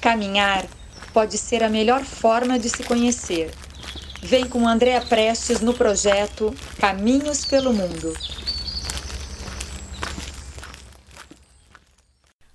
Caminhar 0.00 0.66
pode 1.12 1.36
ser 1.36 1.62
a 1.62 1.68
melhor 1.68 2.02
forma 2.02 2.58
de 2.58 2.70
se 2.70 2.82
conhecer. 2.82 3.50
Vem 4.22 4.48
com 4.48 4.66
Andréa 4.66 5.02
Prestes 5.02 5.60
no 5.60 5.74
projeto 5.74 6.54
Caminhos 6.78 7.44
pelo 7.44 7.70
Mundo. 7.74 8.14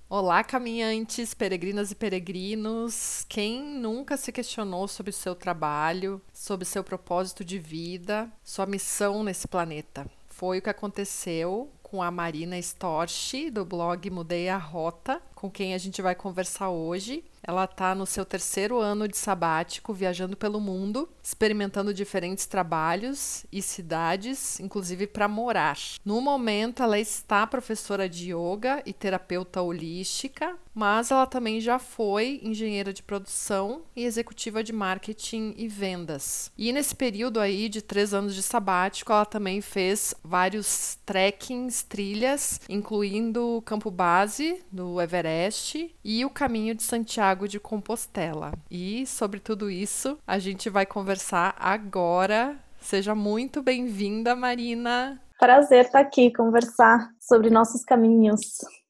Olá, 0.08 0.42
caminhantes, 0.42 1.34
peregrinas 1.34 1.92
e 1.92 1.94
peregrinos. 1.94 3.24
Quem 3.28 3.62
nunca 3.62 4.16
se 4.16 4.32
questionou 4.32 4.88
sobre 4.88 5.10
o 5.10 5.12
seu 5.12 5.36
trabalho, 5.36 6.20
sobre 6.32 6.64
seu 6.64 6.82
propósito 6.82 7.44
de 7.44 7.60
vida, 7.60 8.28
sua 8.42 8.66
missão 8.66 9.22
nesse 9.22 9.46
planeta? 9.46 10.04
Foi 10.26 10.58
o 10.58 10.62
que 10.62 10.70
aconteceu 10.70 11.70
com 11.82 12.02
a 12.02 12.10
Marina 12.10 12.58
Storch, 12.58 13.48
do 13.50 13.64
blog 13.64 14.10
Mudei 14.10 14.48
a 14.48 14.58
Rota, 14.58 15.22
com 15.34 15.50
quem 15.50 15.72
a 15.72 15.78
gente 15.78 16.02
vai 16.02 16.14
conversar 16.14 16.68
hoje. 16.68 17.24
Ela 17.46 17.64
está 17.64 17.94
no 17.94 18.04
seu 18.06 18.24
terceiro 18.24 18.80
ano 18.80 19.06
de 19.06 19.16
sabático, 19.16 19.94
viajando 19.94 20.36
pelo 20.36 20.60
mundo, 20.60 21.08
experimentando 21.22 21.94
diferentes 21.94 22.44
trabalhos 22.46 23.46
e 23.52 23.62
cidades, 23.62 24.58
inclusive 24.58 25.06
para 25.06 25.28
morar. 25.28 25.78
No 26.04 26.20
momento, 26.20 26.82
ela 26.82 26.98
está 26.98 27.46
professora 27.46 28.08
de 28.08 28.32
yoga 28.32 28.82
e 28.84 28.92
terapeuta 28.92 29.62
holística, 29.62 30.56
mas 30.76 31.10
ela 31.10 31.26
também 31.26 31.58
já 31.58 31.78
foi 31.78 32.38
engenheira 32.42 32.92
de 32.92 33.02
produção 33.02 33.80
e 33.96 34.04
executiva 34.04 34.62
de 34.62 34.74
marketing 34.74 35.54
e 35.56 35.66
vendas. 35.66 36.52
E 36.56 36.70
nesse 36.70 36.94
período 36.94 37.40
aí 37.40 37.66
de 37.70 37.80
três 37.80 38.12
anos 38.12 38.34
de 38.34 38.42
sabático, 38.42 39.10
ela 39.10 39.24
também 39.24 39.62
fez 39.62 40.14
vários 40.22 40.98
trekkings, 41.06 41.82
trilhas, 41.82 42.60
incluindo 42.68 43.56
o 43.56 43.62
campo 43.62 43.90
base 43.90 44.62
do 44.70 45.00
Everest 45.00 45.96
e 46.04 46.24
o 46.26 46.30
caminho 46.30 46.74
de 46.74 46.82
Santiago 46.82 47.48
de 47.48 47.58
Compostela. 47.58 48.52
E 48.70 49.06
sobre 49.06 49.40
tudo 49.40 49.70
isso, 49.70 50.18
a 50.26 50.38
gente 50.38 50.68
vai 50.68 50.84
conversar 50.84 51.56
agora. 51.58 52.54
Seja 52.78 53.14
muito 53.14 53.62
bem-vinda, 53.62 54.36
Marina. 54.36 55.18
Prazer 55.38 55.86
estar 55.86 56.00
aqui 56.00 56.30
conversar 56.30 57.08
sobre 57.18 57.48
nossos 57.48 57.82
caminhos. 57.82 58.40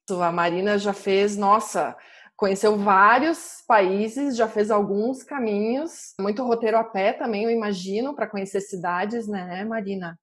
A 0.08 0.30
Marina 0.30 0.78
já 0.78 0.92
fez, 0.92 1.36
nossa, 1.36 1.96
conheceu 2.36 2.76
vários 2.76 3.64
países, 3.66 4.36
já 4.36 4.46
fez 4.46 4.70
alguns 4.70 5.24
caminhos, 5.24 6.14
muito 6.20 6.44
roteiro 6.44 6.76
a 6.76 6.84
pé 6.84 7.12
também, 7.12 7.44
eu 7.44 7.50
imagino, 7.50 8.14
para 8.14 8.28
conhecer 8.28 8.60
cidades, 8.60 9.26
né, 9.26 9.64
Marina? 9.64 10.18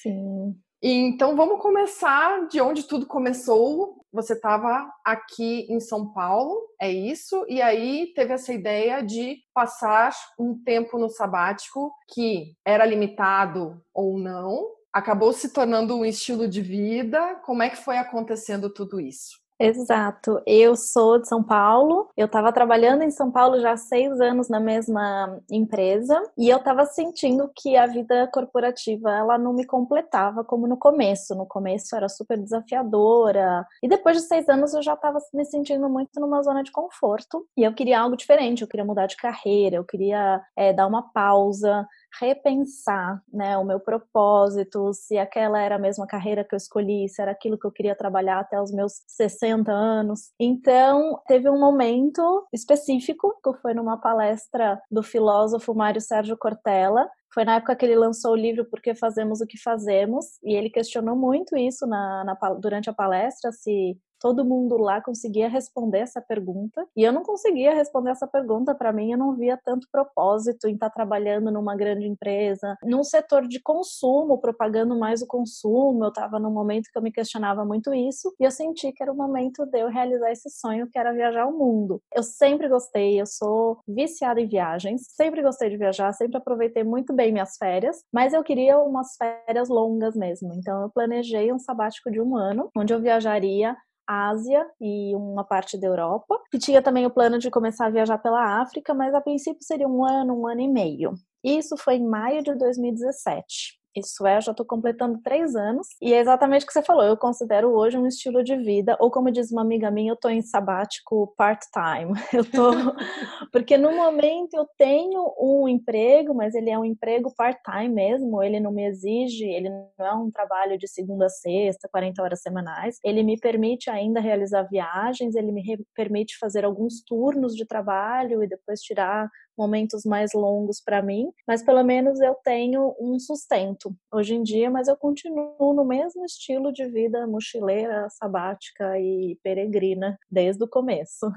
Sim. 0.00 0.54
Então 0.80 1.34
vamos 1.34 1.62
começar 1.62 2.46
de 2.46 2.60
onde 2.60 2.82
tudo 2.82 3.06
começou. 3.06 4.04
Você 4.12 4.34
estava 4.34 4.86
aqui 5.02 5.66
em 5.70 5.80
São 5.80 6.12
Paulo, 6.12 6.60
é 6.78 6.92
isso? 6.92 7.44
E 7.48 7.62
aí 7.62 8.12
teve 8.14 8.34
essa 8.34 8.52
ideia 8.52 9.02
de 9.02 9.38
passar 9.54 10.14
um 10.38 10.62
tempo 10.62 10.98
no 10.98 11.08
sabático 11.08 11.90
que 12.12 12.54
era 12.64 12.84
limitado 12.84 13.82
ou 13.94 14.18
não, 14.18 14.62
acabou 14.94 15.32
se 15.32 15.48
tornando 15.48 15.96
um 15.96 16.04
estilo 16.04 16.46
de 16.46 16.62
vida. 16.62 17.40
Como 17.44 17.62
é 17.62 17.68
que 17.68 17.76
foi 17.76 17.98
acontecendo 17.98 18.72
tudo 18.72 19.00
isso? 19.00 19.44
Exato. 19.58 20.42
Eu 20.46 20.74
sou 20.74 21.18
de 21.20 21.28
São 21.28 21.42
Paulo. 21.42 22.08
Eu 22.16 22.26
estava 22.26 22.52
trabalhando 22.52 23.02
em 23.02 23.10
São 23.10 23.30
Paulo 23.30 23.60
já 23.60 23.72
há 23.72 23.76
seis 23.76 24.20
anos 24.20 24.48
na 24.48 24.58
mesma 24.58 25.40
empresa 25.50 26.20
e 26.36 26.48
eu 26.48 26.58
estava 26.58 26.84
sentindo 26.86 27.48
que 27.54 27.76
a 27.76 27.86
vida 27.86 28.28
corporativa 28.32 29.12
ela 29.12 29.38
não 29.38 29.52
me 29.52 29.64
completava 29.64 30.42
como 30.42 30.66
no 30.66 30.76
começo. 30.76 31.34
No 31.36 31.46
começo 31.46 31.94
era 31.94 32.08
super 32.08 32.36
desafiadora 32.36 33.64
e 33.82 33.88
depois 33.88 34.16
de 34.16 34.24
seis 34.24 34.48
anos 34.48 34.74
eu 34.74 34.82
já 34.82 34.94
estava 34.94 35.18
me 35.32 35.44
sentindo 35.44 35.88
muito 35.88 36.18
numa 36.18 36.42
zona 36.42 36.62
de 36.64 36.72
conforto 36.72 37.46
e 37.56 37.62
eu 37.62 37.72
queria 37.72 38.00
algo 38.00 38.16
diferente. 38.16 38.62
Eu 38.62 38.68
queria 38.68 38.84
mudar 38.84 39.06
de 39.06 39.16
carreira. 39.16 39.76
Eu 39.76 39.84
queria 39.84 40.42
é, 40.56 40.72
dar 40.72 40.86
uma 40.88 41.12
pausa 41.12 41.86
repensar 42.20 43.22
né, 43.32 43.56
o 43.58 43.64
meu 43.64 43.80
propósito, 43.80 44.92
se 44.92 45.18
aquela 45.18 45.60
era 45.60 45.76
a 45.76 45.78
mesma 45.78 46.06
carreira 46.06 46.44
que 46.44 46.54
eu 46.54 46.56
escolhi, 46.56 47.08
se 47.08 47.20
era 47.20 47.30
aquilo 47.30 47.58
que 47.58 47.66
eu 47.66 47.72
queria 47.72 47.96
trabalhar 47.96 48.40
até 48.40 48.60
os 48.60 48.72
meus 48.72 49.02
60 49.06 49.70
anos. 49.70 50.32
Então, 50.38 51.20
teve 51.26 51.48
um 51.48 51.58
momento 51.58 52.46
específico, 52.52 53.38
que 53.42 53.52
foi 53.60 53.74
numa 53.74 53.96
palestra 53.96 54.80
do 54.90 55.02
filósofo 55.02 55.74
Mário 55.74 56.00
Sérgio 56.00 56.36
Cortella, 56.36 57.08
foi 57.34 57.44
na 57.44 57.56
época 57.56 57.74
que 57.74 57.84
ele 57.84 57.96
lançou 57.96 58.32
o 58.32 58.36
livro 58.36 58.64
Por 58.64 58.80
que 58.80 58.94
Fazemos 58.94 59.40
o 59.40 59.46
que 59.46 59.60
Fazemos, 59.60 60.38
e 60.42 60.54
ele 60.54 60.70
questionou 60.70 61.16
muito 61.16 61.56
isso 61.56 61.84
na, 61.84 62.24
na, 62.24 62.34
durante 62.54 62.88
a 62.88 62.94
palestra, 62.94 63.50
se 63.50 63.98
todo 64.24 64.42
mundo 64.42 64.78
lá 64.78 65.02
conseguia 65.02 65.50
responder 65.50 65.98
essa 65.98 66.18
pergunta 66.18 66.88
e 66.96 67.02
eu 67.02 67.12
não 67.12 67.22
conseguia 67.22 67.74
responder 67.74 68.08
essa 68.08 68.26
pergunta. 68.26 68.74
Para 68.74 68.90
mim, 68.90 69.12
eu 69.12 69.18
não 69.18 69.36
via 69.36 69.54
tanto 69.62 69.86
propósito 69.92 70.66
em 70.66 70.72
estar 70.72 70.88
tá 70.88 70.94
trabalhando 70.94 71.50
numa 71.50 71.76
grande 71.76 72.06
empresa, 72.06 72.74
num 72.82 73.04
setor 73.04 73.46
de 73.46 73.60
consumo, 73.60 74.40
propagando 74.40 74.98
mais 74.98 75.20
o 75.20 75.26
consumo. 75.26 76.02
Eu 76.02 76.08
estava 76.08 76.38
num 76.38 76.50
momento 76.50 76.88
que 76.90 76.96
eu 76.96 77.02
me 77.02 77.12
questionava 77.12 77.66
muito 77.66 77.92
isso 77.92 78.34
e 78.40 78.44
eu 78.44 78.50
senti 78.50 78.90
que 78.92 79.02
era 79.02 79.12
o 79.12 79.14
momento 79.14 79.66
de 79.66 79.78
eu 79.78 79.88
realizar 79.88 80.32
esse 80.32 80.48
sonho 80.48 80.88
que 80.90 80.98
era 80.98 81.12
viajar 81.12 81.42
ao 81.42 81.52
mundo. 81.52 82.00
Eu 82.10 82.22
sempre 82.22 82.66
gostei, 82.66 83.20
eu 83.20 83.26
sou 83.26 83.80
viciada 83.86 84.40
em 84.40 84.48
viagens, 84.48 85.02
sempre 85.10 85.42
gostei 85.42 85.68
de 85.68 85.76
viajar, 85.76 86.10
sempre 86.14 86.38
aproveitei 86.38 86.82
muito 86.82 87.12
bem 87.12 87.30
minhas 87.30 87.58
férias, 87.58 88.02
mas 88.10 88.32
eu 88.32 88.42
queria 88.42 88.78
umas 88.78 89.16
férias 89.18 89.68
longas 89.68 90.16
mesmo. 90.16 90.54
Então 90.54 90.80
eu 90.80 90.88
planejei 90.88 91.52
um 91.52 91.58
sabático 91.58 92.10
de 92.10 92.22
um 92.22 92.34
ano, 92.38 92.70
onde 92.74 92.94
eu 92.94 93.02
viajaria 93.02 93.76
Ásia 94.06 94.66
e 94.80 95.14
uma 95.14 95.44
parte 95.44 95.78
da 95.78 95.86
Europa. 95.86 96.40
Tinha 96.58 96.82
também 96.82 97.06
o 97.06 97.10
plano 97.10 97.38
de 97.38 97.50
começar 97.50 97.86
a 97.86 97.90
viajar 97.90 98.18
pela 98.18 98.60
África, 98.60 98.94
mas 98.94 99.14
a 99.14 99.20
princípio 99.20 99.62
seria 99.62 99.88
um 99.88 100.04
ano, 100.04 100.40
um 100.40 100.46
ano 100.46 100.60
e 100.60 100.68
meio. 100.68 101.14
Isso 101.42 101.76
foi 101.76 101.96
em 101.96 102.06
maio 102.06 102.42
de 102.42 102.54
2017. 102.54 103.78
Isso 103.96 104.26
é, 104.26 104.36
eu 104.36 104.40
já 104.40 104.50
estou 104.50 104.66
completando 104.66 105.20
três 105.22 105.54
anos. 105.54 105.88
E 106.02 106.12
é 106.12 106.18
exatamente 106.18 106.64
o 106.64 106.66
que 106.66 106.72
você 106.72 106.82
falou. 106.82 107.04
Eu 107.04 107.16
considero 107.16 107.70
hoje 107.70 107.96
um 107.96 108.06
estilo 108.06 108.42
de 108.42 108.56
vida, 108.56 108.96
ou 108.98 109.10
como 109.10 109.30
diz 109.30 109.52
uma 109.52 109.62
amiga 109.62 109.90
minha, 109.90 110.10
eu 110.10 110.14
estou 110.14 110.30
em 110.30 110.42
sabático 110.42 111.32
part-time. 111.36 112.12
Eu 112.34 112.44
tô. 112.44 112.70
Porque 113.52 113.76
no 113.76 113.94
momento 113.94 114.54
eu 114.54 114.66
tenho 114.76 115.32
um 115.38 115.68
emprego, 115.68 116.34
mas 116.34 116.54
ele 116.54 116.70
é 116.70 116.78
um 116.78 116.84
emprego 116.84 117.32
part-time 117.36 117.88
mesmo. 117.88 118.42
Ele 118.42 118.58
não 118.58 118.72
me 118.72 118.84
exige, 118.86 119.44
ele 119.44 119.70
não 119.70 120.06
é 120.06 120.12
um 120.14 120.30
trabalho 120.30 120.76
de 120.76 120.88
segunda 120.88 121.26
a 121.26 121.28
sexta, 121.28 121.88
40 121.90 122.22
horas 122.22 122.42
semanais. 122.42 122.98
Ele 123.04 123.22
me 123.22 123.38
permite 123.38 123.88
ainda 123.88 124.20
realizar 124.20 124.64
viagens, 124.64 125.34
ele 125.36 125.52
me 125.52 125.62
permite 125.94 126.36
fazer 126.38 126.64
alguns 126.64 127.02
turnos 127.06 127.54
de 127.54 127.64
trabalho 127.64 128.42
e 128.42 128.48
depois 128.48 128.80
tirar 128.80 129.28
momentos 129.56 130.04
mais 130.04 130.32
longos 130.34 130.80
para 130.80 131.02
mim, 131.02 131.30
mas 131.46 131.62
pelo 131.62 131.82
menos 131.82 132.20
eu 132.20 132.34
tenho 132.44 132.94
um 133.00 133.18
sustento 133.18 133.94
hoje 134.12 134.34
em 134.34 134.42
dia, 134.42 134.70
mas 134.70 134.88
eu 134.88 134.96
continuo 134.96 135.74
no 135.74 135.84
mesmo 135.84 136.24
estilo 136.24 136.72
de 136.72 136.86
vida 136.86 137.26
mochileira, 137.26 138.08
sabática 138.10 138.98
e 138.98 139.38
peregrina 139.42 140.18
desde 140.30 140.64
o 140.64 140.68
começo. 140.68 141.30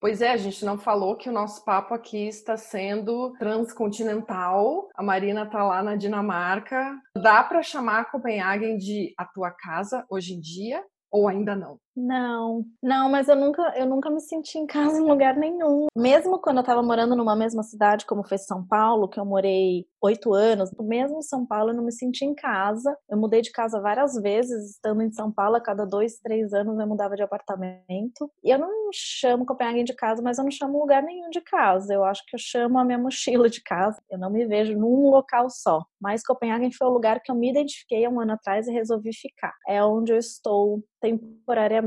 Pois 0.00 0.20
é, 0.20 0.32
a 0.32 0.36
gente 0.36 0.64
não 0.64 0.76
falou 0.76 1.14
que 1.14 1.28
o 1.28 1.32
nosso 1.32 1.64
papo 1.64 1.94
aqui 1.94 2.26
está 2.26 2.56
sendo 2.56 3.32
transcontinental. 3.38 4.88
A 4.96 5.02
Marina 5.02 5.44
está 5.44 5.62
lá 5.62 5.80
na 5.80 5.94
Dinamarca. 5.94 6.98
Dá 7.16 7.44
para 7.44 7.62
chamar 7.62 8.10
Copenhagen 8.10 8.76
de 8.76 9.14
a 9.16 9.24
tua 9.24 9.52
casa 9.52 10.04
hoje 10.10 10.34
em 10.34 10.40
dia 10.40 10.82
ou 11.08 11.28
ainda 11.28 11.54
não? 11.54 11.78
Não, 11.94 12.64
não, 12.82 13.10
mas 13.10 13.28
eu 13.28 13.36
nunca, 13.36 13.62
eu 13.76 13.86
nunca 13.86 14.08
me 14.08 14.20
senti 14.20 14.58
em 14.58 14.66
casa 14.66 14.98
em 14.98 15.02
lugar 15.02 15.36
nenhum. 15.36 15.86
Mesmo 15.94 16.38
quando 16.38 16.58
eu 16.58 16.64
tava 16.64 16.82
morando 16.82 17.14
numa 17.14 17.36
mesma 17.36 17.62
cidade, 17.62 18.06
como 18.06 18.26
foi 18.26 18.38
São 18.38 18.66
Paulo, 18.66 19.08
que 19.08 19.20
eu 19.20 19.24
morei 19.26 19.86
oito 20.00 20.32
anos, 20.32 20.70
mesmo 20.80 21.18
em 21.18 21.22
São 21.22 21.44
Paulo 21.46 21.70
eu 21.70 21.74
não 21.74 21.84
me 21.84 21.92
senti 21.92 22.24
em 22.24 22.34
casa. 22.34 22.96
Eu 23.08 23.18
mudei 23.18 23.42
de 23.42 23.52
casa 23.52 23.80
várias 23.80 24.14
vezes, 24.14 24.70
estando 24.70 25.02
em 25.02 25.12
São 25.12 25.30
Paulo, 25.30 25.56
a 25.56 25.60
cada 25.60 25.84
dois, 25.84 26.18
três 26.18 26.52
anos 26.54 26.78
eu 26.78 26.86
mudava 26.86 27.14
de 27.14 27.22
apartamento. 27.22 28.30
E 28.42 28.50
eu 28.50 28.58
não 28.58 28.70
chamo 28.92 29.44
Copenhague 29.44 29.84
de 29.84 29.94
casa, 29.94 30.22
mas 30.22 30.38
eu 30.38 30.44
não 30.44 30.50
chamo 30.50 30.80
lugar 30.80 31.02
nenhum 31.02 31.28
de 31.28 31.42
casa. 31.42 31.92
Eu 31.92 32.04
acho 32.04 32.24
que 32.26 32.34
eu 32.34 32.40
chamo 32.40 32.78
a 32.78 32.84
minha 32.84 32.98
mochila 32.98 33.50
de 33.50 33.62
casa. 33.62 34.00
Eu 34.10 34.18
não 34.18 34.30
me 34.30 34.46
vejo 34.46 34.76
num 34.76 35.10
local 35.10 35.50
só. 35.50 35.84
Mas 36.00 36.22
Copenhague 36.22 36.74
foi 36.74 36.88
o 36.88 36.92
lugar 36.92 37.20
que 37.20 37.30
eu 37.30 37.36
me 37.36 37.50
identifiquei 37.50 38.04
há 38.04 38.10
um 38.10 38.20
ano 38.20 38.32
atrás 38.32 38.66
e 38.66 38.72
resolvi 38.72 39.12
ficar. 39.12 39.52
É 39.68 39.84
onde 39.84 40.12
eu 40.12 40.16
estou 40.18 40.82
temporariamente 41.00 41.81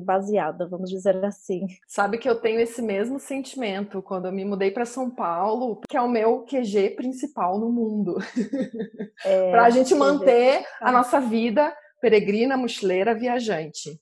baseada, 0.00 0.68
vamos 0.68 0.90
dizer 0.90 1.24
assim. 1.24 1.66
Sabe 1.86 2.18
que 2.18 2.28
eu 2.28 2.40
tenho 2.40 2.60
esse 2.60 2.82
mesmo 2.82 3.18
sentimento 3.18 4.02
quando 4.02 4.26
eu 4.26 4.32
me 4.32 4.44
mudei 4.44 4.70
para 4.70 4.84
São 4.84 5.10
Paulo, 5.10 5.80
que 5.88 5.96
é 5.96 6.00
o 6.00 6.08
meu 6.08 6.44
QG 6.44 6.90
principal 6.90 7.58
no 7.58 7.70
mundo. 7.70 8.16
É, 9.22 9.50
para 9.50 9.64
a 9.64 9.70
gente 9.70 9.94
manter 9.94 10.64
a 10.80 10.90
nossa 10.90 11.20
vida 11.20 11.70
peregrina, 12.00 12.56
mochileira, 12.56 13.14
viajante. 13.14 14.00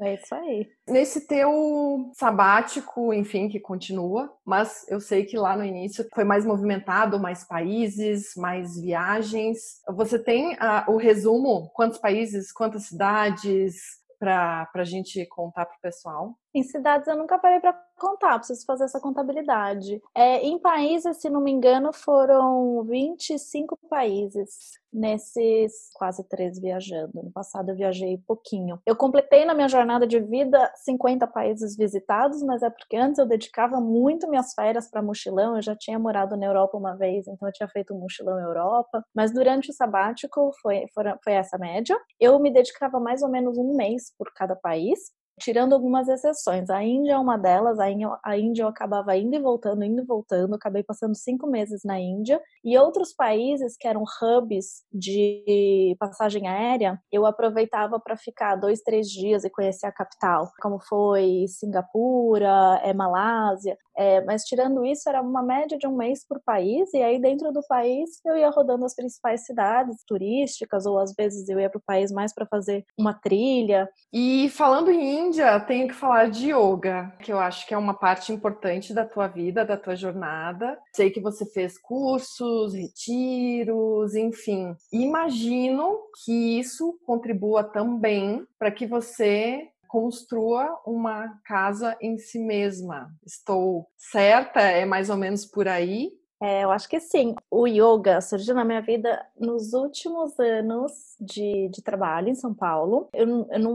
É 0.00 0.14
isso 0.14 0.34
aí. 0.34 0.68
Nesse 0.88 1.26
teu 1.26 2.10
sabático, 2.14 3.14
enfim, 3.14 3.48
que 3.48 3.60
continua, 3.60 4.30
mas 4.44 4.84
eu 4.88 5.00
sei 5.00 5.24
que 5.24 5.38
lá 5.38 5.56
no 5.56 5.64
início 5.64 6.06
foi 6.12 6.24
mais 6.24 6.44
movimentado, 6.44 7.20
mais 7.20 7.44
países, 7.44 8.32
mais 8.36 8.80
viagens. 8.80 9.58
Você 9.94 10.18
tem 10.18 10.54
uh, 10.54 10.90
o 10.90 10.96
resumo? 10.96 11.70
Quantos 11.72 11.98
países, 11.98 12.52
quantas 12.52 12.86
cidades? 12.86 14.01
Para 14.22 14.68
a 14.72 14.84
gente 14.84 15.26
contar 15.26 15.66
para 15.66 15.76
o 15.76 15.80
pessoal? 15.80 16.38
Em 16.54 16.62
cidades 16.62 17.08
eu 17.08 17.16
nunca 17.16 17.38
parei 17.38 17.60
para 17.60 17.72
contar, 17.98 18.38
preciso 18.38 18.66
fazer 18.66 18.84
essa 18.84 19.00
contabilidade. 19.00 20.02
É, 20.14 20.38
em 20.44 20.58
países, 20.58 21.16
se 21.18 21.30
não 21.30 21.40
me 21.40 21.50
engano, 21.50 21.92
foram 21.92 22.82
25 22.84 23.78
países 23.88 24.72
nesses 24.92 25.90
quase 25.94 26.22
três 26.28 26.58
viajando. 26.60 27.22
No 27.22 27.30
passado 27.30 27.70
eu 27.70 27.76
viajei 27.76 28.18
pouquinho. 28.26 28.78
Eu 28.84 28.94
completei 28.94 29.44
na 29.44 29.54
minha 29.54 29.68
jornada 29.68 30.06
de 30.06 30.20
vida 30.20 30.70
50 30.76 31.26
países 31.26 31.76
visitados, 31.76 32.42
mas 32.42 32.62
é 32.62 32.68
porque 32.68 32.96
antes 32.96 33.18
eu 33.18 33.26
dedicava 33.26 33.80
muito 33.80 34.28
minhas 34.28 34.52
férias 34.52 34.90
para 34.90 35.00
mochilão. 35.00 35.56
Eu 35.56 35.62
já 35.62 35.74
tinha 35.74 35.98
morado 35.98 36.36
na 36.36 36.44
Europa 36.44 36.76
uma 36.76 36.94
vez, 36.94 37.26
então 37.26 37.48
eu 37.48 37.52
tinha 37.52 37.68
feito 37.68 37.94
um 37.94 38.00
mochilão 38.00 38.38
Europa. 38.38 39.02
Mas 39.14 39.32
durante 39.32 39.70
o 39.70 39.72
sabático 39.72 40.52
foi, 40.60 40.86
foi, 40.92 41.04
foi 41.24 41.32
essa 41.32 41.56
média. 41.56 41.98
Eu 42.20 42.38
me 42.38 42.52
dedicava 42.52 43.00
mais 43.00 43.22
ou 43.22 43.30
menos 43.30 43.56
um 43.56 43.74
mês 43.74 44.12
por 44.18 44.30
cada 44.34 44.54
país 44.54 45.10
tirando 45.40 45.72
algumas 45.72 46.08
exceções. 46.08 46.70
A 46.70 46.82
Índia 46.82 47.12
é 47.12 47.18
uma 47.18 47.36
delas, 47.36 47.78
a 47.78 47.90
Índia, 47.90 48.62
eu 48.62 48.68
acabava 48.68 49.16
indo 49.16 49.34
e 49.34 49.40
voltando, 49.40 49.84
indo 49.84 50.02
e 50.02 50.04
voltando, 50.04 50.54
acabei 50.54 50.82
passando 50.82 51.14
cinco 51.14 51.46
meses 51.46 51.82
na 51.84 51.98
Índia. 51.98 52.40
E 52.64 52.76
outros 52.78 53.12
países 53.12 53.76
que 53.76 53.88
eram 53.88 54.04
hubs 54.22 54.84
de 54.92 55.96
passagem 55.98 56.48
aérea, 56.48 57.00
eu 57.10 57.26
aproveitava 57.26 57.98
para 57.98 58.16
ficar 58.16 58.56
dois, 58.56 58.80
três 58.82 59.08
dias 59.08 59.44
e 59.44 59.50
conhecer 59.50 59.86
a 59.86 59.92
capital, 59.92 60.50
como 60.60 60.78
foi 60.80 61.46
Singapura, 61.48 62.80
é, 62.82 62.92
Malásia. 62.92 63.76
É, 63.96 64.20
mas 64.24 64.44
tirando 64.44 64.84
isso, 64.84 65.08
era 65.08 65.20
uma 65.20 65.42
média 65.42 65.78
de 65.78 65.86
um 65.86 65.96
mês 65.96 66.26
por 66.26 66.40
país, 66.40 66.92
e 66.94 67.02
aí 67.02 67.20
dentro 67.20 67.52
do 67.52 67.62
país 67.66 68.20
eu 68.24 68.36
ia 68.36 68.50
rodando 68.50 68.84
as 68.84 68.94
principais 68.94 69.44
cidades 69.44 70.02
turísticas, 70.06 70.86
ou 70.86 70.98
às 70.98 71.14
vezes 71.14 71.48
eu 71.48 71.60
ia 71.60 71.70
para 71.70 71.78
o 71.78 71.82
país 71.86 72.10
mais 72.10 72.34
para 72.34 72.46
fazer 72.46 72.84
uma 72.98 73.14
trilha. 73.14 73.88
E 74.12 74.48
falando 74.50 74.90
em 74.90 75.26
Índia, 75.26 75.58
tenho 75.60 75.88
que 75.88 75.94
falar 75.94 76.30
de 76.30 76.52
yoga, 76.52 77.12
que 77.20 77.32
eu 77.32 77.38
acho 77.38 77.66
que 77.66 77.74
é 77.74 77.78
uma 77.78 77.94
parte 77.94 78.32
importante 78.32 78.94
da 78.94 79.04
tua 79.04 79.26
vida, 79.26 79.64
da 79.64 79.76
tua 79.76 79.96
jornada. 79.96 80.78
Sei 80.94 81.10
que 81.10 81.20
você 81.20 81.44
fez 81.46 81.78
cursos, 81.78 82.74
retiros, 82.74 84.14
enfim. 84.14 84.74
Imagino 84.92 85.98
que 86.24 86.58
isso 86.58 86.98
contribua 87.06 87.64
também 87.64 88.46
para 88.58 88.70
que 88.70 88.86
você 88.86 89.68
construa 89.92 90.80
uma 90.86 91.38
casa 91.44 91.94
em 92.00 92.16
si 92.16 92.38
mesma. 92.38 93.14
Estou 93.26 93.86
certa? 93.94 94.58
É 94.58 94.86
mais 94.86 95.10
ou 95.10 95.18
menos 95.18 95.44
por 95.44 95.68
aí? 95.68 96.10
É, 96.40 96.64
eu 96.64 96.70
acho 96.70 96.88
que 96.88 96.98
sim. 96.98 97.34
O 97.50 97.66
yoga 97.66 98.22
surgiu 98.22 98.54
na 98.54 98.64
minha 98.64 98.80
vida 98.80 99.22
nos 99.38 99.74
últimos 99.74 100.40
anos 100.40 100.92
de, 101.20 101.68
de 101.68 101.82
trabalho 101.82 102.30
em 102.30 102.34
São 102.34 102.54
Paulo. 102.54 103.10
Eu, 103.12 103.46
eu 103.50 103.58
não, 103.60 103.74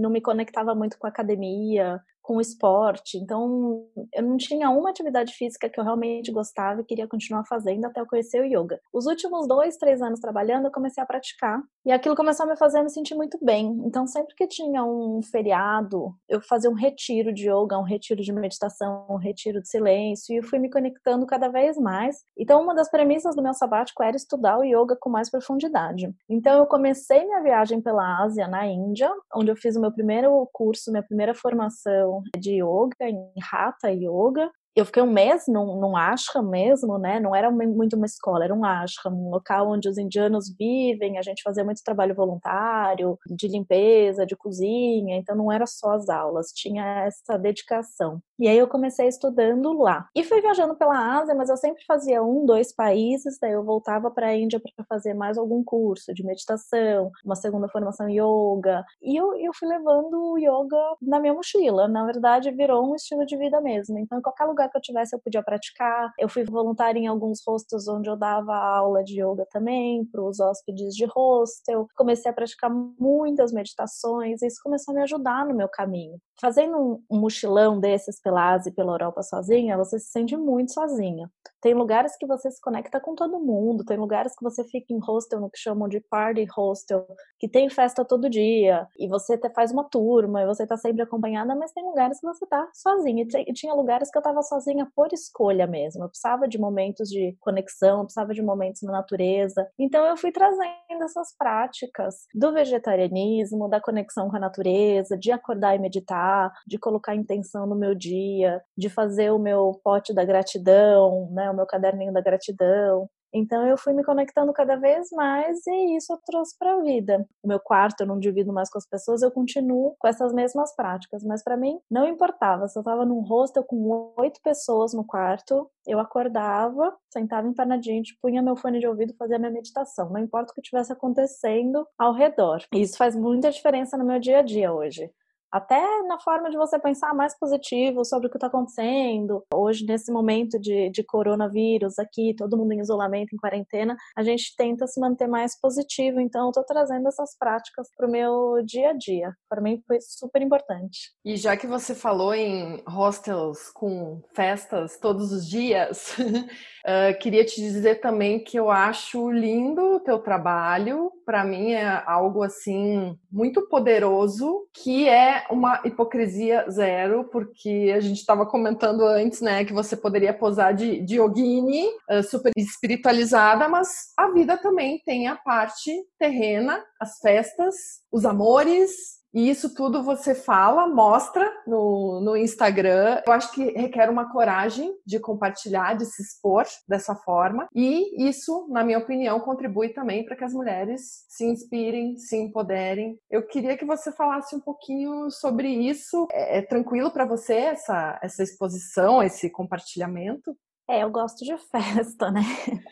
não 0.00 0.10
me 0.10 0.22
conectava 0.22 0.74
muito 0.74 0.98
com 0.98 1.06
a 1.06 1.10
academia, 1.10 2.00
com 2.30 2.40
esporte. 2.40 3.18
Então, 3.18 3.84
eu 4.14 4.22
não 4.22 4.36
tinha 4.36 4.70
uma 4.70 4.90
atividade 4.90 5.34
física 5.34 5.68
que 5.68 5.80
eu 5.80 5.82
realmente 5.82 6.30
gostava 6.30 6.80
e 6.80 6.84
queria 6.84 7.08
continuar 7.08 7.44
fazendo 7.44 7.84
até 7.86 8.00
eu 8.00 8.06
conhecer 8.06 8.40
o 8.40 8.44
yoga. 8.44 8.78
Os 8.92 9.06
últimos 9.06 9.48
dois, 9.48 9.76
três 9.76 10.00
anos 10.00 10.20
trabalhando, 10.20 10.66
eu 10.66 10.70
comecei 10.70 11.02
a 11.02 11.06
praticar 11.06 11.60
e 11.84 11.90
aquilo 11.90 12.14
começou 12.14 12.46
a 12.46 12.48
me 12.48 12.56
fazer 12.56 12.82
me 12.82 12.90
sentir 12.90 13.16
muito 13.16 13.36
bem. 13.42 13.76
Então, 13.84 14.06
sempre 14.06 14.36
que 14.36 14.46
tinha 14.46 14.84
um 14.84 15.20
feriado, 15.24 16.14
eu 16.28 16.40
fazia 16.40 16.70
um 16.70 16.74
retiro 16.74 17.32
de 17.32 17.50
yoga, 17.50 17.76
um 17.76 17.82
retiro 17.82 18.22
de 18.22 18.32
meditação, 18.32 19.06
um 19.10 19.16
retiro 19.16 19.60
de 19.60 19.68
silêncio 19.68 20.38
e 20.38 20.40
fui 20.40 20.60
me 20.60 20.70
conectando 20.70 21.26
cada 21.26 21.48
vez 21.48 21.76
mais. 21.78 22.18
Então, 22.38 22.62
uma 22.62 22.76
das 22.76 22.88
premissas 22.88 23.34
do 23.34 23.42
meu 23.42 23.54
sabático 23.54 24.04
era 24.04 24.14
estudar 24.14 24.56
o 24.56 24.62
yoga 24.62 24.96
com 25.00 25.10
mais 25.10 25.28
profundidade. 25.28 26.08
Então, 26.28 26.58
eu 26.58 26.66
comecei 26.66 27.24
minha 27.24 27.42
viagem 27.42 27.80
pela 27.80 28.22
Ásia, 28.22 28.46
na 28.46 28.68
Índia, 28.68 29.10
onde 29.34 29.50
eu 29.50 29.56
fiz 29.56 29.74
o 29.74 29.80
meu 29.80 29.90
primeiro 29.90 30.48
curso, 30.52 30.92
minha 30.92 31.02
primeira 31.02 31.34
formação 31.34 32.19
de 32.38 32.62
yoga, 32.62 33.08
em 33.08 33.32
Hatha 33.52 33.90
Yoga, 33.90 34.50
eu 34.76 34.86
fiquei 34.86 35.02
um 35.02 35.10
mês 35.10 35.44
num, 35.48 35.80
num 35.80 35.96
ashram 35.96 36.42
mesmo, 36.48 36.96
né? 36.96 37.18
Não 37.18 37.34
era 37.34 37.50
muito 37.50 37.96
uma 37.96 38.06
escola, 38.06 38.44
era 38.44 38.54
um 38.54 38.64
ashram, 38.64 39.12
um 39.12 39.30
local 39.30 39.68
onde 39.70 39.88
os 39.88 39.98
indianos 39.98 40.54
vivem. 40.56 41.18
A 41.18 41.22
gente 41.22 41.42
fazia 41.42 41.64
muito 41.64 41.82
trabalho 41.84 42.14
voluntário, 42.14 43.18
de 43.26 43.48
limpeza, 43.48 44.24
de 44.24 44.36
cozinha. 44.36 45.16
Então 45.16 45.36
não 45.36 45.50
era 45.50 45.66
só 45.66 45.92
as 45.92 46.08
aulas, 46.08 46.52
tinha 46.54 47.04
essa 47.04 47.36
dedicação. 47.36 48.22
E 48.40 48.48
aí 48.48 48.56
eu 48.56 48.66
comecei 48.66 49.06
estudando 49.06 49.70
lá. 49.74 50.08
E 50.16 50.24
fui 50.24 50.40
viajando 50.40 50.74
pela 50.74 51.18
Ásia, 51.18 51.34
mas 51.34 51.50
eu 51.50 51.58
sempre 51.58 51.84
fazia 51.84 52.22
um, 52.22 52.46
dois 52.46 52.72
países. 52.74 53.38
Daí 53.38 53.52
eu 53.52 53.62
voltava 53.62 54.10
para 54.10 54.28
a 54.28 54.34
Índia 54.34 54.58
para 54.58 54.82
fazer 54.86 55.12
mais 55.12 55.36
algum 55.36 55.62
curso 55.62 56.14
de 56.14 56.24
meditação, 56.24 57.10
uma 57.22 57.36
segunda 57.36 57.68
formação 57.68 58.08
em 58.08 58.14
yoga. 58.14 58.82
E 59.02 59.14
eu, 59.14 59.36
eu 59.38 59.52
fui 59.52 59.68
levando 59.68 60.14
o 60.14 60.38
yoga 60.38 60.96
na 61.02 61.20
minha 61.20 61.34
mochila. 61.34 61.86
Na 61.86 62.06
verdade, 62.06 62.50
virou 62.50 62.90
um 62.90 62.94
estilo 62.94 63.26
de 63.26 63.36
vida 63.36 63.60
mesmo. 63.60 63.98
Então, 63.98 64.18
em 64.18 64.22
qualquer 64.22 64.46
lugar 64.46 64.70
que 64.70 64.78
eu 64.78 64.80
tivesse 64.80 65.14
eu 65.14 65.20
podia 65.20 65.42
praticar. 65.42 66.10
Eu 66.18 66.28
fui 66.30 66.42
voluntária 66.42 66.98
em 66.98 67.08
alguns 67.08 67.42
hostels 67.46 67.88
onde 67.88 68.08
eu 68.08 68.16
dava 68.16 68.56
aula 68.56 69.04
de 69.04 69.22
yoga 69.22 69.46
também 69.50 70.02
para 70.06 70.22
os 70.22 70.40
hóspedes 70.40 70.94
de 70.94 71.04
hostel. 71.04 71.86
Comecei 71.94 72.30
a 72.30 72.34
praticar 72.34 72.70
muitas 72.70 73.52
meditações 73.52 74.40
e 74.40 74.46
isso 74.46 74.60
começou 74.62 74.92
a 74.92 74.94
me 74.94 75.02
ajudar 75.02 75.44
no 75.44 75.54
meu 75.54 75.68
caminho. 75.68 76.18
Fazendo 76.40 77.02
um 77.10 77.18
mochilão 77.20 77.78
desses 77.78 78.20
pela 78.20 78.52
Ásia 78.54 78.70
e 78.70 78.74
pela 78.74 78.92
Europa 78.92 79.22
sozinha, 79.22 79.76
você 79.76 79.98
se 79.98 80.10
sente 80.10 80.36
muito 80.36 80.72
sozinha. 80.72 81.30
Tem 81.60 81.74
lugares 81.74 82.16
que 82.16 82.26
você 82.26 82.50
se 82.50 82.60
conecta 82.60 83.00
com 83.00 83.14
todo 83.14 83.38
mundo, 83.38 83.84
tem 83.84 83.96
lugares 83.96 84.34
que 84.34 84.42
você 84.42 84.64
fica 84.64 84.92
em 84.92 84.98
hostel, 84.98 85.40
no 85.40 85.50
que 85.50 85.58
chamam 85.58 85.88
de 85.88 86.00
party 86.00 86.46
hostel, 86.56 87.06
que 87.38 87.48
tem 87.48 87.68
festa 87.68 88.04
todo 88.04 88.30
dia, 88.30 88.86
e 88.98 89.08
você 89.08 89.38
faz 89.54 89.70
uma 89.70 89.84
turma, 89.84 90.42
e 90.42 90.46
você 90.46 90.66
tá 90.66 90.76
sempre 90.76 91.02
acompanhada, 91.02 91.54
mas 91.54 91.72
tem 91.72 91.84
lugares 91.84 92.20
que 92.20 92.26
você 92.26 92.46
tá 92.46 92.68
sozinha. 92.72 93.26
E 93.46 93.52
tinha 93.52 93.74
lugares 93.74 94.10
que 94.10 94.18
eu 94.18 94.22
tava 94.22 94.42
sozinha 94.42 94.88
por 94.94 95.12
escolha 95.12 95.66
mesmo. 95.66 96.04
Eu 96.04 96.08
precisava 96.08 96.48
de 96.48 96.58
momentos 96.58 97.08
de 97.08 97.36
conexão, 97.40 98.04
precisava 98.04 98.32
de 98.32 98.42
momentos 98.42 98.82
na 98.82 98.92
natureza. 98.92 99.68
Então 99.78 100.04
eu 100.06 100.16
fui 100.16 100.32
trazendo 100.32 100.70
essas 101.02 101.34
práticas 101.36 102.26
do 102.34 102.52
vegetarianismo, 102.52 103.68
da 103.68 103.80
conexão 103.80 104.28
com 104.28 104.36
a 104.36 104.40
natureza, 104.40 105.16
de 105.16 105.32
acordar 105.32 105.74
e 105.74 105.78
meditar, 105.78 106.52
de 106.66 106.78
colocar 106.78 107.14
intenção 107.14 107.66
no 107.66 107.76
meu 107.76 107.94
dia, 107.94 108.62
de 108.76 108.88
fazer 108.88 109.30
o 109.30 109.38
meu 109.38 109.80
pote 109.82 110.14
da 110.14 110.24
gratidão, 110.24 111.28
né, 111.32 111.49
o 111.52 111.56
meu 111.56 111.66
caderninho 111.66 112.12
da 112.12 112.20
gratidão. 112.20 113.08
Então 113.32 113.64
eu 113.66 113.78
fui 113.78 113.92
me 113.92 114.04
conectando 114.04 114.52
cada 114.52 114.76
vez 114.76 115.08
mais 115.12 115.64
e 115.66 115.96
isso 115.96 116.12
eu 116.12 116.18
trouxe 116.24 116.56
para 116.58 116.74
a 116.74 116.80
vida. 116.80 117.24
O 117.42 117.48
meu 117.48 117.60
quarto 117.60 118.00
eu 118.00 118.06
não 118.06 118.18
divido 118.18 118.52
mais 118.52 118.68
com 118.68 118.78
as 118.78 118.86
pessoas, 118.86 119.22
eu 119.22 119.30
continuo 119.30 119.94
com 119.98 120.08
essas 120.08 120.32
mesmas 120.32 120.74
práticas, 120.74 121.22
mas 121.22 121.42
para 121.42 121.56
mim 121.56 121.78
não 121.90 122.06
importava. 122.06 122.66
Se 122.66 122.76
eu 122.76 122.80
estava 122.80 123.04
num 123.04 123.20
hostel 123.20 123.62
com 123.64 124.12
oito 124.18 124.40
pessoas 124.42 124.92
no 124.92 125.04
quarto, 125.04 125.70
eu 125.86 126.00
acordava, 126.00 126.96
sentava 127.12 127.46
empanadinho, 127.46 128.02
punha 128.20 128.42
meu 128.42 128.56
fone 128.56 128.80
de 128.80 128.86
ouvido, 128.86 129.14
fazia 129.16 129.38
minha 129.38 129.50
meditação. 129.50 130.10
Não 130.10 130.20
importa 130.20 130.50
o 130.50 130.54
que 130.54 130.60
estivesse 130.60 130.92
acontecendo 130.92 131.86
ao 131.96 132.12
redor. 132.12 132.64
E 132.74 132.82
isso 132.82 132.96
faz 132.96 133.14
muita 133.14 133.50
diferença 133.50 133.96
no 133.96 134.04
meu 134.04 134.18
dia 134.18 134.38
a 134.38 134.42
dia 134.42 134.72
hoje 134.72 135.10
até 135.52 136.02
na 136.02 136.18
forma 136.20 136.50
de 136.50 136.56
você 136.56 136.78
pensar 136.78 137.14
mais 137.14 137.36
positivo 137.38 138.04
sobre 138.04 138.28
o 138.28 138.30
que 138.30 138.36
está 138.36 138.46
acontecendo. 138.46 139.44
Hoje, 139.52 139.84
nesse 139.84 140.12
momento 140.12 140.58
de, 140.58 140.90
de 140.90 141.02
coronavírus 141.02 141.98
aqui, 141.98 142.34
todo 142.36 142.56
mundo 142.56 142.72
em 142.72 142.80
isolamento, 142.80 143.34
em 143.34 143.38
quarentena, 143.38 143.96
a 144.16 144.22
gente 144.22 144.54
tenta 144.56 144.86
se 144.86 145.00
manter 145.00 145.26
mais 145.26 145.58
positivo. 145.58 146.20
Então, 146.20 146.44
eu 146.44 146.48
estou 146.50 146.64
trazendo 146.64 147.08
essas 147.08 147.36
práticas 147.36 147.88
para 147.96 148.06
o 148.06 148.10
meu 148.10 148.62
dia 148.64 148.90
a 148.90 148.92
dia. 148.92 149.32
Para 149.48 149.60
mim, 149.60 149.82
foi 149.86 149.98
super 150.00 150.40
importante. 150.40 151.12
E 151.24 151.36
já 151.36 151.56
que 151.56 151.66
você 151.66 151.94
falou 151.94 152.32
em 152.34 152.82
hostels 152.86 153.70
com 153.70 154.22
festas 154.34 154.98
todos 154.98 155.32
os 155.32 155.46
dias, 155.46 156.16
uh, 156.18 157.18
queria 157.20 157.44
te 157.44 157.60
dizer 157.60 158.00
também 158.00 158.42
que 158.42 158.58
eu 158.58 158.70
acho 158.70 159.30
lindo 159.30 159.96
o 159.96 160.00
teu 160.00 160.18
trabalho. 160.18 161.10
Para 161.24 161.44
mim, 161.44 161.72
é 161.72 162.02
algo 162.06 162.42
assim 162.42 163.18
muito 163.30 163.68
poderoso, 163.68 164.66
que 164.72 165.08
é 165.08 165.39
uma 165.50 165.80
hipocrisia 165.84 166.66
zero, 166.70 167.24
porque 167.24 167.92
a 167.94 168.00
gente 168.00 168.18
estava 168.18 168.44
comentando 168.44 169.04
antes, 169.04 169.40
né, 169.40 169.64
que 169.64 169.72
você 169.72 169.96
poderia 169.96 170.32
posar 170.32 170.74
de, 170.74 171.00
de 171.00 171.16
yogini, 171.16 171.86
uh, 172.10 172.22
super 172.22 172.52
espiritualizada, 172.56 173.68
mas 173.68 174.12
a 174.16 174.30
vida 174.30 174.56
também 174.56 175.00
tem 175.04 175.28
a 175.28 175.36
parte 175.36 175.92
terrena, 176.18 176.82
as 177.00 177.18
festas, 177.18 177.74
os 178.10 178.24
amores, 178.24 179.19
e 179.32 179.48
isso 179.48 179.74
tudo 179.74 180.02
você 180.02 180.34
fala, 180.34 180.86
mostra 180.86 181.48
no, 181.66 182.20
no 182.20 182.36
Instagram. 182.36 183.22
Eu 183.26 183.32
acho 183.32 183.52
que 183.52 183.64
requer 183.72 184.10
uma 184.10 184.32
coragem 184.32 184.92
de 185.06 185.20
compartilhar, 185.20 185.94
de 185.96 186.04
se 186.06 186.22
expor 186.22 186.66
dessa 186.88 187.14
forma. 187.14 187.68
E 187.74 188.28
isso, 188.28 188.66
na 188.70 188.82
minha 188.82 188.98
opinião, 188.98 189.40
contribui 189.40 189.90
também 189.90 190.24
para 190.24 190.36
que 190.36 190.44
as 190.44 190.52
mulheres 190.52 191.24
se 191.28 191.44
inspirem, 191.44 192.16
se 192.16 192.36
empoderem. 192.36 193.18
Eu 193.30 193.46
queria 193.46 193.76
que 193.76 193.84
você 193.84 194.10
falasse 194.12 194.54
um 194.54 194.60
pouquinho 194.60 195.30
sobre 195.30 195.68
isso. 195.68 196.26
É, 196.32 196.58
é 196.58 196.62
tranquilo 196.62 197.10
para 197.10 197.24
você 197.24 197.54
essa, 197.54 198.18
essa 198.22 198.42
exposição, 198.42 199.22
esse 199.22 199.48
compartilhamento? 199.50 200.56
É, 200.90 201.04
eu 201.04 201.10
gosto 201.10 201.44
de 201.44 201.56
festa, 201.56 202.32
né? 202.32 202.40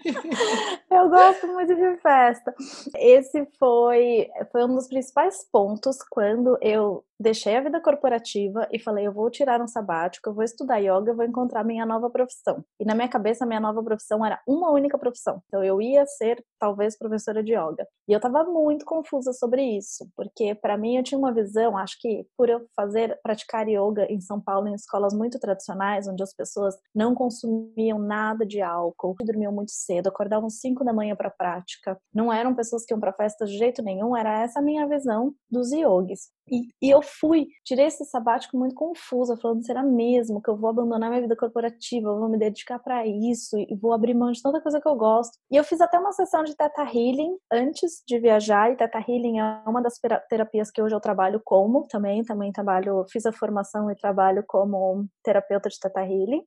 eu 0.88 1.10
gosto 1.10 1.48
muito 1.48 1.74
de 1.74 1.96
festa. 1.96 2.54
Esse 2.94 3.44
foi, 3.58 4.30
foi 4.52 4.64
um 4.64 4.76
dos 4.76 4.86
principais 4.86 5.44
pontos 5.50 5.98
quando 6.08 6.56
eu 6.62 7.04
deixei 7.18 7.56
a 7.56 7.60
vida 7.60 7.80
corporativa 7.80 8.68
e 8.72 8.78
falei, 8.78 9.06
eu 9.06 9.12
vou 9.12 9.30
tirar 9.30 9.60
um 9.60 9.66
sabático, 9.66 10.28
eu 10.28 10.34
vou 10.34 10.44
estudar 10.44 10.78
yoga, 10.78 11.10
eu 11.10 11.16
vou 11.16 11.24
encontrar 11.24 11.64
minha 11.64 11.84
nova 11.84 12.08
profissão. 12.10 12.64
E 12.78 12.84
na 12.84 12.94
minha 12.94 13.08
cabeça, 13.08 13.44
minha 13.44 13.60
nova 13.60 13.82
profissão 13.82 14.24
era 14.24 14.40
uma 14.46 14.70
única 14.70 14.98
profissão. 14.98 15.42
Então 15.46 15.62
eu 15.64 15.80
ia 15.80 16.06
ser 16.06 16.44
talvez 16.58 16.96
professora 16.96 17.42
de 17.42 17.52
yoga. 17.52 17.86
E 18.08 18.12
eu 18.12 18.20
tava 18.20 18.44
muito 18.44 18.84
confusa 18.84 19.32
sobre 19.32 19.62
isso, 19.62 20.08
porque 20.16 20.54
para 20.54 20.76
mim 20.76 20.96
eu 20.96 21.02
tinha 21.02 21.18
uma 21.18 21.32
visão, 21.32 21.76
acho 21.76 21.96
que 22.00 22.26
por 22.36 22.48
eu 22.48 22.66
fazer 22.74 23.18
praticar 23.22 23.68
yoga 23.68 24.06
em 24.10 24.20
São 24.20 24.40
Paulo 24.40 24.68
em 24.68 24.74
escolas 24.74 25.14
muito 25.14 25.38
tradicionais, 25.38 26.06
onde 26.06 26.22
as 26.22 26.34
pessoas 26.34 26.76
não 26.94 27.14
consumiam 27.14 27.98
nada 27.98 28.46
de 28.46 28.60
álcool, 28.60 29.16
dormiam 29.24 29.52
muito 29.52 29.72
cedo, 29.72 30.08
acordavam 30.08 30.48
5 30.48 30.84
da 30.84 30.92
manhã 30.92 31.16
para 31.16 31.30
prática, 31.30 31.98
não 32.14 32.32
eram 32.32 32.54
pessoas 32.54 32.84
que 32.84 32.94
iam 32.94 33.00
para 33.00 33.12
festa 33.12 33.44
de 33.44 33.56
jeito 33.56 33.82
nenhum, 33.82 34.16
era 34.16 34.42
essa 34.42 34.60
a 34.60 34.62
minha 34.62 34.86
visão 34.86 35.34
dos 35.50 35.72
yogis. 35.72 36.30
E, 36.50 36.68
e, 36.82 36.90
eu 36.90 37.02
fui, 37.02 37.48
tirei 37.64 37.86
esse 37.86 38.04
sabático 38.04 38.56
muito 38.56 38.74
confusa, 38.74 39.36
falando: 39.36 39.64
será 39.64 39.82
mesmo 39.82 40.42
que 40.42 40.48
eu 40.48 40.56
vou 40.56 40.70
abandonar 40.70 41.10
minha 41.10 41.22
vida 41.22 41.36
corporativa, 41.36 42.08
eu 42.08 42.18
vou 42.18 42.28
me 42.28 42.38
dedicar 42.38 42.78
para 42.78 43.06
isso 43.06 43.58
e 43.58 43.74
vou 43.74 43.92
abrir 43.92 44.14
mão 44.14 44.32
de 44.32 44.42
tanta 44.42 44.60
coisa 44.60 44.80
que 44.80 44.88
eu 44.88 44.96
gosto? 44.96 45.36
E 45.50 45.56
eu 45.56 45.64
fiz 45.64 45.80
até 45.80 45.98
uma 45.98 46.12
sessão 46.12 46.42
de 46.44 46.56
Teta 46.56 46.82
Healing 46.82 47.36
antes 47.52 48.02
de 48.06 48.18
viajar, 48.18 48.72
e 48.72 48.76
Teta 48.76 48.98
Healing 48.98 49.40
é 49.40 49.62
uma 49.66 49.82
das 49.82 49.94
terapias 50.28 50.70
que 50.70 50.82
hoje 50.82 50.94
eu 50.94 51.00
trabalho 51.00 51.40
como 51.44 51.86
também, 51.88 52.24
também 52.24 52.52
trabalho, 52.52 53.04
fiz 53.10 53.26
a 53.26 53.32
formação 53.32 53.90
e 53.90 53.96
trabalho 53.96 54.44
como 54.46 55.06
terapeuta 55.22 55.68
de 55.68 55.78
Teta 55.78 56.00
Healing. 56.00 56.42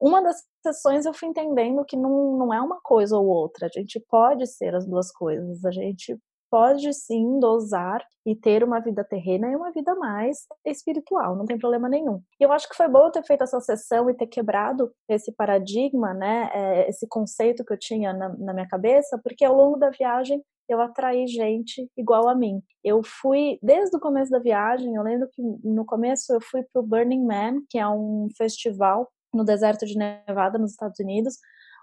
Uma 0.00 0.20
das 0.20 0.42
sessões 0.62 1.06
eu 1.06 1.14
fui 1.14 1.28
entendendo 1.28 1.84
que 1.84 1.96
não, 1.96 2.36
não 2.36 2.52
é 2.52 2.60
uma 2.60 2.80
coisa 2.82 3.16
ou 3.16 3.26
outra, 3.26 3.66
a 3.66 3.70
gente 3.70 4.00
pode 4.08 4.46
ser 4.48 4.74
as 4.74 4.84
duas 4.84 5.12
coisas, 5.12 5.64
a 5.64 5.70
gente 5.70 6.18
pode 6.52 6.92
sim 6.92 7.40
dosar 7.40 8.06
e 8.26 8.36
ter 8.36 8.62
uma 8.62 8.78
vida 8.78 9.02
terrena 9.02 9.50
e 9.50 9.56
uma 9.56 9.72
vida 9.72 9.94
mais 9.94 10.40
espiritual, 10.66 11.34
não 11.34 11.46
tem 11.46 11.58
problema 11.58 11.88
nenhum. 11.88 12.20
Eu 12.38 12.52
acho 12.52 12.68
que 12.68 12.76
foi 12.76 12.88
bom 12.88 13.10
ter 13.10 13.24
feito 13.24 13.42
essa 13.42 13.58
sessão 13.58 14.10
e 14.10 14.14
ter 14.14 14.26
quebrado 14.26 14.92
esse 15.08 15.32
paradigma, 15.32 16.12
né, 16.12 16.50
é, 16.52 16.90
esse 16.90 17.08
conceito 17.08 17.64
que 17.64 17.72
eu 17.72 17.78
tinha 17.78 18.12
na, 18.12 18.28
na 18.36 18.52
minha 18.52 18.68
cabeça, 18.68 19.18
porque 19.24 19.46
ao 19.46 19.56
longo 19.56 19.78
da 19.78 19.88
viagem 19.88 20.44
eu 20.68 20.78
atraí 20.82 21.26
gente 21.26 21.90
igual 21.96 22.28
a 22.28 22.34
mim. 22.34 22.62
Eu 22.84 23.00
fui, 23.02 23.58
desde 23.62 23.96
o 23.96 24.00
começo 24.00 24.30
da 24.30 24.38
viagem, 24.38 24.94
eu 24.94 25.02
lembro 25.02 25.30
que 25.32 25.40
no 25.64 25.86
começo 25.86 26.34
eu 26.34 26.40
fui 26.42 26.62
para 26.70 26.82
o 26.82 26.86
Burning 26.86 27.24
Man, 27.24 27.62
que 27.70 27.78
é 27.78 27.88
um 27.88 28.28
festival 28.36 29.10
no 29.32 29.42
deserto 29.42 29.86
de 29.86 29.96
Nevada, 29.96 30.58
nos 30.58 30.72
Estados 30.72 31.00
Unidos, 31.00 31.38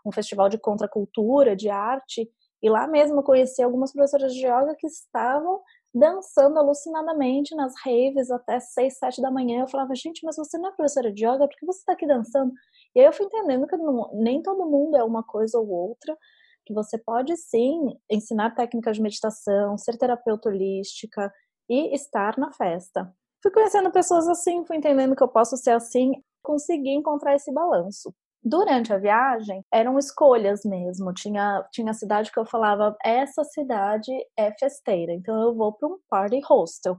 um 0.05 0.11
festival 0.11 0.47
de 0.47 0.59
contracultura, 0.59 1.55
de 1.55 1.69
arte, 1.69 2.29
e 2.61 2.69
lá 2.69 2.87
mesmo 2.87 3.19
eu 3.19 3.23
conheci 3.23 3.61
algumas 3.61 3.91
professoras 3.91 4.33
de 4.33 4.45
yoga 4.45 4.75
que 4.77 4.87
estavam 4.87 5.61
dançando 5.93 6.59
alucinadamente 6.59 7.55
nas 7.55 7.73
raves 7.83 8.29
até 8.29 8.59
6, 8.59 8.97
7 8.97 9.21
da 9.21 9.31
manhã. 9.31 9.61
Eu 9.61 9.67
falava, 9.67 9.95
gente, 9.95 10.23
mas 10.23 10.35
você 10.35 10.57
não 10.57 10.69
é 10.69 10.71
professora 10.73 11.11
de 11.11 11.25
yoga, 11.25 11.47
por 11.47 11.57
que 11.57 11.65
você 11.65 11.79
está 11.79 11.93
aqui 11.93 12.05
dançando? 12.05 12.53
E 12.95 12.99
aí 12.99 13.05
eu 13.05 13.13
fui 13.13 13.25
entendendo 13.25 13.65
que 13.67 13.77
não, 13.77 14.09
nem 14.13 14.41
todo 14.41 14.69
mundo 14.69 14.97
é 14.97 15.03
uma 15.03 15.23
coisa 15.23 15.57
ou 15.57 15.69
outra, 15.69 16.17
que 16.65 16.73
você 16.73 16.97
pode 16.97 17.35
sim 17.37 17.97
ensinar 18.09 18.53
técnicas 18.55 18.97
de 18.97 19.01
meditação, 19.01 19.77
ser 19.77 19.97
terapeuta 19.97 20.49
holística 20.49 21.33
e 21.67 21.93
estar 21.95 22.37
na 22.37 22.51
festa. 22.51 23.11
Fui 23.41 23.51
conhecendo 23.51 23.91
pessoas 23.91 24.27
assim, 24.27 24.65
fui 24.65 24.77
entendendo 24.77 25.15
que 25.15 25.23
eu 25.23 25.27
posso 25.27 25.55
ser 25.57 25.71
assim, 25.71 26.11
consegui 26.43 26.91
encontrar 26.91 27.35
esse 27.35 27.51
balanço. 27.51 28.13
Durante 28.41 28.93
a 28.93 28.97
viagem, 28.97 29.63
eram 29.71 29.99
escolhas 29.99 30.61
mesmo. 30.63 31.13
Tinha, 31.13 31.67
tinha 31.71 31.93
cidade 31.93 32.31
que 32.31 32.39
eu 32.39 32.45
falava, 32.45 32.95
essa 33.03 33.43
cidade 33.43 34.11
é 34.37 34.51
festeira, 34.57 35.13
então 35.13 35.41
eu 35.41 35.53
vou 35.53 35.73
para 35.73 35.89
um 35.89 35.97
party 36.09 36.39
hostel. 36.47 36.97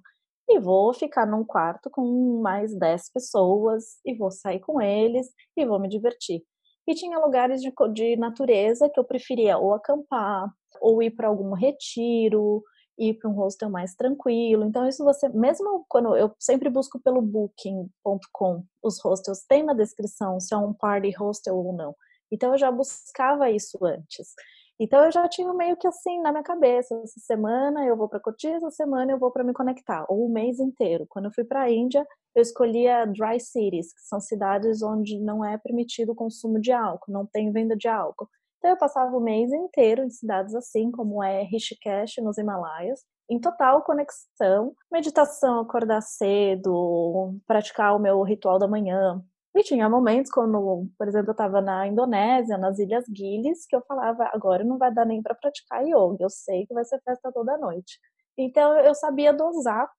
E 0.48 0.58
vou 0.58 0.92
ficar 0.92 1.26
num 1.26 1.44
quarto 1.44 1.88
com 1.90 2.40
mais 2.42 2.76
10 2.76 3.12
pessoas, 3.12 3.84
e 4.04 4.14
vou 4.14 4.30
sair 4.30 4.60
com 4.60 4.80
eles, 4.82 5.28
e 5.56 5.64
vou 5.64 5.78
me 5.80 5.88
divertir. 5.88 6.42
E 6.86 6.94
tinha 6.94 7.18
lugares 7.18 7.62
de, 7.62 7.72
de 7.92 8.16
natureza 8.16 8.90
que 8.92 8.98
eu 8.98 9.04
preferia 9.04 9.56
ou 9.56 9.72
acampar, 9.72 10.52
ou 10.80 11.02
ir 11.02 11.12
para 11.12 11.28
algum 11.28 11.54
retiro, 11.54 12.62
ir 13.00 13.14
para 13.14 13.30
um 13.30 13.32
hostel 13.32 13.70
mais 13.70 13.94
tranquilo. 13.94 14.64
Então, 14.64 14.86
isso 14.86 15.02
você, 15.02 15.28
mesmo 15.30 15.84
quando 15.88 16.14
eu 16.16 16.30
sempre 16.38 16.68
busco 16.68 17.00
pelo 17.00 17.22
booking.com, 17.22 18.64
os 18.82 19.00
hostels 19.00 19.44
têm 19.48 19.64
na 19.64 19.72
descrição 19.72 20.38
se 20.38 20.54
é 20.54 20.56
um 20.56 20.72
party 20.72 21.10
hostel 21.16 21.56
ou 21.56 21.72
não. 21.72 21.96
Então, 22.30 22.52
eu 22.52 22.58
já 22.58 22.70
buscava 22.70 23.50
isso 23.50 23.84
antes. 23.84 24.34
Então, 24.78 25.04
eu 25.04 25.12
já 25.12 25.28
tinha 25.28 25.52
meio 25.52 25.76
que 25.76 25.86
assim 25.86 26.20
na 26.22 26.30
minha 26.30 26.42
cabeça: 26.42 26.94
essa 27.02 27.20
semana 27.20 27.84
eu 27.84 27.96
vou 27.96 28.08
para 28.08 28.18
curtir, 28.18 28.48
essa 28.48 28.70
semana 28.70 29.12
eu 29.12 29.18
vou 29.18 29.30
para 29.30 29.44
me 29.44 29.52
conectar, 29.52 30.06
ou 30.08 30.26
o 30.26 30.32
mês 30.32 30.58
inteiro. 30.58 31.06
Quando 31.08 31.26
eu 31.26 31.32
fui 31.32 31.44
para 31.44 31.62
a 31.62 31.70
Índia, 31.70 32.06
eu 32.34 32.40
escolhia 32.40 33.04
dry 33.06 33.38
cities, 33.38 33.92
que 33.92 34.00
são 34.00 34.20
cidades 34.20 34.82
onde 34.82 35.18
não 35.18 35.44
é 35.44 35.58
permitido 35.58 36.12
o 36.12 36.14
consumo 36.14 36.58
de 36.58 36.72
álcool, 36.72 37.12
não 37.12 37.26
tem 37.26 37.52
venda 37.52 37.76
de 37.76 37.88
álcool. 37.88 38.28
Então 38.60 38.72
eu 38.72 38.76
passava 38.76 39.16
o 39.16 39.20
mês 39.20 39.50
inteiro 39.50 40.04
em 40.04 40.10
cidades 40.10 40.54
assim, 40.54 40.90
como 40.90 41.22
é 41.22 41.42
Rishikesh, 41.44 42.18
nos 42.18 42.36
Himalaias, 42.36 43.00
em 43.28 43.40
total 43.40 43.82
conexão, 43.82 44.74
meditação, 44.92 45.60
acordar 45.60 46.02
cedo, 46.02 47.34
praticar 47.46 47.96
o 47.96 47.98
meu 47.98 48.22
ritual 48.22 48.58
da 48.58 48.68
manhã. 48.68 49.24
E 49.56 49.62
tinha 49.62 49.88
momentos 49.88 50.30
quando, 50.30 50.86
por 50.98 51.08
exemplo, 51.08 51.30
eu 51.30 51.32
estava 51.32 51.62
na 51.62 51.86
Indonésia, 51.86 52.58
nas 52.58 52.78
Ilhas 52.78 53.06
Gilles, 53.08 53.64
que 53.66 53.74
eu 53.74 53.82
falava, 53.88 54.28
agora 54.32 54.62
não 54.62 54.76
vai 54.76 54.92
dar 54.92 55.06
nem 55.06 55.22
para 55.22 55.34
praticar 55.34 55.82
yoga, 55.82 56.18
eu 56.20 56.28
sei 56.30 56.66
que 56.66 56.74
vai 56.74 56.84
ser 56.84 57.00
festa 57.02 57.32
toda 57.32 57.56
noite. 57.56 57.98
Então 58.36 58.78
eu 58.80 58.94
sabia 58.94 59.32
dosar 59.32 59.90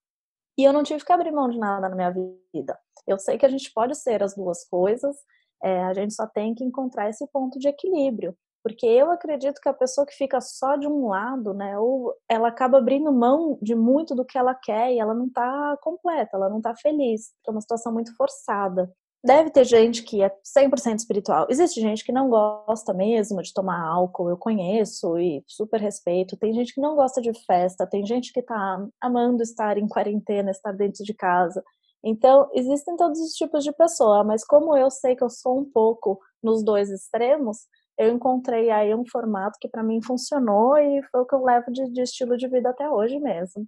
e 0.56 0.62
eu 0.62 0.72
não 0.72 0.84
tive 0.84 1.04
que 1.04 1.12
abrir 1.12 1.32
mão 1.32 1.48
de 1.48 1.58
nada 1.58 1.88
na 1.88 1.96
minha 1.96 2.14
vida. 2.54 2.78
Eu 3.08 3.18
sei 3.18 3.36
que 3.38 3.46
a 3.46 3.48
gente 3.48 3.72
pode 3.72 3.96
ser 3.96 4.22
as 4.22 4.36
duas 4.36 4.64
coisas, 4.68 5.16
é, 5.62 5.82
a 5.82 5.92
gente 5.94 6.14
só 6.14 6.28
tem 6.28 6.54
que 6.54 6.64
encontrar 6.64 7.10
esse 7.10 7.26
ponto 7.28 7.58
de 7.58 7.66
equilíbrio. 7.68 8.36
Porque 8.62 8.86
eu 8.86 9.10
acredito 9.10 9.60
que 9.60 9.68
a 9.68 9.74
pessoa 9.74 10.06
que 10.06 10.14
fica 10.14 10.40
só 10.40 10.76
de 10.76 10.86
um 10.86 11.08
lado, 11.08 11.52
né, 11.52 11.78
ou 11.78 12.14
ela 12.28 12.48
acaba 12.48 12.78
abrindo 12.78 13.12
mão 13.12 13.58
de 13.60 13.74
muito 13.74 14.14
do 14.14 14.24
que 14.24 14.38
ela 14.38 14.54
quer 14.54 14.92
e 14.92 15.00
ela 15.00 15.14
não 15.14 15.28
tá 15.28 15.76
completa, 15.82 16.36
ela 16.36 16.48
não 16.48 16.60
tá 16.60 16.74
feliz. 16.76 17.32
É 17.46 17.50
uma 17.50 17.60
situação 17.60 17.92
muito 17.92 18.14
forçada. 18.16 18.90
Deve 19.24 19.50
ter 19.50 19.64
gente 19.64 20.02
que 20.02 20.20
é 20.20 20.28
100% 20.44 20.98
espiritual. 20.98 21.46
Existe 21.48 21.80
gente 21.80 22.04
que 22.04 22.10
não 22.10 22.28
gosta 22.28 22.92
mesmo 22.92 23.40
de 23.40 23.52
tomar 23.52 23.80
álcool, 23.80 24.28
eu 24.28 24.36
conheço 24.36 25.16
e 25.16 25.44
super 25.46 25.80
respeito. 25.80 26.36
Tem 26.36 26.52
gente 26.52 26.74
que 26.74 26.80
não 26.80 26.96
gosta 26.96 27.20
de 27.20 27.32
festa, 27.44 27.86
tem 27.86 28.04
gente 28.04 28.32
que 28.32 28.42
tá 28.42 28.84
amando 29.00 29.42
estar 29.42 29.78
em 29.78 29.86
quarentena, 29.86 30.50
estar 30.50 30.72
dentro 30.72 31.04
de 31.04 31.14
casa. 31.14 31.62
Então, 32.04 32.50
existem 32.52 32.96
todos 32.96 33.20
os 33.20 33.32
tipos 33.34 33.62
de 33.62 33.72
pessoa, 33.72 34.24
mas 34.24 34.44
como 34.44 34.76
eu 34.76 34.90
sei 34.90 35.14
que 35.14 35.22
eu 35.22 35.30
sou 35.30 35.60
um 35.60 35.64
pouco 35.64 36.18
nos 36.42 36.64
dois 36.64 36.90
extremos, 36.90 37.58
eu 37.98 38.12
encontrei 38.12 38.70
aí 38.70 38.94
um 38.94 39.04
formato 39.06 39.58
que 39.60 39.68
para 39.68 39.82
mim 39.82 40.02
funcionou 40.02 40.76
e 40.76 41.02
foi 41.10 41.20
o 41.20 41.26
que 41.26 41.34
eu 41.34 41.44
levo 41.44 41.70
de, 41.70 41.90
de, 41.90 42.02
estilo 42.02 42.36
de 42.36 42.48
vida 42.48 42.70
até 42.70 42.88
hoje 42.88 43.18
mesmo. 43.18 43.66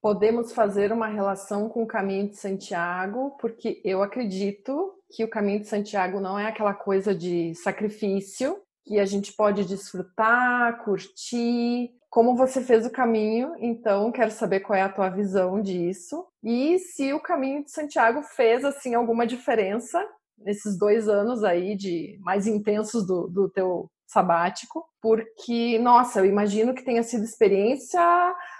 Podemos 0.00 0.52
fazer 0.52 0.92
uma 0.92 1.06
relação 1.06 1.68
com 1.68 1.82
o 1.82 1.86
caminho 1.86 2.28
de 2.28 2.36
Santiago, 2.36 3.36
porque 3.40 3.80
eu 3.84 4.02
acredito 4.02 4.92
que 5.10 5.24
o 5.24 5.30
caminho 5.30 5.60
de 5.60 5.66
Santiago 5.66 6.20
não 6.20 6.38
é 6.38 6.46
aquela 6.46 6.74
coisa 6.74 7.14
de 7.14 7.54
sacrifício 7.54 8.60
que 8.84 8.98
a 8.98 9.06
gente 9.06 9.32
pode 9.32 9.64
desfrutar, 9.64 10.84
curtir. 10.84 11.90
Como 12.10 12.36
você 12.36 12.60
fez 12.60 12.86
o 12.86 12.90
caminho, 12.90 13.54
então 13.58 14.12
quero 14.12 14.30
saber 14.30 14.60
qual 14.60 14.78
é 14.78 14.82
a 14.82 14.92
tua 14.92 15.08
visão 15.08 15.60
disso 15.60 16.24
e 16.44 16.78
se 16.78 17.12
o 17.12 17.20
caminho 17.20 17.64
de 17.64 17.70
Santiago 17.70 18.22
fez 18.22 18.64
assim 18.64 18.94
alguma 18.94 19.26
diferença 19.26 20.06
nesses 20.38 20.78
dois 20.78 21.08
anos 21.08 21.42
aí 21.44 21.76
de 21.76 22.18
mais 22.20 22.46
intensos 22.46 23.06
do, 23.06 23.28
do 23.28 23.48
teu 23.48 23.90
sabático, 24.06 24.84
porque, 25.00 25.78
nossa, 25.78 26.20
eu 26.20 26.26
imagino 26.26 26.74
que 26.74 26.84
tenha 26.84 27.02
sido 27.02 27.24
experiência 27.24 28.00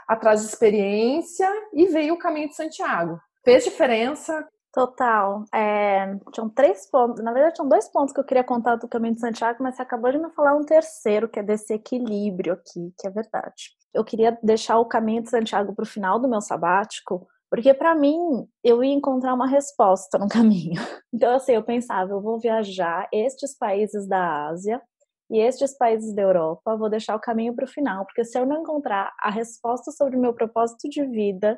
atrás 0.09 0.41
de 0.41 0.49
experiência 0.49 1.49
e 1.73 1.87
veio 1.87 2.15
o 2.15 2.19
caminho 2.19 2.49
de 2.49 2.57
Santiago. 2.57 3.21
Fez 3.45 3.65
diferença? 3.65 4.47
Total. 4.73 5.45
É, 5.55 6.17
tinham 6.33 6.51
três 6.51 6.91
pontos, 6.91 7.23
na 7.23 7.33
verdade, 7.33 7.55
tinham 7.55 7.69
dois 7.69 7.89
pontos 7.89 8.13
que 8.13 8.19
eu 8.19 8.25
queria 8.25 8.43
contar 8.43 8.75
do 8.75 8.89
caminho 8.89 9.15
de 9.15 9.21
Santiago, 9.21 9.63
mas 9.63 9.77
você 9.77 9.83
acabou 9.83 10.11
de 10.11 10.19
me 10.19 10.31
falar 10.31 10.57
um 10.57 10.65
terceiro, 10.65 11.29
que 11.29 11.39
é 11.39 11.43
desse 11.45 11.73
equilíbrio 11.73 12.55
aqui, 12.55 12.93
que 12.99 13.07
é 13.07 13.11
verdade. 13.11 13.71
Eu 13.95 14.05
queria 14.05 14.37
deixar 14.43 14.79
o 14.79 14.87
caminho 14.87 15.23
de 15.23 15.31
Santiago 15.31 15.73
para 15.73 15.85
o 15.85 15.87
final 15.87 16.19
do 16.19 16.29
meu 16.29 16.41
sabático, 16.41 17.29
porque 17.55 17.73
para 17.73 17.95
mim, 17.95 18.49
eu 18.65 18.83
ia 18.83 18.93
encontrar 18.93 19.33
uma 19.33 19.47
resposta 19.47 20.19
no 20.19 20.27
caminho. 20.29 20.83
Então, 21.13 21.33
assim, 21.37 21.53
eu 21.53 21.63
pensava, 21.63 22.11
eu 22.11 22.21
vou 22.21 22.41
viajar 22.41 23.09
estes 23.13 23.57
países 23.57 24.09
da 24.09 24.49
Ásia 24.49 24.83
e 25.31 25.39
estes 25.39 25.79
países 25.79 26.13
da 26.17 26.23
Europa, 26.23 26.77
vou 26.77 26.91
deixar 26.91 27.15
o 27.15 27.21
caminho 27.21 27.55
para 27.55 27.65
o 27.65 27.69
final, 27.69 28.05
porque 28.07 28.25
se 28.25 28.37
eu 28.37 28.45
não 28.45 28.63
encontrar 28.63 29.13
a 29.21 29.31
resposta 29.31 29.93
sobre 29.93 30.17
o 30.17 30.21
meu 30.21 30.35
propósito 30.35 30.89
de 30.89 31.07
vida, 31.07 31.57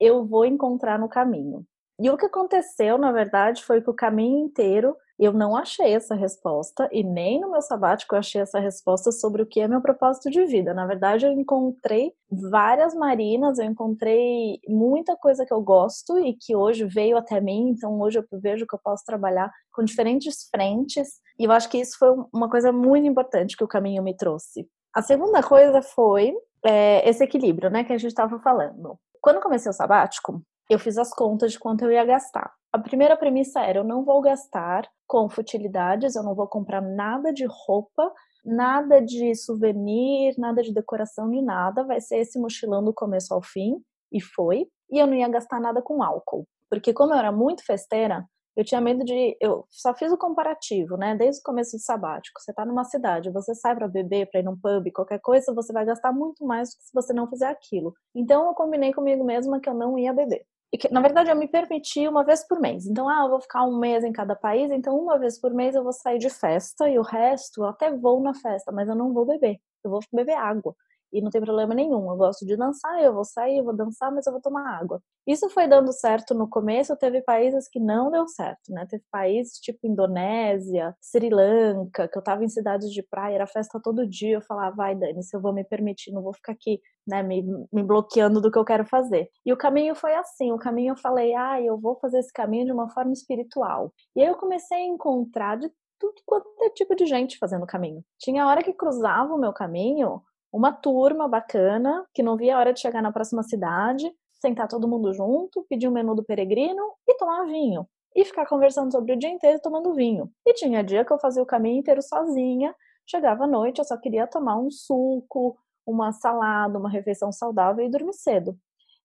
eu 0.00 0.26
vou 0.26 0.44
encontrar 0.44 0.98
no 0.98 1.08
caminho. 1.08 1.64
E 2.02 2.10
o 2.10 2.16
que 2.16 2.26
aconteceu, 2.26 2.98
na 2.98 3.12
verdade, 3.12 3.62
foi 3.62 3.80
que 3.80 3.88
o 3.88 3.94
caminho 3.94 4.44
inteiro 4.44 4.96
eu 5.16 5.32
não 5.32 5.56
achei 5.56 5.94
essa 5.94 6.16
resposta 6.16 6.88
e 6.90 7.04
nem 7.04 7.40
no 7.40 7.52
meu 7.52 7.62
sabático 7.62 8.12
eu 8.12 8.18
achei 8.18 8.40
essa 8.40 8.58
resposta 8.58 9.12
sobre 9.12 9.40
o 9.40 9.46
que 9.46 9.60
é 9.60 9.68
meu 9.68 9.80
propósito 9.80 10.28
de 10.28 10.44
vida. 10.44 10.74
Na 10.74 10.84
verdade, 10.84 11.26
eu 11.26 11.30
encontrei 11.30 12.12
várias 12.28 12.92
marinas, 12.92 13.56
eu 13.60 13.66
encontrei 13.66 14.58
muita 14.66 15.14
coisa 15.14 15.46
que 15.46 15.54
eu 15.54 15.62
gosto 15.62 16.18
e 16.18 16.34
que 16.34 16.56
hoje 16.56 16.84
veio 16.86 17.16
até 17.16 17.40
mim, 17.40 17.68
então 17.68 18.00
hoje 18.00 18.18
eu 18.18 18.24
vejo 18.32 18.66
que 18.66 18.74
eu 18.74 18.80
posso 18.82 19.04
trabalhar 19.04 19.48
com 19.72 19.84
diferentes 19.84 20.48
frentes 20.50 21.20
e 21.38 21.44
eu 21.44 21.52
acho 21.52 21.68
que 21.68 21.78
isso 21.78 21.96
foi 21.96 22.08
uma 22.34 22.50
coisa 22.50 22.72
muito 22.72 23.06
importante 23.06 23.56
que 23.56 23.62
o 23.62 23.68
caminho 23.68 24.02
me 24.02 24.16
trouxe. 24.16 24.68
A 24.92 25.02
segunda 25.02 25.40
coisa 25.40 25.80
foi 25.80 26.34
é, 26.64 27.08
esse 27.08 27.22
equilíbrio, 27.22 27.70
né, 27.70 27.84
que 27.84 27.92
a 27.92 27.96
gente 27.96 28.10
estava 28.10 28.40
falando. 28.40 28.98
Quando 29.20 29.40
comecei 29.40 29.70
o 29.70 29.72
sabático, 29.72 30.42
eu 30.70 30.78
fiz 30.78 30.98
as 30.98 31.12
contas 31.12 31.52
de 31.52 31.58
quanto 31.58 31.84
eu 31.84 31.92
ia 31.92 32.04
gastar. 32.04 32.52
A 32.72 32.78
primeira 32.78 33.16
premissa 33.16 33.60
era: 33.60 33.78
eu 33.78 33.84
não 33.84 34.04
vou 34.04 34.20
gastar 34.20 34.88
com 35.06 35.28
futilidades, 35.28 36.14
eu 36.14 36.22
não 36.22 36.34
vou 36.34 36.46
comprar 36.48 36.80
nada 36.80 37.32
de 37.32 37.46
roupa, 37.46 38.10
nada 38.44 39.00
de 39.00 39.34
souvenir, 39.34 40.34
nada 40.38 40.62
de 40.62 40.72
decoração, 40.72 41.30
de 41.30 41.42
nada. 41.42 41.84
Vai 41.84 42.00
ser 42.00 42.18
esse 42.18 42.38
mochilão 42.38 42.82
do 42.82 42.94
começo 42.94 43.34
ao 43.34 43.42
fim, 43.42 43.82
e 44.10 44.20
foi. 44.20 44.66
E 44.90 44.98
eu 44.98 45.06
não 45.06 45.14
ia 45.14 45.28
gastar 45.28 45.60
nada 45.60 45.82
com 45.82 46.02
álcool, 46.02 46.46
porque 46.70 46.92
como 46.92 47.12
eu 47.12 47.18
era 47.18 47.32
muito 47.32 47.64
festeira, 47.64 48.24
eu 48.56 48.64
tinha 48.64 48.80
medo 48.80 49.04
de. 49.04 49.36
Eu 49.40 49.66
só 49.70 49.94
fiz 49.94 50.12
o 50.12 50.18
comparativo, 50.18 50.96
né? 50.96 51.16
Desde 51.16 51.40
o 51.40 51.44
começo 51.44 51.76
do 51.76 51.80
sabático. 51.80 52.40
Você 52.40 52.52
tá 52.52 52.64
numa 52.64 52.84
cidade, 52.84 53.30
você 53.30 53.54
sai 53.54 53.74
para 53.74 53.88
beber, 53.88 54.30
para 54.30 54.40
ir 54.40 54.42
num 54.44 54.56
pub, 54.56 54.90
qualquer 54.92 55.20
coisa, 55.20 55.54
você 55.54 55.72
vai 55.72 55.84
gastar 55.84 56.12
muito 56.12 56.44
mais 56.44 56.70
do 56.70 56.76
que 56.76 56.84
se 56.84 56.92
você 56.92 57.12
não 57.12 57.28
fizer 57.28 57.48
aquilo. 57.48 57.94
Então 58.14 58.46
eu 58.46 58.54
combinei 58.54 58.92
comigo 58.92 59.24
mesma 59.24 59.60
que 59.60 59.68
eu 59.68 59.74
não 59.74 59.98
ia 59.98 60.12
beber. 60.12 60.44
E 60.72 60.78
que, 60.78 60.90
na 60.90 61.02
verdade, 61.02 61.30
eu 61.30 61.36
me 61.36 61.46
permiti 61.48 62.08
uma 62.08 62.24
vez 62.24 62.46
por 62.48 62.58
mês. 62.58 62.86
Então, 62.86 63.06
ah, 63.06 63.24
eu 63.24 63.30
vou 63.30 63.40
ficar 63.40 63.62
um 63.64 63.78
mês 63.78 64.04
em 64.04 64.12
cada 64.12 64.34
país, 64.34 64.70
então 64.70 64.98
uma 64.98 65.18
vez 65.18 65.38
por 65.38 65.52
mês 65.52 65.74
eu 65.74 65.82
vou 65.82 65.92
sair 65.92 66.18
de 66.18 66.30
festa 66.30 66.88
e 66.88 66.98
o 66.98 67.02
resto 67.02 67.62
eu 67.62 67.68
até 67.68 67.94
vou 67.94 68.20
na 68.22 68.32
festa, 68.34 68.72
mas 68.72 68.88
eu 68.88 68.94
não 68.94 69.12
vou 69.12 69.26
beber. 69.26 69.58
Eu 69.84 69.90
vou 69.90 70.00
beber 70.12 70.34
água 70.34 70.74
e 71.12 71.20
não 71.20 71.30
tem 71.30 71.40
problema 71.40 71.74
nenhum. 71.74 72.10
Eu 72.10 72.16
gosto 72.16 72.46
de 72.46 72.56
dançar, 72.56 73.02
eu 73.02 73.12
vou 73.12 73.24
sair, 73.24 73.58
eu 73.58 73.64
vou 73.64 73.76
dançar, 73.76 74.10
mas 74.10 74.26
eu 74.26 74.32
vou 74.32 74.40
tomar 74.40 74.78
água. 74.80 75.00
Isso 75.26 75.48
foi 75.50 75.68
dando 75.68 75.92
certo 75.92 76.34
no 76.34 76.48
começo, 76.48 76.96
teve 76.96 77.22
países 77.22 77.68
que 77.68 77.78
não 77.78 78.10
deu 78.10 78.26
certo, 78.26 78.72
né? 78.72 78.86
Teve 78.88 79.04
países 79.10 79.58
tipo 79.58 79.86
Indonésia, 79.86 80.96
Sri 81.00 81.30
Lanka, 81.30 82.08
que 82.08 82.18
eu 82.18 82.22
tava 82.22 82.44
em 82.44 82.48
cidades 82.48 82.90
de 82.90 83.02
praia, 83.02 83.36
era 83.36 83.46
festa 83.46 83.80
todo 83.80 84.06
dia, 84.06 84.36
eu 84.36 84.42
falava, 84.42 84.74
vai 84.74 84.94
Dani, 84.94 85.22
se 85.22 85.36
eu 85.36 85.40
vou 85.40 85.52
me 85.52 85.62
permitir, 85.64 86.12
não 86.12 86.22
vou 86.22 86.34
ficar 86.34 86.52
aqui, 86.52 86.80
né, 87.06 87.22
me, 87.22 87.42
me 87.72 87.82
bloqueando 87.82 88.40
do 88.40 88.50
que 88.50 88.58
eu 88.58 88.64
quero 88.64 88.84
fazer. 88.84 89.28
E 89.46 89.52
o 89.52 89.56
caminho 89.56 89.94
foi 89.94 90.14
assim, 90.14 90.50
o 90.52 90.58
caminho 90.58 90.92
eu 90.92 90.96
falei, 90.96 91.34
ah, 91.34 91.60
eu 91.60 91.78
vou 91.78 91.96
fazer 91.96 92.18
esse 92.18 92.32
caminho 92.32 92.66
de 92.66 92.72
uma 92.72 92.88
forma 92.90 93.12
espiritual. 93.12 93.92
E 94.16 94.22
aí 94.22 94.28
eu 94.28 94.36
comecei 94.36 94.78
a 94.78 94.86
encontrar 94.86 95.56
de 95.56 95.70
tudo 96.02 96.20
quanto 96.26 96.48
é 96.62 96.70
tipo 96.70 96.96
de 96.96 97.06
gente 97.06 97.38
fazendo 97.38 97.62
o 97.62 97.66
caminho. 97.66 98.04
Tinha 98.18 98.48
hora 98.48 98.62
que 98.62 98.72
cruzava 98.72 99.32
o 99.32 99.38
meu 99.38 99.52
caminho, 99.52 100.20
uma 100.52 100.70
turma 100.72 101.26
bacana, 101.26 102.04
que 102.12 102.22
não 102.22 102.36
via 102.36 102.56
a 102.56 102.58
hora 102.58 102.72
de 102.72 102.80
chegar 102.80 103.02
na 103.02 103.10
próxima 103.10 103.42
cidade, 103.42 104.12
sentar 104.40 104.68
todo 104.68 104.88
mundo 104.88 105.12
junto, 105.14 105.64
pedir 105.68 105.88
um 105.88 105.92
menu 105.92 106.14
do 106.14 106.24
peregrino 106.24 106.82
e 107.08 107.14
tomar 107.16 107.44
vinho. 107.46 107.86
E 108.14 108.24
ficar 108.24 108.46
conversando 108.46 108.92
sobre 108.92 109.14
o 109.14 109.18
dia 109.18 109.30
inteiro 109.30 109.58
tomando 109.62 109.94
vinho. 109.94 110.30
E 110.46 110.52
tinha 110.52 110.84
dia 110.84 111.04
que 111.04 111.12
eu 111.12 111.18
fazia 111.18 111.42
o 111.42 111.46
caminho 111.46 111.78
inteiro 111.78 112.02
sozinha, 112.02 112.74
chegava 113.06 113.44
à 113.44 113.46
noite, 113.46 113.78
eu 113.78 113.84
só 113.84 113.96
queria 113.96 114.26
tomar 114.26 114.58
um 114.58 114.70
suco, 114.70 115.56
uma 115.86 116.12
salada, 116.12 116.78
uma 116.78 116.90
refeição 116.90 117.32
saudável 117.32 117.84
e 117.84 117.90
dormir 117.90 118.12
cedo. 118.12 118.56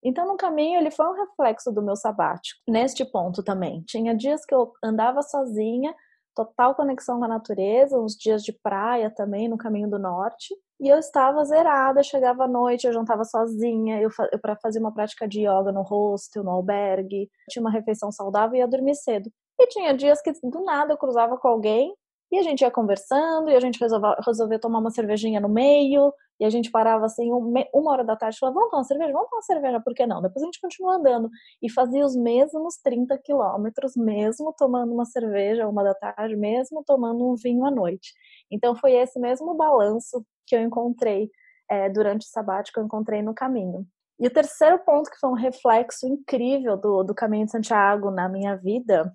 Então, 0.04 0.28
no 0.28 0.38
caminho, 0.38 0.80
ele 0.80 0.92
foi 0.92 1.08
um 1.08 1.14
reflexo 1.14 1.72
do 1.72 1.82
meu 1.82 1.96
sabático. 1.96 2.62
Neste 2.68 3.04
ponto 3.06 3.42
também. 3.42 3.82
Tinha 3.84 4.16
dias 4.16 4.46
que 4.46 4.54
eu 4.54 4.72
andava 4.84 5.22
sozinha, 5.22 5.96
total 6.38 6.76
conexão 6.76 7.18
com 7.18 7.26
a 7.26 7.28
natureza, 7.28 8.00
uns 8.00 8.16
dias 8.16 8.44
de 8.44 8.54
praia 8.54 9.10
também 9.10 9.50
no 9.50 9.58
caminho 9.58 9.90
do 9.90 9.98
norte. 9.98 10.56
E 10.80 10.88
eu 10.88 11.00
estava 11.00 11.44
zerada, 11.44 12.04
chegava 12.04 12.44
à 12.44 12.48
noite, 12.48 12.86
eu 12.86 12.94
jantava 12.94 13.24
sozinha, 13.24 14.00
eu, 14.00 14.12
eu 14.32 14.38
para 14.40 14.56
fazer 14.58 14.78
uma 14.80 14.94
prática 14.94 15.28
de 15.28 15.42
yoga 15.42 15.72
no 15.72 15.82
hostel, 15.82 16.44
no 16.44 16.52
albergue, 16.52 17.28
tinha 17.50 17.62
uma 17.62 17.72
refeição 17.72 18.12
saudável 18.12 18.56
e 18.56 18.60
ia 18.60 18.68
dormir 18.68 18.94
cedo. 18.94 19.32
E 19.60 19.66
tinha 19.68 19.98
dias 19.98 20.22
que 20.22 20.32
do 20.32 20.64
nada 20.64 20.94
eu 20.94 20.98
cruzava 20.98 21.36
com 21.38 21.48
alguém 21.48 21.96
e 22.32 22.38
a 22.38 22.44
gente 22.44 22.62
ia 22.62 22.72
conversando, 22.72 23.50
e 23.50 23.56
a 23.56 23.60
gente 23.60 23.80
resolveu, 23.80 24.16
resolveu 24.26 24.60
tomar 24.60 24.80
uma 24.80 24.92
cervejinha 24.92 25.40
no 25.40 25.50
meio, 25.50 26.14
e 26.40 26.46
a 26.46 26.50
gente 26.50 26.70
parava 26.70 27.06
assim, 27.06 27.32
uma 27.32 27.92
hora 27.92 28.04
da 28.04 28.16
tarde, 28.16 28.38
falava, 28.38 28.56
vamos 28.56 28.70
tomar 28.70 28.80
uma 28.80 28.86
cerveja? 28.86 29.14
Vamos 29.14 29.30
tomar 29.30 29.38
uma 29.38 29.44
cerveja, 29.44 29.80
por 29.82 29.94
que 29.94 30.06
não? 30.06 30.22
Depois 30.22 30.44
a 30.44 30.46
gente 30.46 30.62
continua 30.62 30.96
andando. 30.96 31.30
E 31.62 31.70
fazia 31.70 32.06
os 32.06 32.16
mesmos 32.16 32.78
30 32.78 33.18
quilômetros, 33.18 33.96
mesmo 33.96 34.54
tomando 34.56 34.94
uma 34.94 35.06
cerveja 35.06 35.68
uma 35.68 35.84
da 35.84 35.96
tarde, 35.96 36.36
mesmo 36.36 36.84
tomando 36.86 37.28
um 37.28 37.36
vinho 37.36 37.66
à 37.66 37.72
noite. 37.72 38.14
Então 38.52 38.76
foi 38.76 38.94
esse 38.94 39.20
mesmo 39.20 39.56
balanço 39.56 40.24
que 40.46 40.56
eu 40.56 40.62
encontrei 40.62 41.32
é, 41.70 41.90
durante 41.90 42.26
o 42.26 42.30
sabático, 42.30 42.80
eu 42.80 42.86
encontrei 42.86 43.22
no 43.22 43.34
caminho. 43.34 43.86
E 44.20 44.28
o 44.28 44.34
terceiro 44.34 44.80
ponto, 44.80 45.10
que 45.10 45.20
foi 45.20 45.30
um 45.30 45.34
reflexo 45.34 46.08
incrível 46.08 46.78
do, 46.78 47.04
do 47.04 47.14
caminho 47.16 47.46
de 47.46 47.52
Santiago 47.52 48.10
na 48.10 48.28
minha 48.30 48.56
vida, 48.56 49.14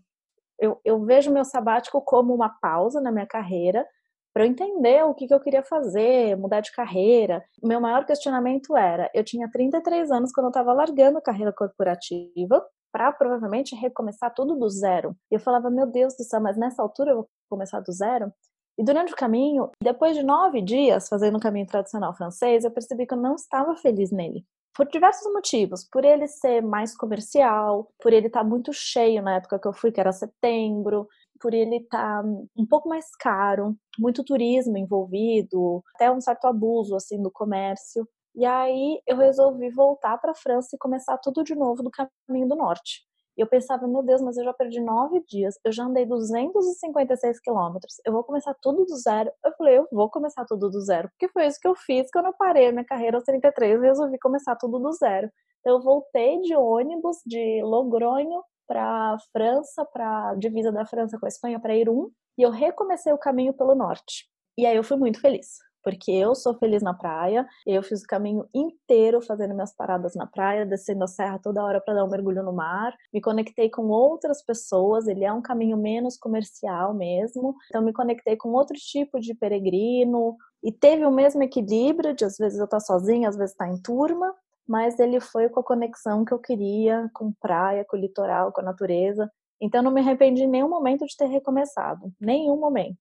eu, 0.58 0.80
eu 0.84 1.04
vejo 1.04 1.32
meu 1.32 1.44
sabático 1.44 2.00
como 2.00 2.34
uma 2.34 2.48
pausa 2.60 3.00
na 3.00 3.10
minha 3.10 3.26
carreira 3.26 3.86
para 4.32 4.44
eu 4.44 4.48
entender 4.48 5.04
o 5.04 5.14
que, 5.14 5.26
que 5.26 5.34
eu 5.34 5.40
queria 5.40 5.62
fazer, 5.62 6.36
mudar 6.36 6.60
de 6.60 6.72
carreira. 6.72 7.44
Meu 7.62 7.80
maior 7.80 8.06
questionamento 8.06 8.76
era: 8.76 9.10
eu 9.14 9.24
tinha 9.24 9.50
33 9.50 10.10
anos 10.10 10.32
quando 10.32 10.46
eu 10.46 10.50
estava 10.50 10.72
largando 10.72 11.18
a 11.18 11.22
carreira 11.22 11.52
corporativa 11.52 12.64
para 12.90 13.12
provavelmente 13.12 13.74
recomeçar 13.74 14.32
tudo 14.34 14.56
do 14.56 14.68
zero. 14.68 15.14
E 15.30 15.34
eu 15.34 15.40
falava: 15.40 15.70
meu 15.70 15.86
Deus 15.86 16.14
do 16.16 16.24
céu, 16.24 16.40
mas 16.40 16.56
nessa 16.56 16.82
altura 16.82 17.10
eu 17.10 17.16
vou 17.16 17.28
começar 17.50 17.80
do 17.80 17.92
zero? 17.92 18.32
E 18.78 18.84
durante 18.84 19.12
o 19.12 19.16
caminho, 19.16 19.70
depois 19.82 20.16
de 20.16 20.22
nove 20.22 20.62
dias 20.62 21.08
fazendo 21.08 21.36
o 21.36 21.40
caminho 21.40 21.66
tradicional 21.66 22.14
francês, 22.14 22.64
eu 22.64 22.70
percebi 22.70 23.06
que 23.06 23.12
eu 23.12 23.18
não 23.18 23.34
estava 23.34 23.76
feliz 23.76 24.10
nele 24.10 24.46
por 24.74 24.88
diversos 24.88 25.32
motivos. 25.32 25.85
Por 25.85 26.04
ele 26.04 26.26
ser 26.26 26.62
mais 26.62 26.96
comercial, 26.96 27.90
por 28.00 28.12
ele 28.12 28.26
estar 28.26 28.42
tá 28.42 28.48
muito 28.48 28.72
cheio 28.72 29.22
na 29.22 29.37
época 29.37 29.58
que 29.58 29.68
eu 29.68 29.72
fui, 29.72 29.92
que 29.92 30.00
era 30.00 30.12
setembro, 30.12 31.08
por 31.40 31.54
ele 31.54 31.76
estar 31.76 32.22
tá 32.22 32.28
um 32.56 32.66
pouco 32.66 32.88
mais 32.88 33.14
caro, 33.16 33.76
muito 33.98 34.24
turismo 34.24 34.78
envolvido, 34.78 35.82
até 35.94 36.11
um 36.11 36.20
certo 36.20 36.46
abuso 36.46 36.94
assim 36.96 37.20
do 37.20 37.30
comércio. 37.30 38.08
E 38.35 38.46
aí 38.46 39.00
eu 39.06 39.16
resolvi 39.16 39.68
voltar 39.70 40.16
para 40.18 40.32
a 40.32 40.35
França 40.35 40.74
e 40.74 40.78
começar 40.78 41.18
tudo 41.18 41.44
de 41.44 41.54
novo 41.54 41.82
do 41.82 41.90
caminho 41.90 42.48
do 42.48 42.56
norte. 42.56 43.02
Eu 43.36 43.46
pensava, 43.46 43.86
meu 43.86 44.02
Deus, 44.02 44.20
mas 44.20 44.36
eu 44.36 44.44
já 44.44 44.52
perdi 44.52 44.80
nove 44.80 45.22
dias, 45.26 45.58
eu 45.64 45.72
já 45.72 45.84
andei 45.84 46.04
256 46.04 47.40
quilômetros, 47.40 48.00
eu 48.04 48.12
vou 48.12 48.22
começar 48.22 48.54
tudo 48.60 48.84
do 48.84 48.96
zero. 48.96 49.30
Eu 49.44 49.52
falei, 49.52 49.78
eu 49.78 49.88
vou 49.90 50.10
começar 50.10 50.44
tudo 50.44 50.70
do 50.70 50.80
zero, 50.80 51.08
porque 51.10 51.28
foi 51.32 51.46
isso 51.46 51.58
que 51.60 51.66
eu 51.66 51.74
fiz 51.74 52.10
quando 52.10 52.26
eu 52.26 52.34
parei 52.34 52.70
minha 52.70 52.84
carreira 52.84 53.16
aos 53.16 53.24
33 53.24 53.80
e 53.80 53.86
resolvi 53.86 54.18
começar 54.18 54.56
tudo 54.56 54.78
do 54.78 54.92
zero. 54.92 55.30
Eu 55.64 55.80
voltei 55.80 56.40
de 56.40 56.54
ônibus 56.56 57.18
de 57.24 57.62
Logronho 57.62 58.42
para 58.66 59.16
França, 59.32 59.84
para 59.84 60.34
divisa 60.34 60.72
da 60.72 60.84
França 60.84 61.18
com 61.18 61.26
a 61.26 61.28
Espanha, 61.28 61.60
para 61.60 61.74
Irum, 61.74 62.10
e 62.38 62.42
eu 62.42 62.50
recomecei 62.50 63.12
o 63.12 63.18
caminho 63.18 63.54
pelo 63.54 63.74
norte. 63.74 64.26
E 64.58 64.66
aí 64.66 64.76
eu 64.76 64.84
fui 64.84 64.96
muito 64.96 65.20
feliz 65.20 65.58
porque 65.82 66.10
eu 66.10 66.34
sou 66.34 66.54
feliz 66.54 66.82
na 66.82 66.94
praia. 66.94 67.46
Eu 67.66 67.82
fiz 67.82 68.02
o 68.02 68.06
caminho 68.06 68.46
inteiro 68.54 69.20
fazendo 69.20 69.54
minhas 69.54 69.74
paradas 69.74 70.14
na 70.14 70.26
praia, 70.26 70.66
descendo 70.66 71.04
a 71.04 71.08
serra 71.08 71.38
toda 71.38 71.62
hora 71.62 71.80
para 71.80 71.94
dar 71.94 72.04
um 72.04 72.10
mergulho 72.10 72.42
no 72.42 72.52
mar. 72.52 72.94
Me 73.12 73.20
conectei 73.20 73.68
com 73.68 73.88
outras 73.88 74.42
pessoas. 74.42 75.06
Ele 75.06 75.24
é 75.24 75.32
um 75.32 75.42
caminho 75.42 75.76
menos 75.76 76.16
comercial 76.16 76.94
mesmo. 76.94 77.54
Então 77.66 77.82
me 77.82 77.92
conectei 77.92 78.36
com 78.36 78.50
outro 78.50 78.76
tipo 78.76 79.20
de 79.20 79.34
peregrino 79.34 80.36
e 80.62 80.70
teve 80.70 81.04
o 81.04 81.10
mesmo 81.10 81.42
equilíbrio 81.42 82.14
de 82.14 82.24
às 82.24 82.36
vezes 82.36 82.58
eu 82.58 82.64
estar 82.64 82.78
tá 82.78 82.84
sozinha, 82.84 83.28
às 83.28 83.36
vezes 83.36 83.52
estar 83.52 83.66
tá 83.66 83.72
em 83.72 83.80
turma. 83.80 84.34
Mas 84.66 84.98
ele 85.00 85.20
foi 85.20 85.48
com 85.48 85.60
a 85.60 85.64
conexão 85.64 86.24
que 86.24 86.32
eu 86.32 86.38
queria, 86.38 87.10
com 87.12 87.32
praia, 87.32 87.84
com 87.84 87.96
litoral, 87.96 88.52
com 88.52 88.60
a 88.60 88.64
natureza. 88.64 89.30
Então 89.60 89.80
não 89.80 89.92
me 89.92 90.00
arrependi 90.00 90.42
em 90.42 90.48
nenhum 90.48 90.68
momento 90.68 91.06
de 91.06 91.16
ter 91.16 91.26
recomeçado, 91.26 92.12
nenhum 92.20 92.58
momento. 92.58 92.98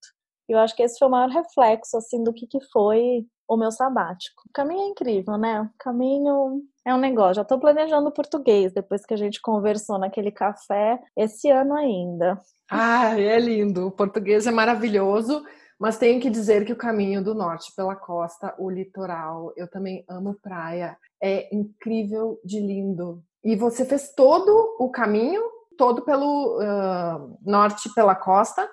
Eu 0.48 0.60
acho 0.60 0.76
que 0.76 0.84
esse 0.84 1.00
foi 1.00 1.08
o 1.08 1.12
maior 1.12 1.30
reflexo, 1.30 1.98
assim, 1.98 2.24
do 2.24 2.34
que, 2.34 2.48
que 2.48 2.60
foi 2.72 3.26
o 3.48 3.58
meu 3.58 3.72
sabático. 3.72 4.44
O 4.50 4.54
caminho 4.54 4.82
é 4.82 4.88
incrível, 4.88 5.38
né? 5.38 5.62
O 5.62 5.70
caminho 5.78 6.62
é 6.86 6.94
um 6.94 6.98
negócio. 6.98 7.36
Já 7.36 7.42
estou 7.42 7.60
planejando 7.60 8.12
português 8.12 8.74
depois 8.74 9.06
que 9.06 9.14
a 9.14 9.18
gente 9.18 9.42
conversou 9.42 10.00
naquele 10.00 10.32
café 10.32 11.00
esse 11.18 11.50
ano 11.50 11.76
ainda. 11.76 12.40
Ah, 12.70 13.20
é 13.20 13.38
lindo. 13.38 13.88
O 13.88 13.92
português 13.92 14.48
é 14.48 14.52
maravilhoso, 14.52 15.44
mas 15.78 15.98
tenho 15.98 16.22
que 16.22 16.30
dizer 16.30 16.66
que 16.66 16.72
o 16.72 16.78
caminho 16.78 17.22
do 17.22 17.34
norte 17.34 17.74
pela 17.76 17.96
costa, 17.96 18.56
o 18.58 18.70
litoral, 18.70 19.52
eu 19.58 19.70
também 19.70 20.06
amo 20.10 20.38
praia. 20.42 20.98
É 21.22 21.54
incrível 21.54 22.40
de 22.46 22.62
lindo. 22.62 23.22
E 23.44 23.56
você 23.56 23.84
fez 23.84 24.14
todo 24.16 24.78
o 24.80 24.90
caminho, 24.90 25.42
todo 25.78 26.04
pelo 26.04 26.58
uh, 26.58 27.38
norte 27.44 27.94
pela 27.94 28.16
costa? 28.16 28.70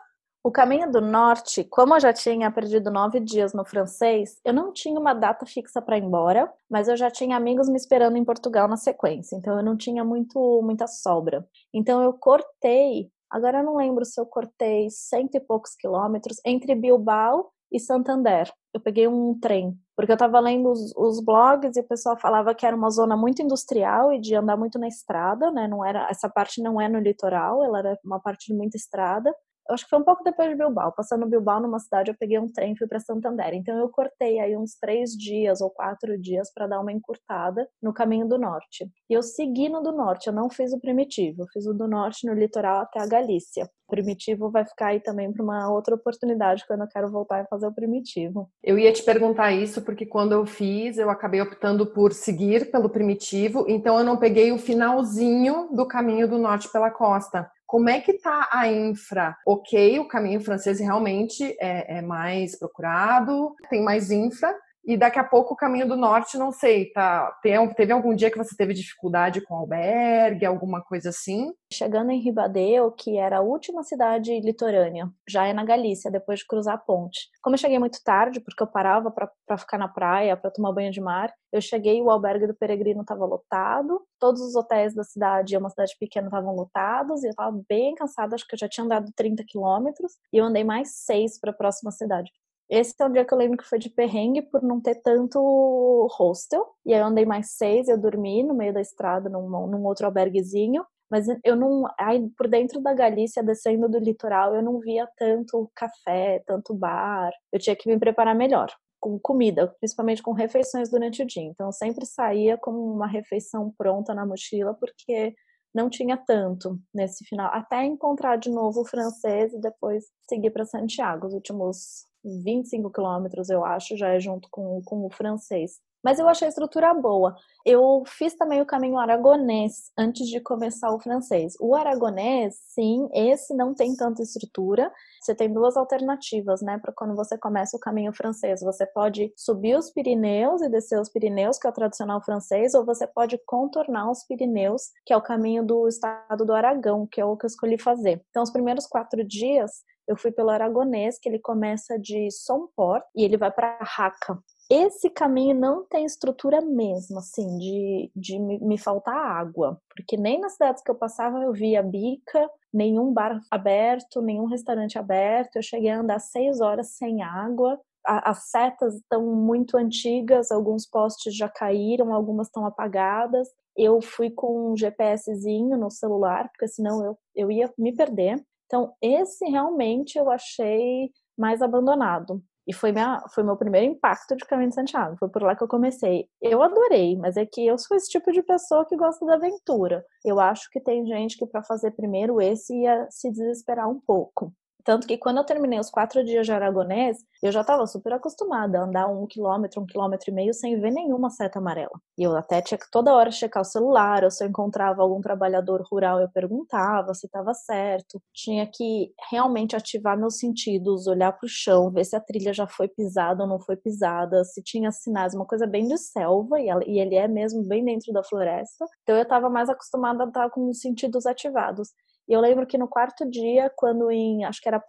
O 0.48 0.50
caminho 0.50 0.90
do 0.90 1.02
norte, 1.02 1.62
como 1.62 1.94
eu 1.94 2.00
já 2.00 2.10
tinha 2.10 2.50
perdido 2.50 2.90
nove 2.90 3.20
dias 3.20 3.52
no 3.52 3.66
francês, 3.66 4.40
eu 4.42 4.54
não 4.54 4.72
tinha 4.72 4.98
uma 4.98 5.12
data 5.12 5.44
fixa 5.44 5.82
para 5.82 5.98
ir 5.98 6.02
embora, 6.02 6.50
mas 6.70 6.88
eu 6.88 6.96
já 6.96 7.10
tinha 7.10 7.36
amigos 7.36 7.68
me 7.68 7.76
esperando 7.76 8.16
em 8.16 8.24
Portugal 8.24 8.66
na 8.66 8.78
sequência, 8.78 9.36
então 9.36 9.58
eu 9.58 9.62
não 9.62 9.76
tinha 9.76 10.02
muito 10.02 10.62
muita 10.62 10.86
sobra. 10.86 11.46
Então 11.70 12.02
eu 12.02 12.14
cortei, 12.14 13.10
agora 13.28 13.58
eu 13.58 13.62
não 13.62 13.76
lembro 13.76 14.06
se 14.06 14.18
eu 14.18 14.24
cortei 14.24 14.88
cento 14.88 15.34
e 15.34 15.40
poucos 15.40 15.74
quilômetros 15.74 16.38
entre 16.46 16.74
Bilbao 16.74 17.50
e 17.70 17.78
Santander. 17.78 18.50
Eu 18.72 18.80
peguei 18.80 19.06
um 19.06 19.38
trem, 19.38 19.78
porque 19.94 20.12
eu 20.12 20.14
estava 20.14 20.40
lendo 20.40 20.70
os, 20.70 20.94
os, 20.96 21.20
blogs 21.22 21.76
e 21.76 21.80
o 21.80 21.86
pessoal 21.86 22.18
falava 22.18 22.54
que 22.54 22.64
era 22.64 22.74
uma 22.74 22.88
zona 22.88 23.18
muito 23.18 23.42
industrial 23.42 24.14
e 24.14 24.18
de 24.18 24.34
andar 24.34 24.56
muito 24.56 24.78
na 24.78 24.88
estrada, 24.88 25.50
né? 25.50 25.68
Não 25.68 25.84
era 25.84 26.08
essa 26.08 26.26
parte 26.26 26.62
não 26.62 26.80
é 26.80 26.88
no 26.88 27.00
litoral, 27.00 27.62
ela 27.62 27.80
era 27.80 27.98
uma 28.02 28.18
parte 28.18 28.46
de 28.50 28.54
muita 28.54 28.78
estrada 28.78 29.30
acho 29.74 29.84
que 29.84 29.90
foi 29.90 29.98
um 29.98 30.04
pouco 30.04 30.24
depois 30.24 30.48
de 30.48 30.56
Bilbao. 30.56 30.92
Passando 30.92 31.26
Bilbao 31.26 31.60
numa 31.60 31.78
cidade, 31.78 32.10
eu 32.10 32.16
peguei 32.18 32.38
um 32.38 32.50
trem 32.50 32.72
e 32.72 32.76
fui 32.76 32.86
para 32.86 33.00
Santander. 33.00 33.54
Então 33.54 33.78
eu 33.78 33.88
cortei 33.88 34.38
aí 34.40 34.56
uns 34.56 34.74
três 34.80 35.10
dias 35.10 35.60
ou 35.60 35.70
quatro 35.70 36.18
dias 36.18 36.52
para 36.52 36.66
dar 36.66 36.80
uma 36.80 36.92
encurtada 36.92 37.68
no 37.82 37.92
caminho 37.92 38.28
do 38.28 38.38
norte. 38.38 38.90
E 39.08 39.14
eu 39.14 39.22
segui 39.22 39.68
no 39.68 39.82
do 39.82 39.92
norte, 39.92 40.26
eu 40.26 40.32
não 40.32 40.50
fiz 40.50 40.72
o 40.72 40.80
primitivo, 40.80 41.42
eu 41.42 41.46
fiz 41.52 41.66
o 41.66 41.74
do 41.74 41.88
norte 41.88 42.26
no 42.26 42.34
litoral 42.34 42.82
até 42.82 43.00
a 43.00 43.06
Galícia. 43.06 43.68
O 43.88 43.90
primitivo 43.90 44.50
vai 44.50 44.66
ficar 44.66 44.88
aí 44.88 45.00
também 45.00 45.32
para 45.32 45.42
uma 45.42 45.72
outra 45.72 45.94
oportunidade 45.94 46.64
quando 46.66 46.82
eu 46.82 46.88
quero 46.88 47.10
voltar 47.10 47.42
e 47.42 47.48
fazer 47.48 47.66
o 47.66 47.74
primitivo. 47.74 48.50
Eu 48.62 48.78
ia 48.78 48.92
te 48.92 49.02
perguntar 49.02 49.52
isso 49.52 49.80
porque 49.80 50.04
quando 50.04 50.32
eu 50.32 50.44
fiz, 50.44 50.98
eu 50.98 51.08
acabei 51.08 51.40
optando 51.40 51.86
por 51.86 52.12
seguir 52.12 52.70
pelo 52.70 52.90
primitivo, 52.90 53.64
então 53.66 53.98
eu 53.98 54.04
não 54.04 54.18
peguei 54.18 54.52
o 54.52 54.58
finalzinho 54.58 55.70
do 55.72 55.86
caminho 55.86 56.28
do 56.28 56.36
norte 56.36 56.70
pela 56.70 56.90
costa. 56.90 57.50
Como 57.68 57.90
é 57.90 58.00
que 58.00 58.12
está 58.12 58.48
a 58.50 58.66
infra? 58.66 59.36
Ok, 59.44 59.98
o 59.98 60.08
caminho 60.08 60.40
francês 60.40 60.80
realmente 60.80 61.44
é, 61.60 61.98
é 61.98 62.00
mais 62.02 62.58
procurado, 62.58 63.54
tem 63.68 63.84
mais 63.84 64.10
infra, 64.10 64.56
e 64.88 64.96
daqui 64.96 65.18
a 65.18 65.24
pouco 65.24 65.52
o 65.52 65.56
caminho 65.56 65.86
do 65.86 65.98
norte, 65.98 66.38
não 66.38 66.50
sei, 66.50 66.90
tá? 66.92 67.30
teve 67.76 67.92
algum 67.92 68.14
dia 68.14 68.30
que 68.30 68.38
você 68.38 68.56
teve 68.56 68.72
dificuldade 68.72 69.42
com 69.42 69.54
albergue, 69.54 70.46
alguma 70.46 70.82
coisa 70.82 71.10
assim? 71.10 71.52
Chegando 71.70 72.10
em 72.10 72.18
Ribadeo, 72.18 72.90
que 72.92 73.18
era 73.18 73.36
a 73.36 73.42
última 73.42 73.82
cidade 73.82 74.40
litorânea, 74.40 75.10
já 75.28 75.46
é 75.46 75.52
na 75.52 75.62
Galícia, 75.62 76.10
depois 76.10 76.38
de 76.38 76.46
cruzar 76.46 76.76
a 76.76 76.78
ponte. 76.78 77.28
Como 77.42 77.54
eu 77.54 77.58
cheguei 77.58 77.78
muito 77.78 78.02
tarde, 78.02 78.40
porque 78.40 78.62
eu 78.62 78.66
parava 78.66 79.10
para 79.10 79.58
ficar 79.58 79.76
na 79.76 79.88
praia, 79.88 80.38
para 80.38 80.50
tomar 80.50 80.72
banho 80.72 80.90
de 80.90 81.02
mar, 81.02 81.30
eu 81.52 81.60
cheguei, 81.60 82.00
o 82.00 82.10
albergue 82.10 82.46
do 82.46 82.54
Peregrino 82.54 83.02
estava 83.02 83.26
lotado, 83.26 84.00
todos 84.18 84.40
os 84.40 84.56
hotéis 84.56 84.94
da 84.94 85.04
cidade, 85.04 85.54
é 85.54 85.58
uma 85.58 85.68
cidade 85.68 85.94
pequena, 86.00 86.28
estavam 86.28 86.54
lotados, 86.54 87.22
e 87.22 87.26
eu 87.26 87.30
estava 87.30 87.60
bem 87.68 87.94
cansada, 87.94 88.34
acho 88.34 88.46
que 88.46 88.54
eu 88.54 88.58
já 88.58 88.68
tinha 88.68 88.86
andado 88.86 89.12
30 89.14 89.44
quilômetros, 89.46 90.12
e 90.32 90.38
eu 90.38 90.46
andei 90.46 90.64
mais 90.64 90.96
seis 91.04 91.38
para 91.38 91.50
a 91.50 91.54
próxima 91.54 91.90
cidade. 91.90 92.30
Esse 92.70 92.94
é 93.00 93.04
um 93.06 93.12
dia 93.12 93.24
que 93.24 93.32
eu 93.32 93.38
lembro 93.38 93.56
que 93.56 93.64
foi 93.64 93.78
de 93.78 93.88
perrengue 93.88 94.42
por 94.42 94.62
não 94.62 94.80
ter 94.80 94.96
tanto 94.96 96.06
hostel. 96.12 96.66
E 96.84 96.92
aí 96.92 97.00
eu 97.00 97.06
andei 97.06 97.24
mais 97.24 97.52
seis, 97.52 97.88
eu 97.88 97.98
dormi 97.98 98.42
no 98.42 98.54
meio 98.54 98.72
da 98.74 98.80
estrada 98.80 99.28
num, 99.30 99.48
num 99.48 99.84
outro 99.84 100.06
alberguezinho. 100.06 100.84
Mas 101.10 101.26
eu 101.42 101.56
não. 101.56 101.84
Aí 101.98 102.28
por 102.36 102.48
dentro 102.48 102.80
da 102.80 102.92
Galícia, 102.92 103.42
descendo 103.42 103.88
do 103.88 103.98
litoral, 103.98 104.54
eu 104.54 104.62
não 104.62 104.78
via 104.78 105.08
tanto 105.16 105.70
café, 105.74 106.42
tanto 106.46 106.74
bar. 106.74 107.32
Eu 107.52 107.58
tinha 107.58 107.74
que 107.74 107.88
me 107.88 107.98
preparar 107.98 108.34
melhor 108.34 108.68
com 109.00 109.18
comida, 109.18 109.68
principalmente 109.80 110.22
com 110.22 110.32
refeições 110.32 110.90
durante 110.90 111.22
o 111.22 111.26
dia. 111.26 111.42
Então 111.44 111.66
eu 111.68 111.72
sempre 111.72 112.04
saía 112.04 112.58
com 112.58 112.70
uma 112.72 113.06
refeição 113.06 113.72
pronta 113.78 114.14
na 114.14 114.26
mochila, 114.26 114.74
porque 114.74 115.34
não 115.74 115.88
tinha 115.88 116.16
tanto 116.16 116.78
nesse 116.92 117.24
final, 117.24 117.50
até 117.52 117.84
encontrar 117.84 118.36
de 118.36 118.50
novo 118.50 118.80
o 118.80 118.84
francês 118.84 119.52
e 119.52 119.60
depois 119.60 120.04
seguir 120.28 120.50
para 120.50 120.64
Santiago, 120.64 121.26
os 121.26 121.34
últimos 121.34 122.07
25 122.24 122.90
quilômetros, 122.90 123.48
eu 123.50 123.64
acho, 123.64 123.96
já 123.96 124.08
é 124.08 124.20
junto 124.20 124.48
com, 124.50 124.80
com 124.84 125.06
o 125.06 125.10
francês. 125.10 125.80
Mas 126.02 126.18
eu 126.18 126.28
achei 126.28 126.46
a 126.46 126.48
estrutura 126.48 126.94
boa. 126.94 127.34
Eu 127.66 128.04
fiz 128.06 128.34
também 128.34 128.62
o 128.62 128.66
caminho 128.66 128.98
aragonês 128.98 129.90
antes 129.98 130.28
de 130.28 130.40
começar 130.40 130.92
o 130.92 131.00
francês. 131.00 131.54
O 131.60 131.74
aragonês, 131.74 132.54
sim, 132.68 133.08
esse 133.12 133.52
não 133.54 133.74
tem 133.74 133.96
tanta 133.96 134.22
estrutura. 134.22 134.92
Você 135.20 135.34
tem 135.34 135.52
duas 135.52 135.76
alternativas, 135.76 136.62
né, 136.62 136.78
para 136.78 136.92
quando 136.92 137.16
você 137.16 137.36
começa 137.36 137.76
o 137.76 137.80
caminho 137.80 138.12
francês. 138.12 138.60
Você 138.60 138.86
pode 138.86 139.32
subir 139.36 139.76
os 139.76 139.90
Pirineus 139.90 140.62
e 140.62 140.68
descer 140.68 141.00
os 141.00 141.08
Pirineus, 141.08 141.58
que 141.58 141.66
é 141.66 141.70
o 141.70 141.74
tradicional 141.74 142.22
francês, 142.22 142.74
ou 142.74 142.84
você 142.84 143.06
pode 143.06 143.36
contornar 143.44 144.08
os 144.08 144.24
Pirineus, 144.24 144.90
que 145.04 145.12
é 145.12 145.16
o 145.16 145.22
caminho 145.22 145.66
do 145.66 145.88
estado 145.88 146.46
do 146.46 146.52
Aragão, 146.52 147.06
que 147.06 147.20
é 147.20 147.24
o 147.24 147.36
que 147.36 147.44
eu 147.44 147.48
escolhi 147.48 147.76
fazer. 147.76 148.24
Então, 148.30 148.42
os 148.42 148.52
primeiros 148.52 148.86
quatro 148.86 149.24
dias 149.24 149.82
eu 150.08 150.16
fui 150.16 150.32
pelo 150.32 150.48
Aragonês, 150.48 151.18
que 151.18 151.28
ele 151.28 151.38
começa 151.38 151.98
de 151.98 152.30
Somport 152.30 153.04
e 153.14 153.22
ele 153.22 153.36
vai 153.36 153.52
para 153.52 153.78
Raca. 153.82 154.42
Esse 154.70 155.08
caminho 155.08 155.54
não 155.54 155.84
tem 155.84 156.04
estrutura 156.04 156.60
mesmo, 156.60 157.18
assim, 157.18 157.56
de, 157.58 158.10
de 158.16 158.38
me 158.38 158.76
faltar 158.76 159.14
água, 159.14 159.80
porque 159.94 160.16
nem 160.16 160.40
nas 160.40 160.52
cidades 160.52 160.82
que 160.82 160.90
eu 160.90 160.94
passava 160.94 161.42
eu 161.42 161.52
via 161.52 161.82
bica, 161.82 162.50
nenhum 162.72 163.12
bar 163.12 163.40
aberto, 163.50 164.20
nenhum 164.20 164.44
restaurante 164.46 164.98
aberto. 164.98 165.56
Eu 165.56 165.62
cheguei 165.62 165.90
a 165.90 166.00
andar 166.00 166.18
seis 166.18 166.60
horas 166.60 166.90
sem 166.96 167.22
água. 167.22 167.80
as 168.04 168.50
setas 168.50 168.94
estão 168.94 169.24
muito 169.34 169.76
antigas, 169.76 170.50
alguns 170.50 170.86
postes 170.86 171.34
já 171.34 171.48
caíram, 171.48 172.12
algumas 172.12 172.48
estão 172.48 172.66
apagadas. 172.66 173.48
Eu 173.76 174.00
fui 174.02 174.30
com 174.30 174.72
um 174.72 174.76
GPSzinho 174.76 175.76
no 175.78 175.90
celular, 175.90 176.48
porque 176.50 176.68
senão 176.68 177.04
eu, 177.04 177.18
eu 177.34 177.50
ia 177.50 177.72
me 177.78 177.94
perder. 177.94 178.42
Então, 178.68 178.94
esse 179.02 179.46
realmente 179.46 180.18
eu 180.18 180.30
achei 180.30 181.10
mais 181.36 181.62
abandonado. 181.62 182.42
E 182.66 182.72
foi, 182.74 182.92
minha, 182.92 183.24
foi 183.34 183.42
meu 183.42 183.56
primeiro 183.56 183.86
impacto 183.86 184.36
de 184.36 184.44
Caminho 184.44 184.68
de 184.68 184.74
Santiago. 184.74 185.16
Foi 185.18 185.30
por 185.30 185.42
lá 185.42 185.56
que 185.56 185.64
eu 185.64 185.68
comecei. 185.68 186.28
Eu 186.40 186.62
adorei, 186.62 187.16
mas 187.16 187.38
é 187.38 187.46
que 187.46 187.66
eu 187.66 187.78
sou 187.78 187.96
esse 187.96 188.10
tipo 188.10 188.30
de 188.30 188.42
pessoa 188.42 188.84
que 188.84 188.94
gosta 188.94 189.24
da 189.24 189.36
aventura. 189.36 190.04
Eu 190.22 190.38
acho 190.38 190.68
que 190.70 190.78
tem 190.78 191.06
gente 191.06 191.38
que 191.38 191.46
para 191.46 191.62
fazer 191.62 191.92
primeiro 191.92 192.42
esse 192.42 192.78
ia 192.78 193.06
se 193.10 193.30
desesperar 193.30 193.88
um 193.88 193.98
pouco. 193.98 194.52
Tanto 194.84 195.06
que 195.06 195.18
quando 195.18 195.38
eu 195.38 195.44
terminei 195.44 195.78
os 195.78 195.90
quatro 195.90 196.24
dias 196.24 196.46
de 196.46 196.52
Aragonês, 196.52 197.18
eu 197.42 197.52
já 197.52 197.60
estava 197.60 197.86
super 197.86 198.12
acostumada 198.14 198.78
a 198.78 198.84
andar 198.84 199.06
um 199.06 199.26
quilômetro, 199.26 199.82
um 199.82 199.86
quilômetro 199.86 200.30
e 200.30 200.34
meio 200.34 200.54
sem 200.54 200.80
ver 200.80 200.90
nenhuma 200.90 201.28
seta 201.30 201.58
amarela. 201.58 202.00
E 202.16 202.22
eu 202.22 202.34
até 202.36 202.62
tinha 202.62 202.78
que 202.78 202.90
toda 202.90 203.12
hora 203.14 203.30
checar 203.30 203.60
o 203.60 203.64
celular, 203.64 204.24
ou 204.24 204.30
se 204.30 204.42
eu 204.42 204.48
encontrava 204.48 205.02
algum 205.02 205.20
trabalhador 205.20 205.82
rural, 205.90 206.20
eu 206.20 206.30
perguntava 206.30 207.12
se 207.12 207.26
estava 207.26 207.52
certo. 207.52 208.20
Tinha 208.32 208.66
que 208.66 209.12
realmente 209.30 209.76
ativar 209.76 210.18
meus 210.18 210.38
sentidos, 210.38 211.06
olhar 211.06 211.32
para 211.32 211.46
o 211.46 211.48
chão, 211.48 211.90
ver 211.90 212.04
se 212.04 212.16
a 212.16 212.20
trilha 212.20 212.54
já 212.54 212.66
foi 212.66 212.88
pisada 212.88 213.42
ou 213.42 213.48
não 213.48 213.60
foi 213.60 213.76
pisada, 213.76 214.42
se 214.44 214.62
tinha 214.62 214.90
sinais, 214.90 215.34
uma 215.34 215.44
coisa 215.46 215.66
bem 215.66 215.86
de 215.86 215.98
selva, 215.98 216.58
e 216.60 216.98
ele 216.98 217.14
é 217.14 217.28
mesmo 217.28 217.62
bem 217.64 217.84
dentro 217.84 218.12
da 218.12 218.22
floresta. 218.22 218.86
Então 219.02 219.16
eu 219.16 219.22
estava 219.22 219.50
mais 219.50 219.68
acostumada 219.68 220.24
a 220.24 220.28
estar 220.28 220.50
com 220.50 220.68
os 220.68 220.80
sentidos 220.80 221.26
ativados. 221.26 221.90
E 222.28 222.32
eu 222.32 222.40
lembro 222.40 222.66
que 222.66 222.76
no 222.76 222.86
quarto 222.86 223.28
dia, 223.28 223.72
quando 223.74 224.10
em, 224.10 224.44
acho 224.44 224.60
que 224.60 224.68
era 224.68 224.82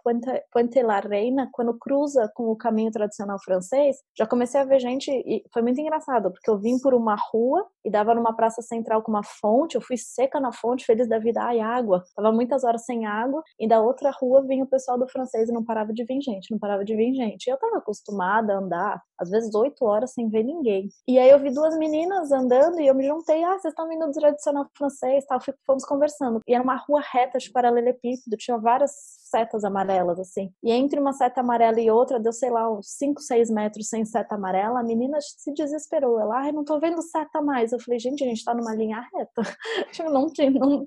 Puente, 0.52 0.82
la 0.82 1.00
Reina, 1.00 1.48
quando 1.52 1.78
cruza 1.78 2.30
com 2.34 2.50
o 2.50 2.56
caminho 2.56 2.90
tradicional 2.90 3.38
francês, 3.42 3.96
já 4.16 4.26
comecei 4.26 4.60
a 4.60 4.64
ver 4.64 4.78
gente, 4.78 5.10
e 5.10 5.42
foi 5.52 5.62
muito 5.62 5.80
engraçado, 5.80 6.30
porque 6.30 6.50
eu 6.50 6.58
vim 6.58 6.78
por 6.78 6.92
uma 6.92 7.16
rua 7.16 7.66
e 7.84 7.90
dava 7.90 8.14
numa 8.14 8.34
praça 8.34 8.60
central 8.60 9.02
com 9.02 9.10
uma 9.10 9.22
fonte, 9.22 9.74
eu 9.74 9.80
fui 9.80 9.96
seca 9.96 10.38
na 10.38 10.52
fonte, 10.52 10.84
feliz 10.84 11.08
da 11.08 11.18
vida, 11.18 11.40
ai, 11.42 11.60
água. 11.60 12.04
Tava 12.14 12.30
muitas 12.30 12.62
horas 12.62 12.84
sem 12.84 13.06
água, 13.06 13.42
e 13.58 13.66
da 13.66 13.80
outra 13.80 14.10
rua 14.10 14.42
vinha 14.42 14.64
o 14.64 14.68
pessoal 14.68 14.98
do 14.98 15.08
francês 15.08 15.48
e 15.48 15.52
não 15.52 15.64
parava 15.64 15.92
de 15.92 16.04
vir 16.04 16.20
gente, 16.20 16.50
não 16.50 16.58
parava 16.58 16.84
de 16.84 16.94
vir 16.94 17.14
gente. 17.14 17.46
E 17.46 17.50
eu 17.50 17.56
tava 17.56 17.78
acostumada 17.78 18.52
a 18.52 18.58
andar, 18.58 19.02
às 19.18 19.30
vezes 19.30 19.54
oito 19.54 19.84
horas 19.84 20.12
sem 20.12 20.28
ver 20.28 20.42
ninguém. 20.42 20.88
E 21.08 21.18
aí 21.18 21.30
eu 21.30 21.38
vi 21.38 21.50
duas 21.50 21.76
meninas 21.78 22.30
andando 22.32 22.80
e 22.80 22.86
eu 22.86 22.94
me 22.94 23.06
juntei, 23.06 23.42
ah, 23.44 23.58
vocês 23.58 23.72
estão 23.72 23.88
vindo 23.88 24.06
do 24.06 24.12
tradicional 24.12 24.66
francês, 24.76 25.24
tal, 25.26 25.38
fomos 25.66 25.84
conversando. 25.84 26.40
E 26.46 26.54
era 26.54 26.62
uma 26.62 26.76
rua 26.76 27.00
reta 27.00 27.29
setas 27.30 27.44
de 27.44 27.50
paralelepípedo, 27.50 28.36
tinha 28.36 28.58
várias 28.58 28.90
setas 29.30 29.64
amarelas, 29.64 30.18
assim. 30.18 30.52
E 30.62 30.72
entre 30.72 30.98
uma 30.98 31.12
seta 31.12 31.40
amarela 31.40 31.80
e 31.80 31.90
outra, 31.90 32.18
deu, 32.18 32.32
sei 32.32 32.50
lá, 32.50 32.70
uns 32.70 32.88
5, 32.98 33.20
6 33.20 33.50
metros 33.50 33.88
sem 33.88 34.04
seta 34.04 34.34
amarela, 34.34 34.80
a 34.80 34.82
menina 34.82 35.18
se 35.20 35.52
desesperou. 35.54 36.18
Ela, 36.18 36.40
ai, 36.40 36.52
não 36.52 36.64
tô 36.64 36.80
vendo 36.80 37.00
seta 37.00 37.40
mais. 37.40 37.72
Eu 37.72 37.80
falei, 37.80 38.00
gente, 38.00 38.24
a 38.24 38.26
gente 38.26 38.44
tá 38.44 38.52
numa 38.52 38.74
linha 38.74 39.00
reta. 39.14 39.42
Eu 40.00 40.10
não, 40.10 40.26
não, 40.60 40.86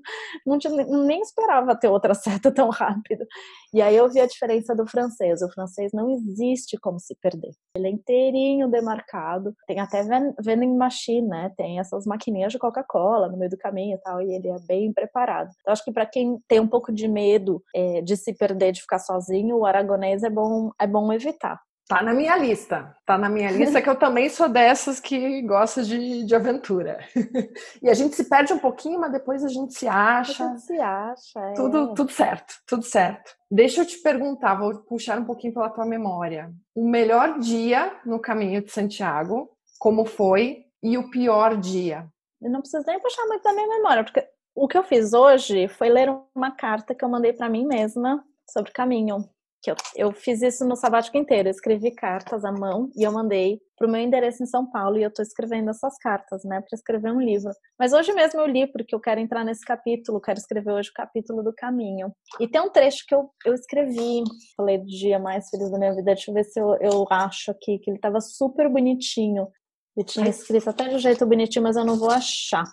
não 0.88 1.04
nem 1.04 1.20
esperava 1.20 1.74
ter 1.74 1.88
outra 1.88 2.14
seta 2.14 2.52
tão 2.52 2.68
rápido. 2.68 3.26
E 3.74 3.82
aí 3.82 3.96
eu 3.96 4.08
vi 4.08 4.20
a 4.20 4.26
diferença 4.26 4.72
do 4.72 4.86
francês. 4.86 5.42
O 5.42 5.50
francês 5.50 5.90
não 5.92 6.08
existe 6.08 6.78
como 6.78 7.00
se 7.00 7.12
perder. 7.16 7.50
Ele 7.76 7.88
é 7.88 7.90
inteirinho 7.90 8.70
demarcado. 8.70 9.52
Tem 9.66 9.80
até 9.80 10.00
vending 10.38 10.76
machine, 10.76 11.26
né? 11.26 11.52
Tem 11.56 11.80
essas 11.80 12.06
maquininhas 12.06 12.52
de 12.52 12.58
Coca-Cola 12.58 13.28
no 13.28 13.36
meio 13.36 13.50
do 13.50 13.58
caminho 13.58 13.96
e 13.96 13.98
tal, 13.98 14.22
e 14.22 14.32
ele 14.32 14.48
é 14.48 14.60
bem 14.68 14.92
preparado. 14.92 15.50
Então, 15.60 15.72
acho 15.72 15.84
que 15.84 15.90
para 15.90 16.06
quem 16.06 16.38
tem 16.46 16.60
um 16.60 16.68
pouco 16.68 16.92
de 16.92 17.08
medo 17.08 17.60
é, 17.74 18.00
de 18.00 18.16
se 18.16 18.32
perder, 18.32 18.70
de 18.70 18.80
ficar 18.80 19.00
sozinho, 19.00 19.56
o 19.56 19.66
aragonês 19.66 20.22
é 20.22 20.30
bom, 20.30 20.70
é 20.80 20.86
bom 20.86 21.12
evitar. 21.12 21.60
Tá 21.86 22.02
na 22.02 22.14
minha 22.14 22.36
lista. 22.36 22.96
Tá 23.04 23.18
na 23.18 23.28
minha 23.28 23.50
lista 23.50 23.82
que 23.82 23.88
eu 23.88 23.98
também 23.98 24.30
sou 24.30 24.48
dessas 24.48 24.98
que 24.98 25.42
gosta 25.42 25.82
de, 25.82 26.24
de 26.24 26.34
aventura. 26.34 26.98
e 27.82 27.90
a 27.90 27.94
gente 27.94 28.16
se 28.16 28.26
perde 28.26 28.54
um 28.54 28.58
pouquinho, 28.58 28.98
mas 28.98 29.12
depois 29.12 29.44
a 29.44 29.48
gente 29.48 29.74
se 29.74 29.86
acha. 29.86 30.44
A 30.44 30.48
gente 30.48 30.62
se 30.62 30.80
acha, 30.80 31.40
é. 31.40 31.52
Tudo, 31.52 31.92
tudo 31.92 32.10
certo, 32.10 32.54
tudo 32.66 32.82
certo. 32.82 33.32
Deixa 33.50 33.82
eu 33.82 33.86
te 33.86 33.98
perguntar, 33.98 34.54
vou 34.54 34.74
puxar 34.84 35.18
um 35.18 35.24
pouquinho 35.24 35.52
pela 35.52 35.68
tua 35.68 35.84
memória. 35.84 36.50
O 36.74 36.88
melhor 36.88 37.38
dia 37.38 37.94
no 38.06 38.18
caminho 38.18 38.62
de 38.62 38.72
Santiago, 38.72 39.50
como 39.78 40.06
foi? 40.06 40.64
E 40.82 40.96
o 40.96 41.10
pior 41.10 41.56
dia? 41.56 42.06
Eu 42.40 42.50
não 42.50 42.60
preciso 42.60 42.84
nem 42.86 42.98
puxar 42.98 43.26
muito 43.26 43.42
da 43.42 43.52
minha 43.52 43.68
memória, 43.68 44.04
porque 44.04 44.26
o 44.54 44.66
que 44.66 44.78
eu 44.78 44.82
fiz 44.82 45.12
hoje 45.12 45.68
foi 45.68 45.90
ler 45.90 46.10
uma 46.34 46.50
carta 46.50 46.94
que 46.94 47.04
eu 47.04 47.08
mandei 47.10 47.32
para 47.34 47.48
mim 47.48 47.66
mesma 47.66 48.24
sobre 48.48 48.72
caminho 48.72 49.28
eu, 49.70 49.76
eu 49.96 50.12
fiz 50.12 50.42
isso 50.42 50.64
no 50.64 50.76
sabático 50.76 51.16
inteiro. 51.16 51.48
Eu 51.48 51.52
escrevi 51.52 51.90
cartas 51.90 52.44
à 52.44 52.52
mão 52.52 52.90
e 52.96 53.02
eu 53.02 53.12
mandei 53.12 53.60
para 53.76 53.86
o 53.86 53.90
meu 53.90 54.00
endereço 54.00 54.42
em 54.42 54.46
São 54.46 54.70
Paulo 54.70 54.98
e 54.98 55.02
eu 55.02 55.08
estou 55.08 55.22
escrevendo 55.22 55.70
essas 55.70 55.96
cartas, 55.98 56.44
né, 56.44 56.60
para 56.60 56.76
escrever 56.76 57.12
um 57.12 57.20
livro. 57.20 57.50
Mas 57.78 57.92
hoje 57.92 58.12
mesmo 58.12 58.40
eu 58.40 58.46
li 58.46 58.66
porque 58.66 58.94
eu 58.94 59.00
quero 59.00 59.20
entrar 59.20 59.44
nesse 59.44 59.64
capítulo, 59.64 60.20
quero 60.20 60.38
escrever 60.38 60.72
hoje 60.72 60.90
o 60.90 60.94
capítulo 60.94 61.42
do 61.42 61.52
caminho. 61.52 62.12
E 62.40 62.48
tem 62.48 62.60
um 62.60 62.70
trecho 62.70 63.04
que 63.06 63.14
eu, 63.14 63.30
eu 63.44 63.54
escrevi, 63.54 64.22
falei 64.56 64.78
do 64.78 64.86
dia 64.86 65.18
mais 65.18 65.48
feliz 65.48 65.70
da 65.70 65.78
minha 65.78 65.94
vida, 65.94 66.04
deixa 66.04 66.30
eu 66.30 66.34
ver 66.34 66.44
se 66.44 66.60
eu, 66.60 66.76
eu 66.80 67.06
acho 67.10 67.50
aqui, 67.50 67.78
que 67.78 67.90
ele 67.90 67.98
estava 67.98 68.20
super 68.20 68.68
bonitinho. 68.68 69.48
Eu 69.96 70.04
tinha 70.04 70.28
escrito 70.28 70.70
até 70.70 70.88
de 70.88 70.96
um 70.96 70.98
jeito 70.98 71.24
bonitinho, 71.26 71.62
mas 71.62 71.76
eu 71.76 71.84
não 71.84 71.96
vou 71.96 72.10
achar. 72.10 72.64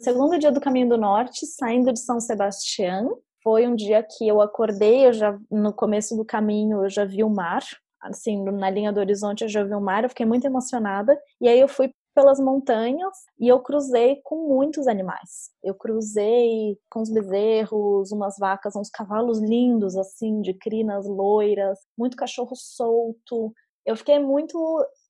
Segundo 0.00 0.38
dia 0.38 0.52
do 0.52 0.60
Caminho 0.60 0.88
do 0.88 0.96
Norte, 0.96 1.44
saindo 1.46 1.92
de 1.92 1.98
São 1.98 2.20
Sebastião, 2.20 3.18
foi 3.48 3.66
um 3.66 3.74
dia 3.74 4.02
que 4.02 4.28
eu 4.28 4.42
acordei, 4.42 5.06
eu 5.06 5.12
já 5.14 5.38
no 5.50 5.72
começo 5.72 6.14
do 6.14 6.22
caminho 6.22 6.84
eu 6.84 6.90
já 6.90 7.06
vi 7.06 7.24
o 7.24 7.30
mar, 7.30 7.62
assim, 7.98 8.44
na 8.44 8.68
linha 8.68 8.92
do 8.92 9.00
horizonte 9.00 9.40
eu 9.40 9.48
já 9.48 9.64
vi 9.64 9.72
o 9.72 9.80
mar, 9.80 10.04
eu 10.04 10.10
fiquei 10.10 10.26
muito 10.26 10.46
emocionada. 10.46 11.18
E 11.40 11.48
aí 11.48 11.58
eu 11.58 11.66
fui 11.66 11.90
pelas 12.14 12.38
montanhas 12.38 13.16
e 13.40 13.48
eu 13.48 13.58
cruzei 13.60 14.20
com 14.22 14.48
muitos 14.48 14.86
animais. 14.86 15.50
Eu 15.64 15.74
cruzei 15.74 16.76
com 16.90 17.00
os 17.00 17.10
bezerros, 17.10 18.12
umas 18.12 18.36
vacas, 18.38 18.76
uns 18.76 18.90
cavalos 18.90 19.40
lindos 19.40 19.96
assim, 19.96 20.42
de 20.42 20.52
crinas 20.52 21.06
loiras, 21.08 21.78
muito 21.96 22.18
cachorro 22.18 22.54
solto. 22.54 23.54
Eu 23.88 23.96
fiquei 23.96 24.18
muito 24.18 24.58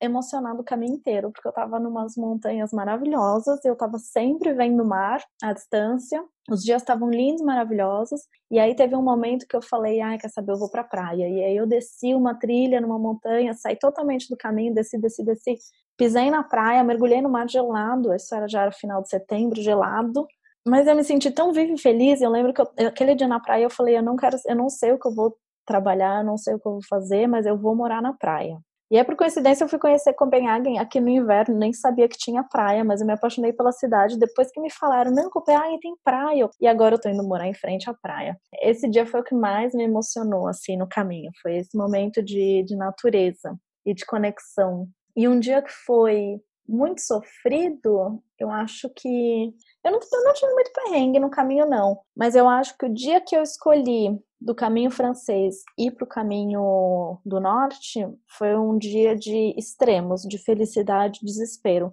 emocionada 0.00 0.60
o 0.60 0.64
caminho 0.64 0.94
inteiro, 0.94 1.32
porque 1.32 1.48
eu 1.48 1.50
estava 1.50 1.80
numas 1.80 2.16
montanhas 2.16 2.72
maravilhosas, 2.72 3.64
eu 3.64 3.72
estava 3.72 3.98
sempre 3.98 4.54
vendo 4.54 4.84
o 4.84 4.86
mar 4.86 5.20
à 5.42 5.52
distância, 5.52 6.24
os 6.48 6.62
dias 6.62 6.80
estavam 6.80 7.10
lindos, 7.10 7.42
maravilhosos, 7.42 8.20
e 8.48 8.56
aí 8.56 8.76
teve 8.76 8.94
um 8.94 9.02
momento 9.02 9.48
que 9.48 9.56
eu 9.56 9.60
falei, 9.60 10.00
ai, 10.00 10.16
quer 10.16 10.28
saber, 10.28 10.52
eu 10.52 10.58
vou 10.60 10.70
pra 10.70 10.84
praia. 10.84 11.28
E 11.28 11.42
aí 11.42 11.56
eu 11.56 11.66
desci 11.66 12.14
uma 12.14 12.38
trilha 12.38 12.80
numa 12.80 13.00
montanha, 13.00 13.52
saí 13.52 13.74
totalmente 13.74 14.28
do 14.30 14.36
caminho, 14.36 14.72
desci, 14.72 14.96
desci, 14.96 15.24
desci, 15.24 15.56
pisei 15.96 16.30
na 16.30 16.44
praia, 16.44 16.84
mergulhei 16.84 17.20
no 17.20 17.28
mar 17.28 17.50
gelado, 17.50 18.14
isso 18.14 18.32
era, 18.32 18.46
já 18.46 18.62
era 18.62 18.70
final 18.70 19.02
de 19.02 19.08
setembro, 19.08 19.60
gelado, 19.60 20.24
mas 20.64 20.86
eu 20.86 20.94
me 20.94 21.02
senti 21.02 21.32
tão 21.32 21.52
viva 21.52 21.72
e 21.72 21.78
feliz, 21.78 22.20
eu 22.20 22.30
lembro 22.30 22.54
que 22.54 22.60
eu, 22.60 22.70
aquele 22.86 23.16
dia 23.16 23.26
na 23.26 23.40
praia 23.40 23.64
eu 23.64 23.70
falei, 23.70 23.96
eu 23.98 24.04
não 24.04 24.14
quero, 24.14 24.36
eu 24.46 24.54
não 24.54 24.68
sei 24.68 24.92
o 24.92 25.00
que 25.00 25.08
eu 25.08 25.14
vou 25.16 25.36
trabalhar, 25.68 26.24
não 26.24 26.38
sei 26.38 26.54
o 26.54 26.58
que 26.58 26.66
eu 26.66 26.72
vou 26.72 26.84
fazer, 26.88 27.26
mas 27.26 27.44
eu 27.44 27.56
vou 27.56 27.76
morar 27.76 28.00
na 28.00 28.14
praia. 28.14 28.58
E 28.90 28.96
aí, 28.96 29.04
por 29.04 29.16
coincidência, 29.16 29.64
eu 29.64 29.68
fui 29.68 29.78
conhecer 29.78 30.14
Copenhagen 30.14 30.78
aqui 30.78 30.98
no 30.98 31.10
inverno, 31.10 31.58
nem 31.58 31.74
sabia 31.74 32.08
que 32.08 32.16
tinha 32.16 32.42
praia, 32.42 32.82
mas 32.82 33.02
eu 33.02 33.06
me 33.06 33.12
apaixonei 33.12 33.52
pela 33.52 33.70
cidade 33.70 34.18
depois 34.18 34.50
que 34.50 34.58
me 34.62 34.70
falaram, 34.70 35.10
não, 35.10 35.28
Copenhagen 35.28 35.78
tem 35.78 35.94
praia. 36.02 36.48
E 36.58 36.66
agora 36.66 36.94
eu 36.94 37.00
tô 37.00 37.10
indo 37.10 37.22
morar 37.22 37.46
em 37.46 37.52
frente 37.52 37.90
à 37.90 37.92
praia. 37.92 38.40
Esse 38.62 38.88
dia 38.88 39.04
foi 39.04 39.20
o 39.20 39.24
que 39.24 39.34
mais 39.34 39.74
me 39.74 39.84
emocionou, 39.84 40.48
assim, 40.48 40.74
no 40.78 40.88
caminho. 40.88 41.30
Foi 41.42 41.56
esse 41.58 41.76
momento 41.76 42.22
de, 42.22 42.62
de 42.62 42.74
natureza 42.76 43.54
e 43.84 43.92
de 43.92 44.06
conexão. 44.06 44.88
E 45.14 45.28
um 45.28 45.38
dia 45.38 45.60
que 45.60 45.70
foi 45.70 46.40
muito 46.66 47.02
sofrido, 47.02 48.22
eu 48.38 48.50
acho 48.50 48.88
que. 48.94 49.52
Eu 49.84 49.92
não, 49.92 49.98
eu 50.00 50.24
não 50.24 50.32
tive 50.32 50.52
muito 50.52 50.72
perrengue 50.72 51.18
no 51.18 51.30
caminho, 51.30 51.66
não. 51.66 51.98
Mas 52.16 52.34
eu 52.34 52.48
acho 52.48 52.76
que 52.78 52.86
o 52.86 52.94
dia 52.94 53.20
que 53.20 53.36
eu 53.36 53.42
escolhi 53.42 54.18
do 54.40 54.54
caminho 54.54 54.90
francês 54.90 55.62
ir 55.76 55.90
para 55.92 56.04
o 56.04 56.08
caminho 56.08 57.18
do 57.24 57.40
norte 57.40 58.06
foi 58.26 58.56
um 58.56 58.78
dia 58.78 59.16
de 59.16 59.54
extremos, 59.56 60.22
de 60.22 60.38
felicidade 60.38 61.20
e 61.22 61.26
desespero. 61.26 61.92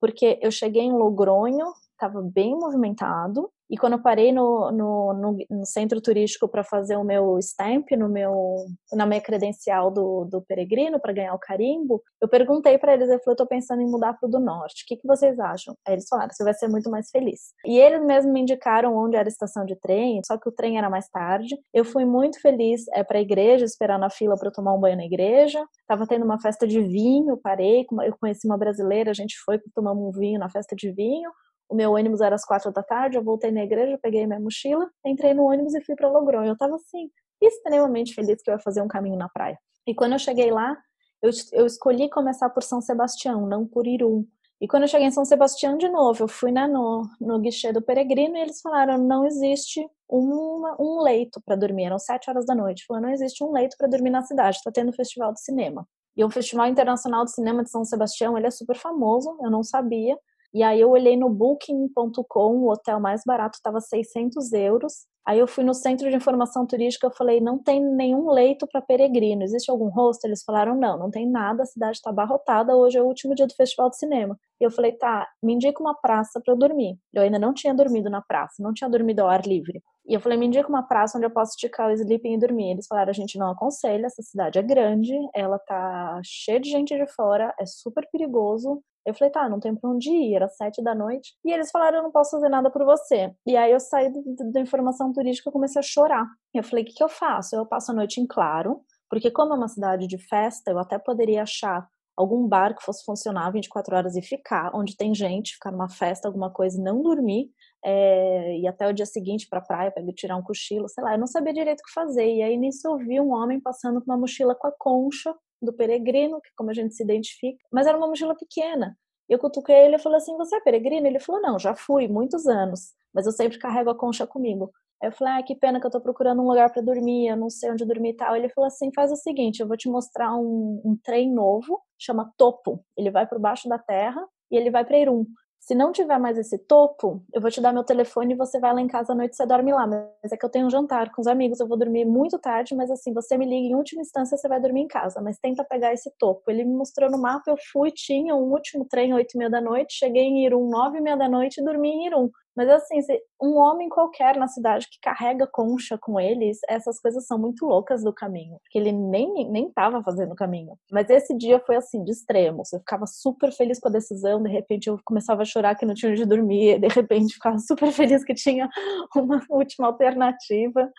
Porque 0.00 0.38
eu 0.42 0.50
cheguei 0.50 0.82
em 0.82 0.92
Logronho, 0.92 1.72
estava 1.92 2.20
bem 2.20 2.54
movimentado, 2.54 3.50
e 3.70 3.76
quando 3.76 3.94
eu 3.94 4.02
parei 4.02 4.32
no, 4.32 4.70
no, 4.70 5.12
no, 5.12 5.38
no 5.50 5.66
centro 5.66 6.00
turístico 6.00 6.48
para 6.48 6.62
fazer 6.62 6.96
o 6.96 7.04
meu 7.04 7.38
stamp, 7.38 7.90
no 7.92 8.08
meu, 8.08 8.66
na 8.92 9.06
minha 9.06 9.20
credencial 9.20 9.90
do, 9.90 10.24
do 10.24 10.42
peregrino, 10.42 11.00
para 11.00 11.12
ganhar 11.12 11.34
o 11.34 11.38
carimbo, 11.38 12.02
eu 12.20 12.28
perguntei 12.28 12.78
para 12.78 12.94
eles, 12.94 13.08
eu 13.08 13.18
falei, 13.20 13.32
eu 13.32 13.36
tô 13.36 13.46
pensando 13.46 13.82
em 13.82 13.90
mudar 13.90 14.14
para 14.14 14.26
o 14.26 14.30
do 14.30 14.38
norte, 14.38 14.84
o 14.84 14.86
que, 14.86 14.96
que 14.96 15.06
vocês 15.06 15.38
acham? 15.38 15.76
Aí 15.86 15.94
eles 15.94 16.06
falaram, 16.08 16.30
você 16.32 16.44
vai 16.44 16.54
ser 16.54 16.68
muito 16.68 16.90
mais 16.90 17.10
feliz. 17.10 17.52
E 17.64 17.78
eles 17.78 18.04
mesmos 18.04 18.32
me 18.32 18.40
indicaram 18.40 18.96
onde 18.96 19.16
era 19.16 19.26
a 19.26 19.30
estação 19.30 19.64
de 19.64 19.76
trem, 19.76 20.20
só 20.24 20.38
que 20.38 20.48
o 20.48 20.52
trem 20.52 20.78
era 20.78 20.88
mais 20.88 21.08
tarde. 21.08 21.56
Eu 21.74 21.84
fui 21.84 22.04
muito 22.04 22.40
feliz 22.40 22.86
é, 22.92 23.02
para 23.02 23.18
a 23.18 23.20
igreja, 23.20 23.64
esperar 23.64 23.98
na 23.98 24.10
fila 24.10 24.36
para 24.36 24.50
tomar 24.50 24.74
um 24.74 24.80
banho 24.80 24.96
na 24.96 25.04
igreja. 25.04 25.64
Tava 25.86 26.06
tendo 26.06 26.24
uma 26.24 26.40
festa 26.40 26.66
de 26.66 26.80
vinho, 26.80 27.36
parei, 27.36 27.84
eu 28.04 28.16
conheci 28.20 28.46
uma 28.46 28.56
brasileira, 28.56 29.10
a 29.10 29.14
gente 29.14 29.36
foi 29.44 29.60
tomar 29.74 29.92
um 29.92 30.10
vinho 30.12 30.38
na 30.38 30.48
festa 30.48 30.74
de 30.76 30.90
vinho. 30.92 31.30
O 31.68 31.74
meu 31.74 31.92
ônibus 31.92 32.20
era 32.20 32.34
às 32.34 32.44
quatro 32.44 32.72
da 32.72 32.82
tarde, 32.82 33.16
eu 33.16 33.22
voltei 33.22 33.50
na 33.50 33.64
igreja, 33.64 33.98
peguei 34.00 34.26
minha 34.26 34.40
mochila, 34.40 34.88
entrei 35.04 35.34
no 35.34 35.44
ônibus 35.44 35.74
e 35.74 35.80
fui 35.82 35.96
para 35.96 36.08
Logronho. 36.08 36.48
Eu 36.48 36.56
tava 36.56 36.76
assim, 36.76 37.10
extremamente 37.40 38.14
feliz 38.14 38.42
que 38.42 38.50
eu 38.50 38.54
ia 38.54 38.60
fazer 38.60 38.82
um 38.82 38.88
caminho 38.88 39.16
na 39.16 39.28
praia. 39.28 39.58
E 39.86 39.94
quando 39.94 40.12
eu 40.12 40.18
cheguei 40.18 40.50
lá, 40.50 40.76
eu, 41.22 41.30
eu 41.52 41.66
escolhi 41.66 42.08
começar 42.08 42.50
por 42.50 42.62
São 42.62 42.80
Sebastião, 42.80 43.46
não 43.46 43.66
por 43.66 43.86
Irum. 43.86 44.24
E 44.60 44.66
quando 44.66 44.84
eu 44.84 44.88
cheguei 44.88 45.06
em 45.06 45.10
São 45.10 45.24
Sebastião 45.24 45.76
de 45.76 45.88
novo, 45.88 46.24
eu 46.24 46.28
fui 46.28 46.50
né, 46.50 46.66
no, 46.66 47.02
no 47.20 47.38
guichê 47.38 47.72
do 47.72 47.82
peregrino 47.82 48.36
e 48.36 48.40
eles 48.40 48.60
falaram: 48.60 48.96
não 48.98 49.26
existe 49.26 49.86
uma, 50.08 50.76
um 50.80 51.02
leito 51.02 51.42
para 51.44 51.56
dormir. 51.56 51.84
Eram 51.84 51.98
sete 51.98 52.30
horas 52.30 52.46
da 52.46 52.54
noite. 52.54 52.84
Falaram: 52.86 53.08
não 53.08 53.14
existe 53.14 53.44
um 53.44 53.52
leito 53.52 53.76
para 53.76 53.88
dormir 53.88 54.10
na 54.10 54.22
cidade, 54.22 54.56
está 54.56 54.70
tendo 54.72 54.92
festival 54.92 55.32
de 55.32 55.42
cinema. 55.42 55.86
E 56.16 56.24
o 56.24 56.30
Festival 56.30 56.66
Internacional 56.68 57.26
de 57.26 57.32
Cinema 57.32 57.62
de 57.62 57.70
São 57.70 57.84
Sebastião, 57.84 58.38
ele 58.38 58.46
é 58.46 58.50
super 58.50 58.76
famoso, 58.76 59.36
eu 59.42 59.50
não 59.50 59.62
sabia. 59.62 60.16
E 60.56 60.62
aí 60.62 60.80
eu 60.80 60.88
olhei 60.88 61.18
no 61.18 61.28
Booking.com, 61.28 62.56
o 62.62 62.72
hotel 62.72 62.98
mais 62.98 63.20
barato 63.26 63.58
estava 63.58 63.78
600 63.78 64.54
euros. 64.54 65.06
Aí 65.26 65.38
eu 65.38 65.46
fui 65.46 65.62
no 65.62 65.74
centro 65.74 66.08
de 66.08 66.16
informação 66.16 66.66
turística, 66.66 67.06
eu 67.06 67.10
falei, 67.10 67.42
não 67.42 67.58
tem 67.58 67.78
nenhum 67.78 68.30
leito 68.30 68.66
para 68.66 68.80
peregrino, 68.80 69.42
existe 69.42 69.70
algum 69.70 69.90
hostel? 69.90 70.30
Eles 70.30 70.42
falaram, 70.42 70.74
não, 70.74 70.98
não 70.98 71.10
tem 71.10 71.30
nada, 71.30 71.62
a 71.62 71.66
cidade 71.66 71.98
está 71.98 72.08
abarrotada, 72.08 72.74
hoje 72.74 72.96
é 72.96 73.02
o 73.02 73.06
último 73.06 73.34
dia 73.34 73.46
do 73.46 73.54
festival 73.54 73.90
de 73.90 73.98
cinema. 73.98 74.34
E 74.58 74.64
eu 74.64 74.70
falei, 74.70 74.92
tá, 74.92 75.28
me 75.42 75.52
indica 75.52 75.78
uma 75.78 75.94
praça 75.94 76.40
para 76.42 76.54
eu 76.54 76.56
dormir. 76.56 76.96
Eu 77.12 77.22
ainda 77.22 77.38
não 77.38 77.52
tinha 77.52 77.74
dormido 77.74 78.08
na 78.08 78.22
praça, 78.22 78.54
não 78.62 78.72
tinha 78.72 78.88
dormido 78.88 79.20
ao 79.20 79.28
ar 79.28 79.46
livre. 79.46 79.82
E 80.08 80.14
eu 80.14 80.20
falei, 80.22 80.38
me 80.38 80.46
indica 80.46 80.70
uma 80.70 80.84
praça 80.84 81.18
onde 81.18 81.26
eu 81.26 81.30
posso 81.30 81.50
esticar 81.50 81.88
o 81.88 81.92
sleeping 81.92 82.32
e 82.32 82.38
dormir. 82.38 82.70
Eles 82.70 82.86
falaram, 82.86 83.10
a 83.10 83.12
gente 83.12 83.36
não 83.38 83.50
aconselha, 83.50 84.06
essa 84.06 84.22
cidade 84.22 84.58
é 84.58 84.62
grande, 84.62 85.12
ela 85.34 85.58
tá 85.58 86.18
cheia 86.24 86.58
de 86.58 86.70
gente 86.70 86.96
de 86.96 87.06
fora, 87.12 87.54
é 87.60 87.66
super 87.66 88.08
perigoso, 88.10 88.82
eu 89.06 89.14
falei, 89.14 89.30
tá, 89.30 89.48
não 89.48 89.60
tem 89.60 89.74
pra 89.74 89.88
onde 89.88 90.10
ir, 90.10 90.34
era 90.34 90.48
sete 90.48 90.82
da 90.82 90.94
noite. 90.94 91.34
E 91.44 91.52
eles 91.52 91.70
falaram, 91.70 91.98
eu 91.98 92.02
não 92.02 92.10
posso 92.10 92.32
fazer 92.32 92.48
nada 92.48 92.70
por 92.70 92.84
você. 92.84 93.32
E 93.46 93.56
aí 93.56 93.70
eu 93.70 93.78
saí 93.78 94.12
da 94.52 94.60
informação 94.60 95.12
turística 95.12 95.48
e 95.48 95.52
comecei 95.52 95.78
a 95.78 95.82
chorar. 95.82 96.26
Eu 96.52 96.64
falei, 96.64 96.82
o 96.82 96.86
que, 96.86 96.94
que 96.94 97.04
eu 97.04 97.08
faço? 97.08 97.54
Eu 97.54 97.64
passo 97.64 97.92
a 97.92 97.94
noite 97.94 98.20
em 98.20 98.26
claro, 98.26 98.80
porque 99.08 99.30
como 99.30 99.54
é 99.54 99.56
uma 99.56 99.68
cidade 99.68 100.08
de 100.08 100.18
festa, 100.18 100.72
eu 100.72 100.78
até 100.78 100.98
poderia 100.98 101.42
achar 101.42 101.88
algum 102.16 102.48
bar 102.48 102.74
que 102.74 102.82
fosse 102.82 103.04
funcionar 103.04 103.50
24 103.52 103.94
horas 103.94 104.16
e 104.16 104.22
ficar, 104.22 104.70
onde 104.74 104.96
tem 104.96 105.14
gente, 105.14 105.54
ficar 105.54 105.70
numa 105.70 105.88
festa, 105.88 106.26
alguma 106.26 106.50
coisa 106.50 106.82
não 106.82 107.02
dormir, 107.02 107.50
é, 107.84 108.58
e 108.58 108.66
até 108.66 108.88
o 108.88 108.92
dia 108.92 109.06
seguinte 109.06 109.46
para 109.48 109.58
a 109.58 109.62
praia, 109.62 109.90
para 109.92 110.02
tirar 110.14 110.36
um 110.36 110.42
cochilo, 110.42 110.88
sei 110.88 111.04
lá, 111.04 111.12
eu 111.12 111.18
não 111.18 111.26
sabia 111.26 111.52
direito 111.52 111.80
o 111.80 111.84
que 111.84 111.92
fazer. 111.92 112.26
E 112.26 112.42
aí 112.42 112.56
nisso 112.56 112.88
eu 112.88 112.96
vi 112.96 113.20
um 113.20 113.32
homem 113.32 113.60
passando 113.60 114.00
com 114.02 114.10
uma 114.10 114.18
mochila 114.18 114.54
com 114.54 114.66
a 114.66 114.72
concha 114.76 115.34
do 115.60 115.72
peregrino, 115.72 116.40
que 116.40 116.50
como 116.56 116.70
a 116.70 116.74
gente 116.74 116.94
se 116.94 117.02
identifica, 117.02 117.58
mas 117.72 117.86
era 117.86 117.96
uma 117.96 118.08
mochila 118.08 118.34
pequena. 118.36 118.96
Eu 119.28 119.38
cutuquei 119.38 119.74
ele 119.74 119.96
e 119.96 119.98
falei 119.98 120.18
assim: 120.18 120.36
Você 120.36 120.56
é 120.56 120.60
peregrino? 120.60 121.06
Ele 121.06 121.18
falou: 121.18 121.40
Não, 121.42 121.58
já 121.58 121.74
fui, 121.74 122.06
muitos 122.08 122.46
anos, 122.46 122.92
mas 123.12 123.26
eu 123.26 123.32
sempre 123.32 123.58
carrego 123.58 123.90
a 123.90 123.98
concha 123.98 124.26
comigo. 124.26 124.70
Aí 125.02 125.08
eu 125.08 125.12
falei: 125.12 125.34
Ah, 125.34 125.42
que 125.42 125.54
pena 125.54 125.80
que 125.80 125.86
eu 125.86 125.90
tô 125.90 126.00
procurando 126.00 126.42
um 126.42 126.48
lugar 126.48 126.72
para 126.72 126.82
dormir, 126.82 127.28
eu 127.28 127.36
não 127.36 127.50
sei 127.50 127.70
onde 127.70 127.84
dormir 127.84 128.10
e 128.10 128.16
tal. 128.16 128.36
Ele 128.36 128.48
falou 128.50 128.66
assim: 128.68 128.90
Faz 128.94 129.10
o 129.10 129.16
seguinte, 129.16 129.60
eu 129.60 129.68
vou 129.68 129.76
te 129.76 129.88
mostrar 129.88 130.34
um, 130.36 130.80
um 130.84 130.96
trem 131.02 131.32
novo, 131.32 131.80
chama 131.98 132.32
Topo. 132.36 132.84
Ele 132.96 133.10
vai 133.10 133.26
por 133.26 133.38
baixo 133.40 133.68
da 133.68 133.78
terra 133.78 134.24
e 134.50 134.56
ele 134.56 134.70
vai 134.70 134.84
para 134.84 134.98
Irum. 134.98 135.26
Se 135.60 135.74
não 135.74 135.90
tiver 135.90 136.18
mais 136.18 136.38
esse 136.38 136.56
topo, 136.58 137.22
eu 137.32 137.40
vou 137.40 137.50
te 137.50 137.60
dar 137.60 137.72
meu 137.72 137.82
telefone 137.82 138.34
e 138.34 138.36
você 138.36 138.60
vai 138.60 138.72
lá 138.72 138.80
em 138.80 138.86
casa 138.86 139.12
à 139.12 139.16
noite 139.16 139.32
e 139.32 139.36
você 139.36 139.44
dorme 139.46 139.72
lá. 139.72 139.84
Mas 139.86 140.32
é 140.32 140.36
que 140.36 140.44
eu 140.44 140.48
tenho 140.48 140.66
um 140.66 140.70
jantar 140.70 141.10
com 141.12 141.20
os 141.20 141.26
amigos, 141.26 141.58
eu 141.58 141.66
vou 141.66 141.76
dormir 141.76 142.04
muito 142.04 142.38
tarde, 142.38 142.74
mas 142.74 142.90
assim, 142.90 143.12
você 143.12 143.36
me 143.36 143.44
liga 143.44 143.66
em 143.66 143.74
última 143.74 144.00
instância, 144.00 144.36
você 144.36 144.48
vai 144.48 144.60
dormir 144.60 144.82
em 144.82 144.88
casa. 144.88 145.20
Mas 145.20 145.38
tenta 145.38 145.64
pegar 145.64 145.92
esse 145.92 146.10
topo. 146.18 146.48
Ele 146.50 146.64
me 146.64 146.74
mostrou 146.74 147.10
no 147.10 147.18
mapa, 147.18 147.50
eu 147.50 147.56
fui, 147.72 147.90
tinha 147.90 148.34
um 148.34 148.52
último 148.52 148.84
trem, 148.84 149.12
oito 149.12 149.34
e 149.34 149.38
meia 149.38 149.50
da 149.50 149.60
noite, 149.60 149.98
cheguei 149.98 150.22
em 150.22 150.44
Irum, 150.44 150.68
nove 150.68 150.98
e 150.98 151.00
meia 151.00 151.16
da 151.16 151.28
noite 151.28 151.60
e 151.60 151.64
dormi 151.64 151.88
em 151.90 152.06
Irum. 152.06 152.30
Mas 152.56 152.68
assim, 152.68 153.00
um 153.40 153.56
homem 153.56 153.88
qualquer 153.88 154.36
na 154.36 154.48
cidade 154.48 154.88
que 154.90 154.98
carrega 155.00 155.46
concha 155.46 155.98
com 155.98 156.18
eles, 156.18 156.58
essas 156.68 156.98
coisas 157.00 157.26
são 157.26 157.38
muito 157.38 157.66
loucas 157.66 158.02
do 158.02 158.12
caminho, 158.12 158.58
porque 158.62 158.78
ele 158.78 158.92
nem 158.92 159.26
nem 159.50 159.70
tava 159.70 160.02
fazendo 160.02 160.32
o 160.32 160.36
caminho. 160.36 160.76
Mas 160.90 161.10
esse 161.10 161.36
dia 161.36 161.60
foi 161.60 161.76
assim, 161.76 162.02
de 162.02 162.12
extremo. 162.12 162.62
Eu 162.72 162.78
ficava 162.80 163.06
super 163.06 163.52
feliz 163.52 163.78
com 163.78 163.88
a 163.88 163.92
decisão, 163.92 164.42
de 164.42 164.48
repente 164.50 164.88
eu 164.88 164.98
começava 165.04 165.42
a 165.42 165.44
chorar 165.44 165.74
que 165.74 165.84
não 165.86 165.94
tinha 165.94 166.12
onde 166.12 166.24
dormir, 166.24 166.78
de 166.80 166.88
repente 166.88 167.34
ficava 167.34 167.58
super 167.58 167.92
feliz 167.92 168.24
que 168.24 168.34
tinha 168.34 168.68
uma 169.14 169.40
última 169.50 169.88
alternativa 169.88 170.90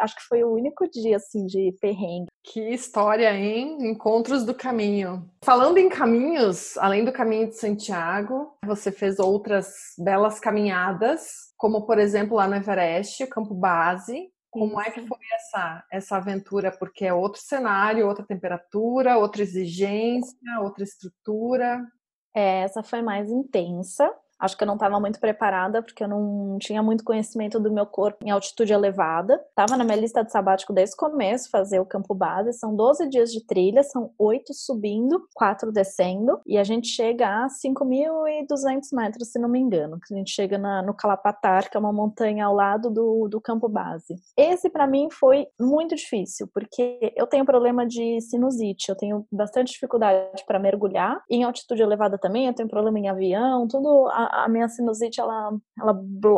acho 0.00 0.16
que 0.16 0.22
foi 0.22 0.44
o 0.44 0.52
único 0.52 0.88
dia 0.88 1.16
assim 1.16 1.46
de 1.46 1.74
perrengue. 1.80 2.26
Que 2.42 2.60
história, 2.70 3.32
hein? 3.34 3.78
Encontros 3.80 4.44
do 4.44 4.54
caminho. 4.54 5.28
Falando 5.42 5.78
em 5.78 5.88
caminhos, 5.88 6.76
além 6.78 7.04
do 7.04 7.12
caminho 7.12 7.48
de 7.48 7.56
Santiago, 7.56 8.56
você 8.64 8.92
fez 8.92 9.18
outras 9.18 9.74
belas 9.98 10.38
caminhadas, 10.38 11.52
como 11.56 11.86
por 11.86 11.98
exemplo 11.98 12.36
lá 12.36 12.46
no 12.46 12.56
Everest, 12.56 13.24
o 13.24 13.28
campo 13.28 13.54
base. 13.54 14.30
Como 14.50 14.80
é 14.80 14.88
que 14.90 15.04
foi 15.04 15.18
essa, 15.34 15.84
essa 15.90 16.16
aventura? 16.16 16.70
Porque 16.70 17.04
é 17.04 17.12
outro 17.12 17.40
cenário, 17.40 18.06
outra 18.06 18.24
temperatura, 18.24 19.18
outra 19.18 19.42
exigência, 19.42 20.60
outra 20.60 20.84
estrutura. 20.84 21.84
É, 22.32 22.62
essa 22.62 22.82
foi 22.82 23.02
mais 23.02 23.30
intensa. 23.30 24.12
Acho 24.38 24.56
que 24.56 24.62
eu 24.62 24.66
não 24.66 24.74
estava 24.74 24.98
muito 25.00 25.20
preparada, 25.20 25.82
porque 25.82 26.04
eu 26.04 26.08
não 26.08 26.58
tinha 26.58 26.82
muito 26.82 27.04
conhecimento 27.04 27.60
do 27.60 27.72
meu 27.72 27.86
corpo 27.86 28.24
em 28.24 28.30
altitude 28.30 28.72
elevada. 28.72 29.40
Estava 29.48 29.76
na 29.76 29.84
minha 29.84 29.96
lista 29.96 30.24
de 30.24 30.32
sabático 30.32 30.72
desde 30.72 30.94
o 30.94 30.98
começo, 30.98 31.50
fazer 31.50 31.80
o 31.80 31.86
campo 31.86 32.14
base. 32.14 32.52
São 32.52 32.74
12 32.74 33.08
dias 33.08 33.32
de 33.32 33.44
trilha, 33.44 33.82
são 33.82 34.10
8 34.18 34.52
subindo, 34.52 35.22
4 35.34 35.72
descendo. 35.72 36.40
E 36.46 36.58
a 36.58 36.64
gente 36.64 36.88
chega 36.88 37.44
a 37.44 37.46
5.200 37.48 38.80
metros, 38.92 39.28
se 39.30 39.38
não 39.38 39.48
me 39.48 39.58
engano. 39.58 39.98
A 40.10 40.14
gente 40.14 40.30
chega 40.30 40.58
na, 40.58 40.82
no 40.82 40.94
Calapatar, 40.94 41.70
que 41.70 41.76
é 41.76 41.80
uma 41.80 41.92
montanha 41.92 42.46
ao 42.46 42.54
lado 42.54 42.90
do, 42.90 43.28
do 43.28 43.40
campo 43.40 43.68
base. 43.68 44.16
Esse, 44.36 44.68
para 44.68 44.86
mim, 44.86 45.08
foi 45.10 45.46
muito 45.60 45.94
difícil, 45.94 46.48
porque 46.52 47.12
eu 47.16 47.26
tenho 47.26 47.44
problema 47.44 47.86
de 47.86 48.20
sinusite. 48.20 48.88
Eu 48.88 48.96
tenho 48.96 49.26
bastante 49.30 49.72
dificuldade 49.72 50.44
para 50.46 50.58
mergulhar. 50.58 51.22
Em 51.30 51.44
altitude 51.44 51.82
elevada 51.82 52.18
também, 52.18 52.46
eu 52.46 52.54
tenho 52.54 52.68
problema 52.68 52.98
em 52.98 53.08
avião, 53.08 53.66
tudo 53.68 54.08
a, 54.08 54.23
minha 54.48 54.68
sinusite 54.68 55.20
ela, 55.20 55.52
ela 55.78 55.92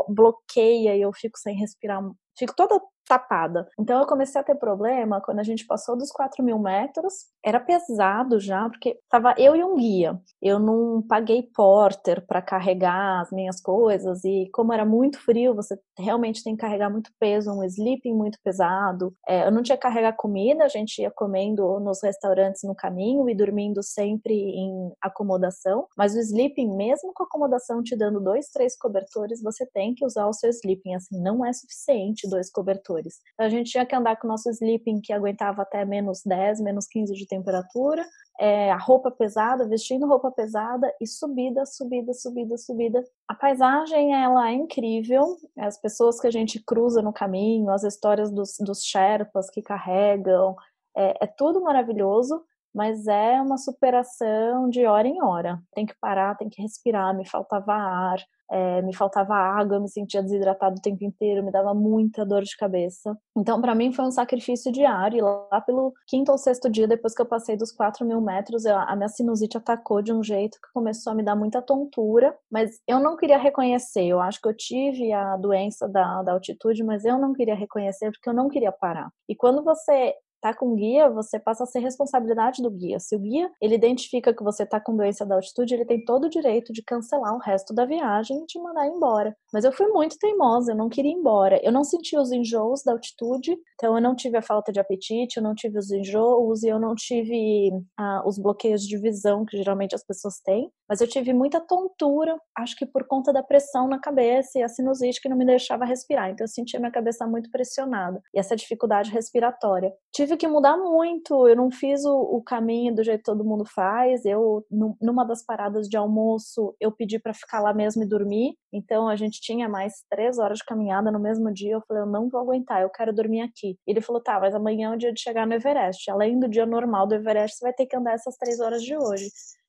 bloqueia 0.09 0.97
e 0.97 1.03
eu 1.03 1.13
fico 1.13 1.39
sem 1.39 1.57
respirar, 1.57 2.03
fico 2.39 2.55
toda 2.57 2.81
tapada. 3.07 3.69
Então 3.79 4.01
eu 4.01 4.07
comecei 4.07 4.41
a 4.41 4.45
ter 4.45 4.57
problema 4.57 5.21
quando 5.21 5.39
a 5.39 5.43
gente 5.43 5.67
passou 5.67 5.97
dos 5.97 6.11
4 6.11 6.45
mil 6.45 6.59
metros. 6.59 7.15
Era 7.45 7.61
pesado 7.61 8.41
já, 8.41 8.69
porque 8.69 8.99
tava 9.09 9.35
eu 9.39 9.55
e 9.55 9.63
um 9.63 9.77
guia. 9.77 10.21
Eu 10.43 10.59
não 10.59 11.03
paguei 11.03 11.43
porter 11.55 12.25
para 12.27 12.43
carregar 12.43 13.21
as 13.21 13.31
minhas 13.31 13.61
coisas 13.61 14.25
e 14.25 14.49
como 14.53 14.73
era 14.73 14.85
muito 14.85 15.19
frio, 15.21 15.55
você 15.55 15.79
realmente 15.99 16.43
tem 16.43 16.55
que 16.55 16.61
carregar 16.61 16.91
muito 16.91 17.11
peso, 17.19 17.53
um 17.53 17.65
sleeping 17.65 18.15
muito 18.15 18.39
pesado. 18.43 19.15
É, 19.27 19.47
eu 19.47 19.53
não 19.53 19.63
tinha 19.63 19.77
que 19.77 19.83
carregar 19.83 20.13
comida, 20.15 20.65
a 20.65 20.69
gente 20.69 21.01
ia 21.01 21.11
comendo 21.11 21.79
nos 21.81 22.03
restaurantes 22.03 22.63
no 22.65 22.75
caminho 22.75 23.29
e 23.29 23.35
dormindo 23.35 23.83
sempre 23.83 24.35
em 24.35 24.93
acomodação. 25.01 25.87
Mas 25.97 26.15
o 26.15 26.19
sleeping, 26.19 26.77
mesmo 26.77 27.13
com 27.15 27.23
a 27.23 27.27
acomodação 27.27 27.83
te 27.83 27.97
dando 27.97 28.21
dois, 28.21 28.49
três 28.49 28.77
cobertores, 28.77 29.43
você 29.43 29.65
tem 29.67 29.95
que 29.95 30.05
usar 30.05 30.27
o 30.27 30.33
seu 30.33 30.51
sleeping. 30.51 30.95
Assim, 30.95 31.21
não 31.21 31.45
é 31.45 31.53
suficiente 31.53 32.29
dois 32.29 32.51
cobertores 32.51 32.96
fatores. 32.97 33.21
A 33.39 33.49
gente 33.49 33.71
tinha 33.71 33.87
que 33.87 33.95
andar 33.95 34.17
com 34.17 34.27
o 34.27 34.31
nosso 34.31 34.49
sleeping 34.51 35.01
que 35.01 35.13
aguentava 35.13 35.63
até 35.63 35.85
menos 35.85 36.23
10, 36.25 36.61
menos 36.61 36.87
15 36.87 37.13
de 37.15 37.27
temperatura, 37.27 38.05
é, 38.39 38.71
a 38.71 38.77
roupa 38.77 39.11
pesada, 39.11 39.67
vestindo 39.67 40.07
roupa 40.07 40.31
pesada 40.31 40.93
e 41.01 41.07
subida, 41.07 41.65
subida, 41.65 42.13
subida, 42.13 42.57
subida. 42.59 43.05
A 43.29 43.35
paisagem 43.35 44.15
ela 44.15 44.51
é 44.51 44.53
incrível, 44.53 45.37
as 45.59 45.79
pessoas 45.79 46.21
que 46.21 46.27
a 46.27 46.31
gente 46.31 46.63
cruza 46.63 47.01
no 47.03 47.13
caminho, 47.13 47.71
as 47.71 47.83
histórias 47.83 48.31
dos, 48.31 48.57
dos 48.61 48.83
Sherpas 48.83 49.49
que 49.51 49.63
carregam, 49.63 50.55
é, 50.97 51.25
é 51.25 51.27
tudo 51.27 51.63
maravilhoso, 51.63 52.43
mas 52.77 53.07
é 53.07 53.41
uma 53.41 53.57
superação 53.57 54.69
de 54.69 54.85
hora 54.85 55.09
em 55.09 55.23
hora. 55.23 55.59
Tem 55.75 55.87
que 55.87 55.95
parar, 55.99 56.37
tem 56.37 56.51
que 56.51 56.61
respirar, 56.61 57.17
me 57.17 57.27
faltava 57.27 57.73
ar, 57.73 58.19
é, 58.51 58.83
me 58.83 58.95
faltava 58.95 59.35
água, 59.35 59.81
me 59.81 59.89
sentia 59.89 60.23
desidratado 60.23 60.77
o 60.77 60.83
tempo 60.83 61.03
inteiro, 61.03 61.43
me 61.43 61.51
dava 61.51 61.73
muita 61.73 62.25
dor 62.25 62.43
de 62.43 62.55
cabeça. 62.55 63.17
Então, 63.35 63.63
para 63.63 63.75
mim, 63.75 63.95
foi 63.95 64.05
um 64.05 64.11
sacrifício 64.11 64.71
diário. 64.71 65.19
E 65.19 65.23
lá 65.23 65.61
pelo 65.63 65.95
quinto 66.07 66.31
ou 66.31 66.37
sexto 66.37 66.69
dia, 66.69 66.87
depois 66.87 67.15
que 67.15 67.23
eu 67.23 67.27
passei 67.27 67.57
dos 67.57 67.73
4 67.73 68.05
mil 68.07 68.21
metros, 68.21 68.67
eu, 68.67 68.77
a 68.77 68.95
minha 68.95 69.09
sinusite 69.09 69.57
atacou 69.57 70.03
de 70.03 70.13
um 70.13 70.23
jeito 70.23 70.59
que 70.61 70.73
começou 70.75 71.13
a 71.13 71.17
me 71.17 71.23
dar 71.23 71.35
muita 71.35 71.63
tontura, 71.63 72.37
mas 72.51 72.79
eu 72.87 73.01
não 73.01 73.17
queria 73.17 73.39
reconhecer. 73.39 74.05
Eu 74.05 74.21
acho 74.21 74.39
que 74.39 74.49
eu 74.49 74.55
tive 74.55 75.15
a 75.15 75.35
doença 75.39 75.89
da, 75.89 76.23
da 76.23 76.33
altitude, 76.33 76.85
mas 76.85 77.07
eu 77.07 77.19
não 77.19 77.33
queria 77.33 77.55
reconhecer 77.55 78.11
porque 78.13 78.29
eu 78.29 78.35
não 78.35 78.51
queria 78.51 78.71
parar. 78.71 79.11
E 79.27 79.35
quando 79.35 79.65
você 79.65 80.15
tá 80.53 80.59
com 80.59 80.75
guia, 80.75 81.09
você 81.11 81.39
passa 81.39 81.65
a 81.65 81.67
ser 81.67 81.81
responsabilidade 81.81 82.63
do 82.63 82.71
guia. 82.71 82.99
Se 82.99 83.17
o 83.17 83.19
guia 83.19 83.51
ele 83.61 83.75
identifica 83.75 84.35
que 84.35 84.45
você 84.45 84.65
tá 84.65 84.81
com 84.81 84.97
doença 84.97 85.25
da 85.25 85.35
altitude, 85.35 85.75
ele 85.75 85.85
tem 85.85 86.05
todo 86.05 86.25
o 86.25 86.31
direito 86.31 86.73
de 86.73 86.83
cancelar 86.83 87.35
o 87.35 87.39
resto 87.39 87.75
da 87.75 87.85
viagem 87.85 88.43
e 88.43 88.47
te 88.47 88.59
mandar 88.61 88.87
embora. 88.87 89.37
Mas 89.53 89.65
eu 89.65 89.73
fui 89.73 89.87
muito 89.89 90.19
teimosa, 90.19 90.73
eu 90.73 90.77
não 90.77 90.89
queria 90.89 91.11
ir 91.11 91.15
embora. 91.15 91.61
Eu 91.63 91.73
não 91.73 91.85
senti 91.85 92.17
os 92.17 92.31
enjoos 92.31 92.83
da 92.85 92.93
altitude, 92.93 93.57
então 93.75 93.95
eu 93.95 94.01
não 94.01 94.15
tive 94.15 94.37
a 94.37 94.43
falta 94.43 94.73
de 94.73 94.81
apetite, 94.81 95.39
eu 95.39 95.43
não 95.43 95.55
tive 95.55 95.79
os 95.79 95.91
enjoos 95.91 96.63
e 96.63 96.69
eu 96.69 96.79
não 96.79 96.95
tive 96.95 97.71
ah, 97.99 98.23
os 98.27 98.39
bloqueios 98.39 98.83
de 98.83 98.99
visão 98.99 99.45
que 99.45 99.57
geralmente 99.57 99.95
as 99.95 100.05
pessoas 100.05 100.41
têm. 100.41 100.71
Mas 100.89 101.01
eu 101.01 101.09
tive 101.09 101.33
muita 101.33 101.61
tontura, 101.61 102.37
acho 102.57 102.77
que 102.77 102.87
por 102.87 103.07
conta 103.07 103.33
da 103.33 103.43
pressão 103.43 103.89
na 103.89 103.99
cabeça 103.99 104.59
e 104.59 104.63
a 104.63 104.69
sinusite 104.69 105.21
que 105.21 105.29
não 105.29 105.37
me 105.37 105.45
deixava 105.45 105.85
respirar. 105.85 106.31
Então 106.31 106.45
eu 106.45 106.49
sentia 106.49 106.79
minha 106.79 106.93
cabeça 106.93 107.27
muito 107.27 107.51
pressionada 107.51 108.21
e 108.35 108.39
essa 108.39 108.55
dificuldade 108.55 109.11
respiratória. 109.11 109.93
Tive 110.13 110.36
que 110.37 110.49
mudar 110.49 110.77
muito, 110.77 111.49
eu 111.49 111.57
não 111.57 111.71
fiz 111.71 112.05
o, 112.05 112.15
o 112.15 112.43
caminho 112.43 112.95
do 112.95 113.03
jeito 113.03 113.19
que 113.19 113.25
todo 113.25 113.45
mundo 113.45 113.65
faz. 113.65 114.25
Eu, 114.25 114.65
numa 115.01 115.25
das 115.25 115.43
paradas 115.45 115.89
de 115.89 115.97
almoço, 115.97 116.75
eu 116.81 116.93
pedi 116.93 117.19
para 117.19 117.35
ficar 117.35 117.61
lá 117.61 117.73
mesmo 117.75 118.03
e 118.03 118.09
dormir. 118.09 118.55
Então 118.73 119.09
a 119.09 119.17
gente 119.17 119.41
tinha 119.41 119.69
mais 119.69 120.05
três 120.11 120.39
horas 120.39 120.59
de 120.59 120.65
caminhada 120.65 121.11
no 121.11 121.19
mesmo 121.21 121.53
dia. 121.53 121.75
Eu 121.75 121.83
falei, 121.87 122.03
eu 122.03 122.07
não 122.07 122.29
vou 122.29 122.41
aguentar, 122.41 122.83
eu 122.83 122.91
quero 122.91 123.13
dormir 123.13 123.43
aqui. 123.43 123.79
Ele 123.87 124.01
falou, 124.01 124.23
tá, 124.23 124.39
mas 124.41 124.55
amanhã 124.55 124.93
é 124.93 124.95
o 124.95 124.99
dia 124.99 125.13
de 125.13 125.21
chegar 125.21 125.47
no 125.47 125.55
Everest. 125.55 126.11
Além 126.11 126.39
do 126.39 126.49
dia 126.49 126.67
normal 126.67 127.07
do 127.07 127.15
Everest, 127.15 127.59
você 127.59 127.65
vai 127.65 127.73
ter 127.73 127.87
que 127.87 127.97
andar 127.97 128.15
essas 128.15 128.37
três 128.37 128.61
horas 128.61 128.83
de 128.83 128.97
hoje 128.97 129.29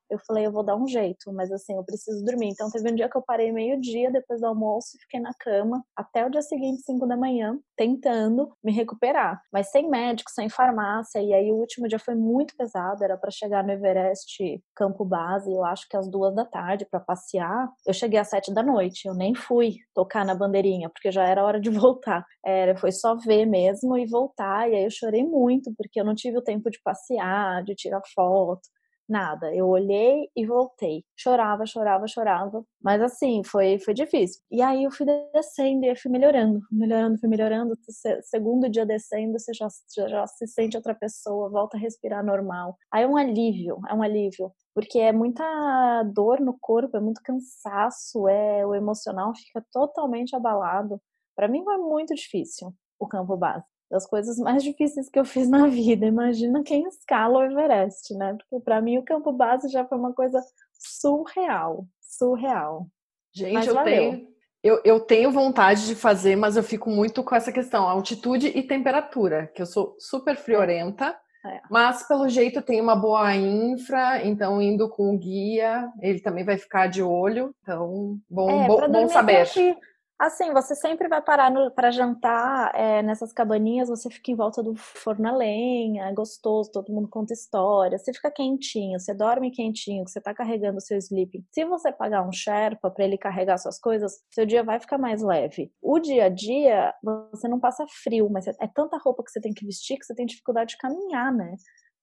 eu 0.09 0.19
falei, 0.25 0.45
eu 0.45 0.51
vou 0.51 0.63
dar 0.63 0.75
um 0.75 0.87
jeito, 0.87 1.31
mas 1.33 1.51
assim, 1.51 1.75
eu 1.75 1.83
preciso 1.83 2.23
dormir. 2.23 2.49
Então 2.49 2.69
teve 2.69 2.91
um 2.91 2.95
dia 2.95 3.09
que 3.09 3.17
eu 3.17 3.21
parei 3.21 3.51
meio-dia 3.51 4.11
depois 4.11 4.41
do 4.41 4.47
almoço 4.47 4.95
e 4.95 5.01
fiquei 5.01 5.19
na 5.19 5.31
cama 5.39 5.83
até 5.95 6.25
o 6.25 6.29
dia 6.29 6.41
seguinte, 6.41 6.81
5 6.83 7.05
da 7.07 7.17
manhã, 7.17 7.57
tentando 7.75 8.49
me 8.63 8.71
recuperar, 8.71 9.41
mas 9.51 9.69
sem 9.71 9.89
médico, 9.89 10.31
sem 10.31 10.49
farmácia. 10.49 11.21
E 11.21 11.33
aí 11.33 11.51
o 11.51 11.55
último 11.55 11.87
dia 11.87 11.99
foi 11.99 12.15
muito 12.15 12.55
pesado, 12.55 13.03
era 13.03 13.17
para 13.17 13.31
chegar 13.31 13.63
no 13.63 13.71
Everest 13.71 14.61
Campo 14.75 15.03
Base, 15.05 15.51
eu 15.51 15.63
acho 15.65 15.87
que 15.89 15.97
às 15.97 16.09
duas 16.09 16.33
da 16.35 16.45
tarde 16.45 16.85
para 16.89 16.99
passear. 16.99 17.69
Eu 17.85 17.93
cheguei 17.93 18.19
às 18.19 18.29
sete 18.29 18.53
da 18.53 18.63
noite, 18.63 19.07
eu 19.07 19.13
nem 19.13 19.35
fui 19.35 19.75
tocar 19.93 20.25
na 20.25 20.35
bandeirinha, 20.35 20.89
porque 20.89 21.11
já 21.11 21.25
era 21.25 21.43
hora 21.43 21.59
de 21.59 21.69
voltar. 21.71 22.25
Era, 22.45 22.75
foi 22.77 22.91
só 22.91 23.15
ver 23.15 23.45
mesmo 23.45 23.97
e 23.97 24.05
voltar. 24.05 24.69
E 24.69 24.75
aí 24.75 24.83
eu 24.85 24.91
chorei 24.91 25.23
muito, 25.23 25.73
porque 25.77 25.99
eu 25.99 26.05
não 26.05 26.15
tive 26.15 26.37
o 26.37 26.43
tempo 26.43 26.69
de 26.69 26.79
passear, 26.83 27.63
de 27.63 27.75
tirar 27.75 28.01
foto 28.15 28.61
nada. 29.07 29.53
Eu 29.55 29.67
olhei 29.67 30.29
e 30.35 30.45
voltei. 30.45 31.03
Chorava, 31.15 31.65
chorava, 31.65 32.07
chorava. 32.07 32.63
Mas 32.81 33.01
assim, 33.01 33.43
foi, 33.43 33.79
foi 33.79 33.93
difícil. 33.93 34.41
E 34.51 34.61
aí 34.61 34.83
eu 34.83 34.91
fui 34.91 35.05
descendo 35.33 35.85
e 35.85 35.95
fui 35.95 36.11
melhorando, 36.11 36.59
melhorando, 36.71 37.17
fui 37.19 37.29
melhorando. 37.29 37.77
Segundo 38.23 38.69
dia 38.69 38.85
descendo, 38.85 39.39
você 39.39 39.53
já, 39.53 39.67
já, 39.95 40.07
já 40.07 40.27
se 40.27 40.47
sente 40.47 40.77
outra 40.77 40.95
pessoa, 40.95 41.49
volta 41.49 41.77
a 41.77 41.79
respirar 41.79 42.25
normal. 42.25 42.77
Aí 42.91 43.03
é 43.03 43.07
um 43.07 43.17
alívio, 43.17 43.79
é 43.89 43.93
um 43.93 44.01
alívio. 44.03 44.51
Porque 44.73 44.99
é 44.99 45.11
muita 45.11 46.03
dor 46.13 46.39
no 46.39 46.57
corpo, 46.59 46.97
é 46.97 46.99
muito 46.99 47.21
cansaço, 47.23 48.27
é 48.27 48.65
o 48.65 48.75
emocional 48.75 49.33
fica 49.35 49.63
totalmente 49.71 50.35
abalado. 50.35 51.01
Para 51.35 51.47
mim 51.47 51.63
foi 51.63 51.77
muito 51.77 52.13
difícil 52.13 52.73
o 52.99 53.07
campo 53.07 53.35
base 53.37 53.65
das 53.89 54.05
coisas 54.05 54.37
mais 54.37 54.63
difíceis 54.63 55.09
que 55.09 55.19
eu 55.19 55.25
fiz 55.25 55.49
na 55.49 55.67
vida. 55.67 56.05
Imagina 56.05 56.63
quem 56.63 56.87
escala 56.87 57.39
o 57.39 57.43
Everest, 57.43 58.13
né? 58.15 58.35
Porque 58.37 58.63
para 58.63 58.81
mim 58.81 58.97
o 58.97 59.05
campo 59.05 59.31
base 59.31 59.69
já 59.69 59.85
foi 59.85 59.97
uma 59.97 60.13
coisa 60.13 60.41
surreal, 60.73 61.85
surreal. 62.01 62.87
Gente, 63.33 63.53
mas 63.53 63.67
eu 63.67 63.73
valeu. 63.73 63.93
tenho 63.93 64.37
eu, 64.63 64.81
eu 64.83 64.99
tenho 64.99 65.31
vontade 65.31 65.85
de 65.85 65.95
fazer, 65.95 66.35
mas 66.35 66.57
eu 66.57 66.63
fico 66.63 66.89
muito 66.89 67.23
com 67.23 67.35
essa 67.35 67.51
questão, 67.51 67.87
altitude 67.87 68.47
e 68.47 68.63
temperatura, 68.63 69.49
que 69.55 69.61
eu 69.61 69.65
sou 69.65 69.95
super 69.99 70.35
friorenta. 70.35 71.15
É. 71.45 71.61
Mas 71.69 72.05
pelo 72.07 72.27
jeito 72.27 72.61
tem 72.61 72.81
uma 72.81 72.95
boa 72.95 73.33
infra, 73.35 74.25
então 74.25 74.61
indo 74.61 74.89
com 74.89 75.13
o 75.13 75.17
guia, 75.17 75.89
ele 76.01 76.19
também 76.19 76.43
vai 76.43 76.57
ficar 76.57 76.87
de 76.87 77.01
olho. 77.01 77.55
Então, 77.61 78.19
bom, 78.29 78.49
é, 78.49 78.67
bom, 78.67 78.89
bom 78.89 79.07
saber. 79.07 79.43
Aqui, 79.43 79.77
Assim, 80.19 80.51
você 80.51 80.73
sempre 80.73 81.07
vai 81.07 81.21
parar 81.21 81.51
para 81.75 81.91
jantar 81.91 82.71
é, 82.73 83.03
nessas 83.03 83.31
cabaninhas, 83.31 83.87
você 83.87 84.09
fica 84.09 84.31
em 84.31 84.35
volta 84.35 84.63
do 84.63 84.75
forno 84.75 85.27
a 85.27 85.31
lenha, 85.31 86.05
é 86.05 86.13
gostoso, 86.13 86.71
todo 86.71 86.91
mundo 86.91 87.07
conta 87.07 87.33
história, 87.33 87.99
você 87.99 88.11
fica 88.11 88.31
quentinho, 88.31 88.99
você 88.99 89.13
dorme 89.13 89.51
quentinho, 89.51 90.07
você 90.07 90.19
tá 90.19 90.33
carregando 90.33 90.79
o 90.79 90.81
seu 90.81 90.97
sleeping. 90.97 91.45
Se 91.51 91.63
você 91.65 91.91
pagar 91.91 92.27
um 92.27 92.31
Sherpa 92.31 92.89
para 92.89 93.05
ele 93.05 93.15
carregar 93.15 93.59
suas 93.59 93.79
coisas, 93.79 94.13
seu 94.33 94.43
dia 94.43 94.63
vai 94.63 94.79
ficar 94.79 94.97
mais 94.97 95.21
leve. 95.21 95.71
O 95.79 95.99
dia 95.99 96.25
a 96.25 96.29
dia, 96.29 96.95
você 97.31 97.47
não 97.47 97.59
passa 97.59 97.85
frio, 98.03 98.27
mas 98.27 98.47
é 98.47 98.67
tanta 98.73 98.97
roupa 98.97 99.23
que 99.23 99.29
você 99.29 99.39
tem 99.39 99.53
que 99.53 99.65
vestir 99.65 99.99
que 99.99 100.05
você 100.05 100.15
tem 100.15 100.25
dificuldade 100.25 100.71
de 100.71 100.77
caminhar, 100.77 101.31
né? 101.31 101.55